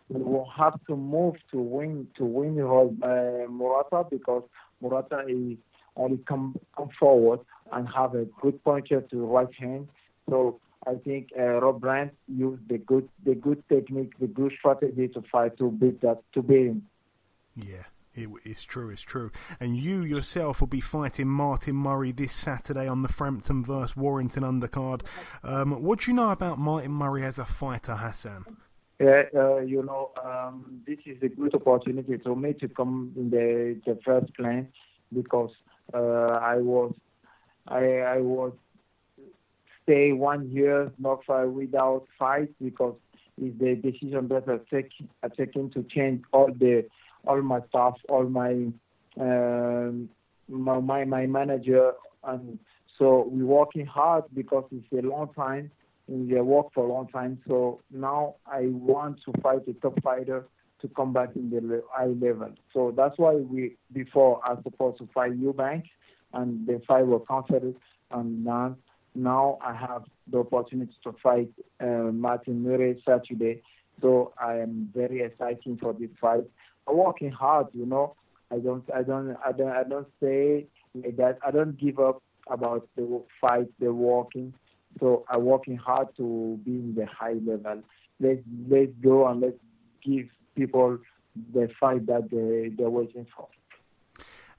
[0.08, 4.44] We will have to move to win to win uh, Morata because
[4.80, 5.58] Morata is
[5.96, 7.40] only come come forward
[7.72, 9.88] and have a good puncher to the right hand.
[10.28, 15.08] So I think uh, Rob Brandt used the good the good technique, the good strategy
[15.08, 16.88] to fight to beat that to beat him.
[17.54, 17.84] Yeah.
[18.16, 19.32] It, it's true, it's true.
[19.58, 24.44] And you yourself will be fighting Martin Murray this Saturday on the Frampton vs Warrington
[24.44, 25.02] undercard.
[25.42, 28.44] Um, what do you know about Martin Murray as a fighter, Hassan?
[29.00, 33.30] Yeah, uh, you know, um, this is a good opportunity for me to come in
[33.30, 34.68] the, the first plan
[35.12, 35.50] because
[35.92, 36.94] uh, I was
[37.66, 38.52] I, I was
[39.84, 42.96] stay one year not uh, without fight because
[43.40, 44.90] it's the decision that I take
[45.22, 46.86] I taken to change all the
[47.26, 48.66] all my staff, all my
[49.20, 50.08] um,
[50.48, 51.92] my, my my manager,
[52.24, 52.58] and
[52.98, 55.70] so we're working hard because it's a long time.
[56.06, 57.40] We work for a long time.
[57.48, 60.46] So now I want to fight a top fighter
[60.82, 62.52] to come back in the high level.
[62.74, 65.84] So that's why we before I supposed to fight Eubank,
[66.34, 67.76] and the fight was cancelled,
[68.10, 68.76] and now
[69.14, 71.50] now I have the opportunity to fight
[71.80, 73.62] uh, Martin Murray Saturday.
[74.00, 76.44] So I am very excited for this fight.
[76.88, 78.16] I'm working hard, you know.
[78.50, 81.38] I don't, I don't, I don't, I don't say that.
[81.46, 84.52] I don't give up about the fight, the walking.
[85.00, 87.82] So I'm working hard to be in the high level.
[88.20, 89.56] Let's let's go and let's
[90.04, 90.98] give people
[91.52, 93.48] the fight that they they're waiting for.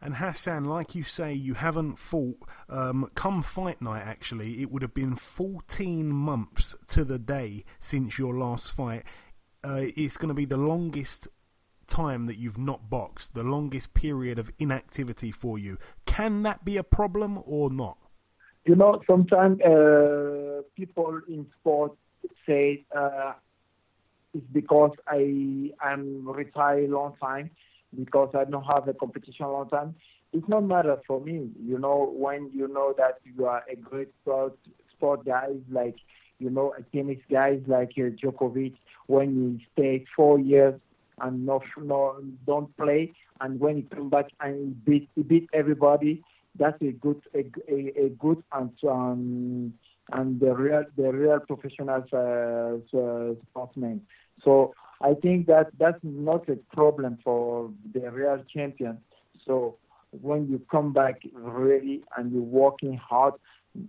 [0.05, 2.37] And Hassan, like you say, you haven't fought.
[2.69, 8.19] Um, come fight night, actually, it would have been 14 months to the day since
[8.19, 9.01] your last fight.
[9.63, 11.27] Uh, it's going to be the longest
[11.87, 15.75] time that you've not boxed, the longest period of inactivity for you.
[16.05, 17.97] Can that be a problem or not?
[18.63, 21.93] You know, sometimes uh, people in sport
[22.45, 23.33] say uh,
[24.35, 27.49] it's because I am retired a long time
[27.95, 29.95] because I don't have a competition long time.
[30.33, 31.49] It's not matter for me.
[31.63, 34.57] You know, when you know that you are a great sport
[34.91, 35.95] sport guys like
[36.39, 38.73] you know a tennis guys like uh, Djokovic,
[39.07, 40.79] when you stay four years
[41.21, 45.49] and no, no don't play, and when you come back and you beat you beat
[45.53, 46.23] everybody,
[46.57, 49.73] that's a good a, a, a good and um,
[50.11, 54.01] and the real the real professional uh, uh, sportsmen.
[54.43, 58.97] So I think that that's not a problem for the real champion.
[59.45, 59.77] So
[60.21, 63.33] when you come back really and you're working hard,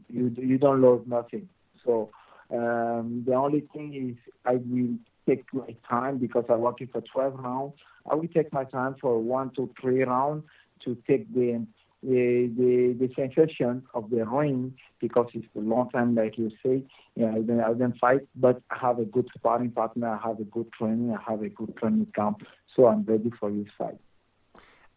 [0.09, 1.49] you you don't lose nothing.
[1.85, 2.11] So
[2.53, 4.97] um, the only thing is I will
[5.28, 7.74] take my time because I'm working for 12 rounds.
[8.11, 10.45] I will take my time for one to three rounds
[10.85, 11.65] to take the
[12.07, 16.85] the, the the sensation of the ring because it's a long time, like you say.
[17.16, 20.09] Yeah, I don't, I don't fight, but I have a good sparring partner.
[20.09, 21.15] I have a good training.
[21.15, 22.43] I have a good training camp,
[22.74, 23.99] so I'm ready for this fight.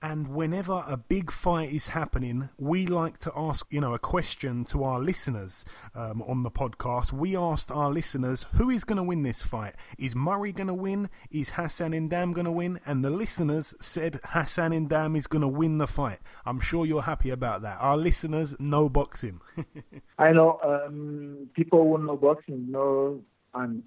[0.01, 4.63] And whenever a big fight is happening, we like to ask, you know, a question
[4.65, 7.11] to our listeners um, on the podcast.
[7.11, 9.75] We asked our listeners, who is going to win this fight?
[9.97, 11.09] Is Murray going to win?
[11.31, 12.79] Is Hassan N'Dam going to win?
[12.85, 16.19] And the listeners said Hassan N'Dam is going to win the fight.
[16.45, 17.77] I'm sure you're happy about that.
[17.81, 19.41] Our listeners know boxing.
[20.17, 23.21] I know um, people who know boxing know
[23.53, 23.83] and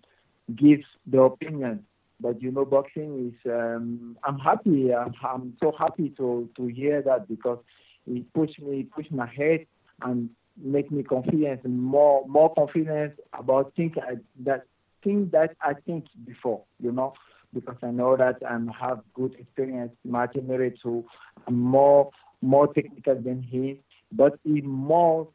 [0.54, 1.86] give their opinion
[2.22, 3.50] but you know, boxing is.
[3.50, 4.94] Um, I'm happy.
[4.94, 7.58] I'm, I'm so happy to to hear that because
[8.06, 9.66] it pushed me, pushed my head,
[10.02, 14.66] and make me confident, more more confident about think I, that
[15.02, 16.62] thing that I think before.
[16.80, 17.14] You know,
[17.52, 19.92] because I know that I have good experience.
[20.04, 21.04] Martin Murray too.
[21.46, 23.80] I'm more more technical than he,
[24.12, 25.28] but he more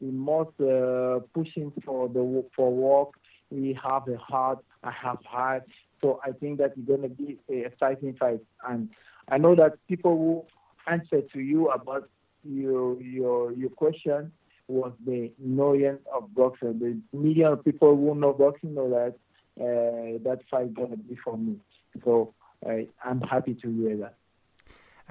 [0.00, 3.14] he more uh, pushing for the for work.
[3.50, 4.58] He have a heart.
[4.82, 5.64] I have heart.
[6.00, 8.40] So I think that it's going to be a exciting fight.
[8.68, 8.88] And
[9.28, 12.08] I know that people who answer to you about
[12.44, 14.32] your your your question
[14.68, 16.78] was the knowing of boxing.
[16.78, 19.14] The million people who know boxing know that
[19.60, 21.56] uh, that fight going to be for me.
[22.04, 22.34] So
[22.64, 24.17] uh, I'm happy to hear that.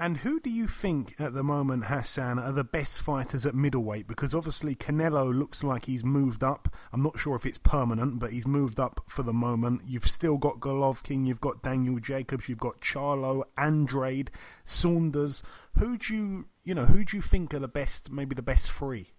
[0.00, 4.06] And who do you think at the moment, Hassan, are the best fighters at middleweight?
[4.06, 6.68] Because obviously Canelo looks like he's moved up.
[6.92, 9.82] I'm not sure if it's permanent, but he's moved up for the moment.
[9.84, 14.30] You've still got Golovkin, you've got Daniel Jacobs, you've got Charlo, Andrade,
[14.64, 15.42] Saunders.
[15.78, 18.08] Who do you, you know, who do you think are the best?
[18.12, 19.14] Maybe the best three.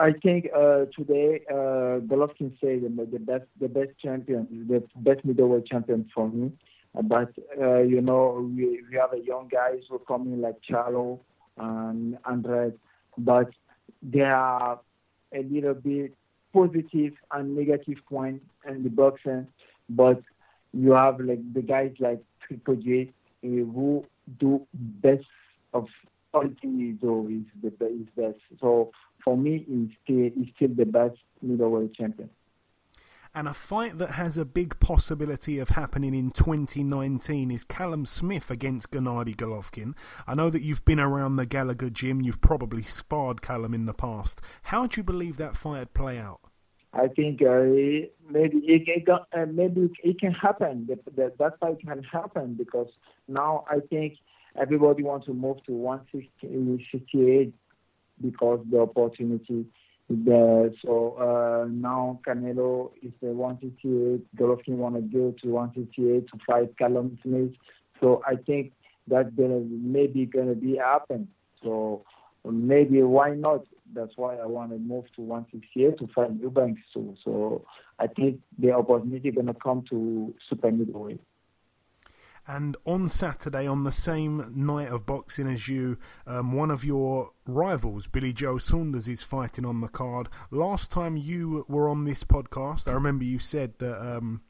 [0.00, 5.66] I think uh, today uh, Golovkin said the best, the best champion, the best middleweight
[5.66, 6.52] champion for me.
[7.02, 11.20] But uh, you know, we, we have a young guys who come in like Charlo
[11.56, 12.78] and Andrade,
[13.16, 13.50] but
[14.02, 14.80] there are
[15.32, 16.14] a little bit
[16.52, 19.46] positive and negative point in the boxing.
[19.88, 20.22] But
[20.72, 23.12] you have like the guys like Triple J
[23.44, 24.04] uh, who
[24.40, 25.24] do best
[25.72, 25.86] of
[26.34, 28.40] all things do is the is best.
[28.60, 28.90] So
[29.24, 32.30] for me, he's still he's still the best middleweight champion
[33.38, 38.50] and a fight that has a big possibility of happening in 2019 is Callum Smith
[38.50, 39.94] against Gennady Golovkin.
[40.26, 43.94] I know that you've been around the Gallagher gym, you've probably sparred Callum in the
[43.94, 44.40] past.
[44.62, 46.40] How do you believe that fight would play out?
[46.92, 47.62] I think uh,
[48.28, 50.88] maybe it, it uh, maybe it can happen.
[50.88, 52.88] That, that that fight can happen because
[53.28, 54.14] now I think
[54.60, 57.54] everybody wants to move to 168
[58.20, 59.66] because the opportunity
[60.10, 64.36] Uh, now Canelo is the 168.
[64.36, 67.52] Golovkin want to go to 168 to fight Callum Smith.
[68.00, 68.72] So I think
[69.06, 71.28] that's maybe gonna be happen.
[71.62, 72.04] So
[72.44, 73.64] maybe why not?
[73.94, 76.82] That's why I want to move to 168 to fight Eubanks.
[76.94, 77.64] So so
[77.98, 81.20] I think the opportunity gonna come to super middleweight.
[82.48, 87.32] And on Saturday, on the same night of boxing as you, um, one of your
[87.46, 90.30] rivals, Billy Joe Saunders, is fighting on the card.
[90.50, 94.00] Last time you were on this podcast, I remember you said that.
[94.00, 94.42] Um,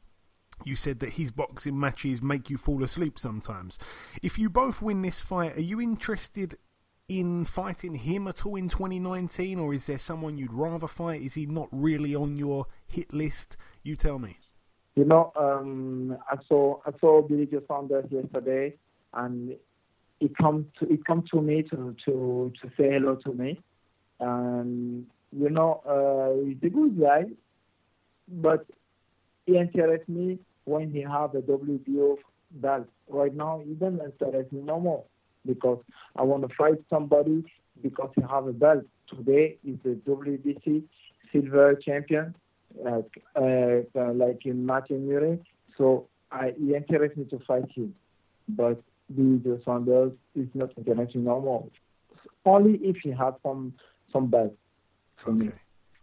[0.65, 3.77] you said that his boxing matches make you fall asleep sometimes.
[4.21, 6.57] If you both win this fight, are you interested
[7.07, 11.21] in fighting him at all in 2019, or is there someone you'd rather fight?
[11.21, 13.55] Is he not really on your hit list?
[13.83, 14.38] You tell me.
[14.99, 18.73] You know, um, I saw I saw Billy Joe Saunders yesterday,
[19.13, 19.55] and
[20.19, 23.61] he come to he come to me to to to say hello to me,
[24.19, 27.27] and you know, uh, he's a good guy,
[28.27, 28.65] but
[29.45, 32.17] he interests me when he have a WBO
[32.51, 32.89] belt.
[33.07, 35.05] Right now, he doesn't interest me no more
[35.45, 35.79] because
[36.17, 37.45] I want to fight somebody
[37.81, 38.83] because he have a belt.
[39.07, 40.83] Today is the WBC
[41.31, 42.35] silver champion
[42.75, 45.39] like uh, like in Martin Murray.
[45.77, 47.95] So I, he interests me to fight him,
[48.47, 51.67] but the Saunders is not interesting no more.
[52.45, 53.73] Only if he has some
[54.11, 54.51] some bad
[55.27, 55.45] okay.
[55.45, 55.51] me.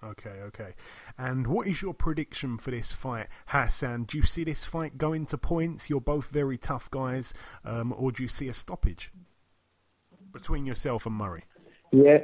[0.05, 0.75] Okay, okay.
[1.19, 4.05] And what is your prediction for this fight, Hassan?
[4.05, 5.89] Do you see this fight going to points?
[5.89, 7.33] You're both very tough guys,
[7.65, 9.11] um, or do you see a stoppage
[10.33, 11.45] between yourself and Murray?
[11.93, 12.19] Yeah,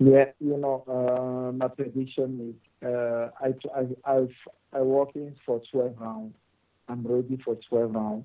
[0.00, 0.24] yeah.
[0.40, 4.34] You know, uh, my prediction is uh, I, I, I've,
[4.72, 6.34] I walk in for 12 rounds.
[6.88, 8.24] I'm ready for 12 rounds.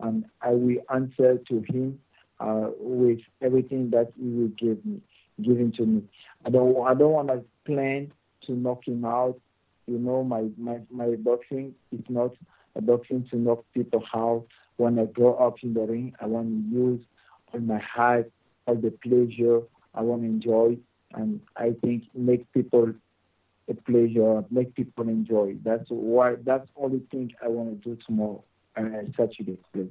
[0.00, 1.98] And I will answer to him
[2.38, 5.00] uh, with everything that he will give me,
[5.42, 6.02] giving to me.
[6.44, 8.12] I don't, I don't want to plan
[8.46, 9.38] to knock him out.
[9.86, 12.32] You know, my, my, my boxing is not
[12.76, 14.46] a boxing to knock people out.
[14.76, 17.00] When I go up in the ring, I want to use
[17.52, 18.30] all my heart,
[18.66, 19.60] all the pleasure.
[19.94, 20.76] I want to enjoy,
[21.14, 22.92] and I think make people
[23.68, 25.56] a pleasure, make people enjoy.
[25.64, 26.36] That's why.
[26.44, 28.44] That's only thing I want to do tomorrow,
[28.76, 28.82] uh,
[29.16, 29.90] Saturday, please.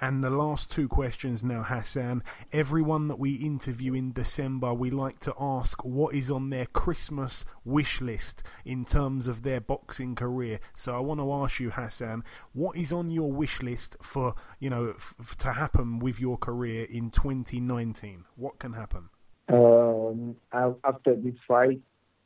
[0.00, 2.24] And the last two questions now, Hassan.
[2.52, 7.44] Everyone that we interview in December, we like to ask what is on their Christmas
[7.64, 10.58] wish list in terms of their boxing career.
[10.74, 14.68] So I want to ask you, Hassan, what is on your wish list for you
[14.68, 18.24] know f- to happen with your career in 2019?
[18.34, 19.10] What can happen?
[19.48, 21.80] Um, after this fight,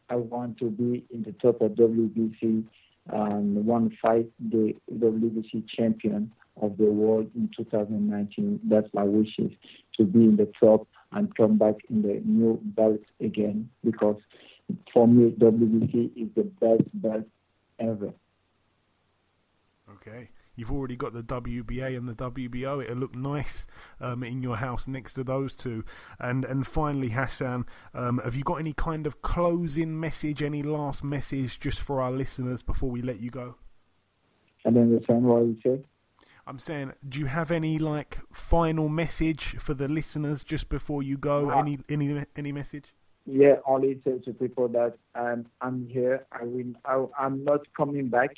[0.08, 2.64] I want to be in the top of WBC
[3.10, 6.30] and one fight the WBC champion
[6.60, 8.60] of the world in 2019.
[8.68, 9.52] That's my wishes
[9.96, 14.20] to be in the top and come back in the new belt again because
[14.92, 17.24] for me WBC is the best belt
[17.78, 18.12] ever.
[19.90, 20.28] Okay.
[20.58, 22.82] You've already got the WBA and the WBO.
[22.82, 23.64] It'll look nice
[24.00, 25.84] um, in your house next to those two.
[26.18, 27.64] And and finally, Hassan,
[27.94, 32.10] um, have you got any kind of closing message, any last message just for our
[32.10, 33.54] listeners before we let you go?
[34.66, 35.84] I don't understand what you said.
[36.44, 41.16] I'm saying, do you have any like final message for the listeners just before you
[41.16, 41.52] go?
[41.52, 42.92] Uh, any any any message?
[43.26, 46.26] Yeah, only say to people that um, I'm here.
[46.32, 46.72] I will.
[46.84, 48.30] I, I'm not coming back.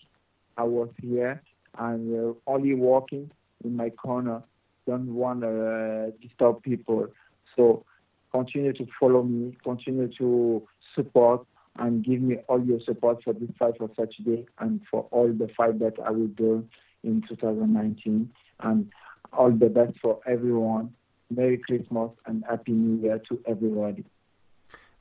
[0.58, 1.40] I was here
[1.78, 3.30] and uh, only walking
[3.64, 4.42] in my corner.
[4.86, 7.08] Don't want to uh, disturb people.
[7.56, 7.84] So
[8.32, 9.56] continue to follow me.
[9.62, 11.46] Continue to support
[11.78, 15.48] and give me all your support for this fight for Saturday and for all the
[15.56, 16.66] fight that I will do
[17.04, 18.30] in 2019.
[18.60, 18.90] And
[19.32, 20.92] all the best for everyone.
[21.30, 24.04] Merry Christmas and Happy New Year to everybody.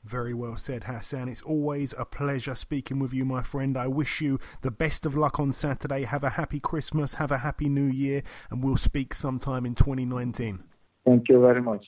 [0.04, 1.28] Very well said, Hassan.
[1.28, 3.76] It's always a pleasure speaking with you, my friend.
[3.76, 6.04] I wish you the best of luck on Saturday.
[6.04, 10.64] Have a happy Christmas, have a happy New Year, and we'll speak sometime in 2019.
[11.04, 11.84] Thank you very much.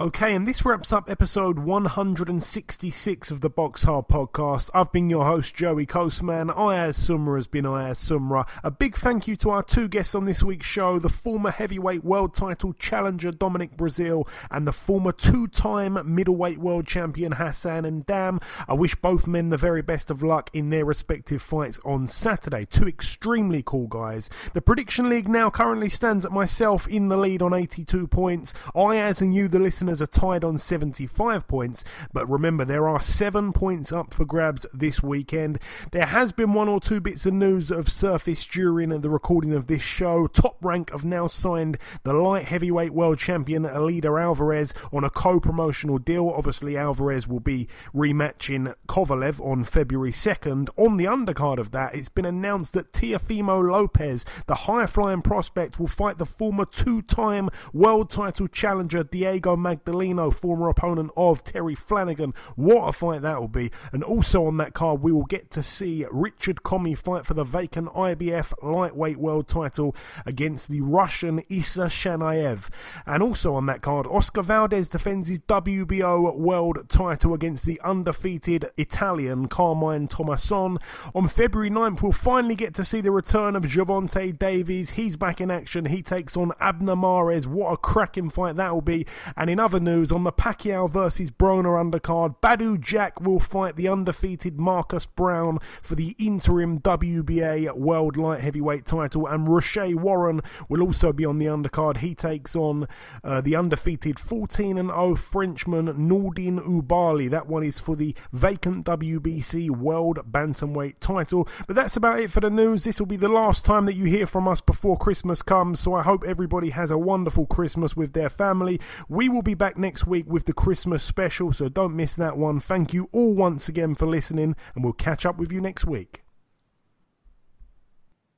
[0.00, 4.70] Okay, and this wraps up episode 166 of the Box Hard podcast.
[4.72, 6.48] I've been your host, Joey Coastman.
[6.48, 8.48] Ayaz Sumra has been Ayaz Sumra.
[8.64, 12.02] A big thank you to our two guests on this week's show the former heavyweight
[12.02, 18.42] world title challenger Dominic Breazeale and the former two time middleweight world champion Hassan N'Dam.
[18.66, 22.64] I wish both men the very best of luck in their respective fights on Saturday.
[22.64, 24.30] Two extremely cool guys.
[24.54, 28.54] The Prediction League now currently stands at myself in the lead on 82 points.
[28.74, 33.02] Ayaz and you, the listener, listeners are tied on 75 points, but remember there are
[33.02, 35.58] seven points up for grabs this weekend.
[35.90, 39.66] There has been one or two bits of news of surface during the recording of
[39.66, 40.28] this show.
[40.28, 45.98] Top Rank have now signed the light heavyweight world champion Eleider Alvarez on a co-promotional
[45.98, 46.28] deal.
[46.28, 50.68] Obviously, Alvarez will be rematching Kovalev on February 2nd.
[50.76, 55.88] On the undercard of that, it's been announced that Teofimo Lopez, the high-flying prospect, will
[55.88, 62.34] fight the former two-time world title challenger Diego Magdaleno, former opponent of Terry Flanagan.
[62.56, 63.70] What a fight that will be.
[63.92, 67.44] And also on that card, we will get to see Richard Commey fight for the
[67.44, 69.94] vacant IBF lightweight world title
[70.26, 72.68] against the Russian Isa Chaniev.
[73.06, 78.70] And also on that card, Oscar Valdez defends his WBO world title against the undefeated
[78.76, 80.80] Italian Carmine Tommasone.
[81.14, 84.90] On February 9th, we'll finally get to see the return of Gervonta Davis.
[84.90, 85.86] He's back in action.
[85.86, 87.46] He takes on Abner Mares.
[87.46, 89.06] What a cracking fight that will be.
[89.36, 93.88] And in other news, on the Pacquiao versus Broner undercard, Badou Jack will fight the
[93.88, 100.82] undefeated Marcus Browne for the interim WBA World Light Heavyweight title, and Rau'shee Warren will
[100.82, 101.98] also be on the undercard.
[101.98, 102.88] He takes on
[103.22, 107.30] uh, the undefeated 14 0 Frenchman Nordin Oubaali.
[107.30, 111.46] That one is for the vacant WBC World Bantamweight title.
[111.66, 112.84] But that's about it for the news.
[112.84, 115.94] This will be the last time that you hear from us before Christmas comes, so
[115.94, 118.80] I hope everybody has a wonderful Christmas with their family.
[119.08, 122.36] We will be be back next week with the Christmas special, so don't miss that
[122.36, 122.60] one.
[122.60, 126.22] Thank you all once again for listening, and we'll catch up with you next week.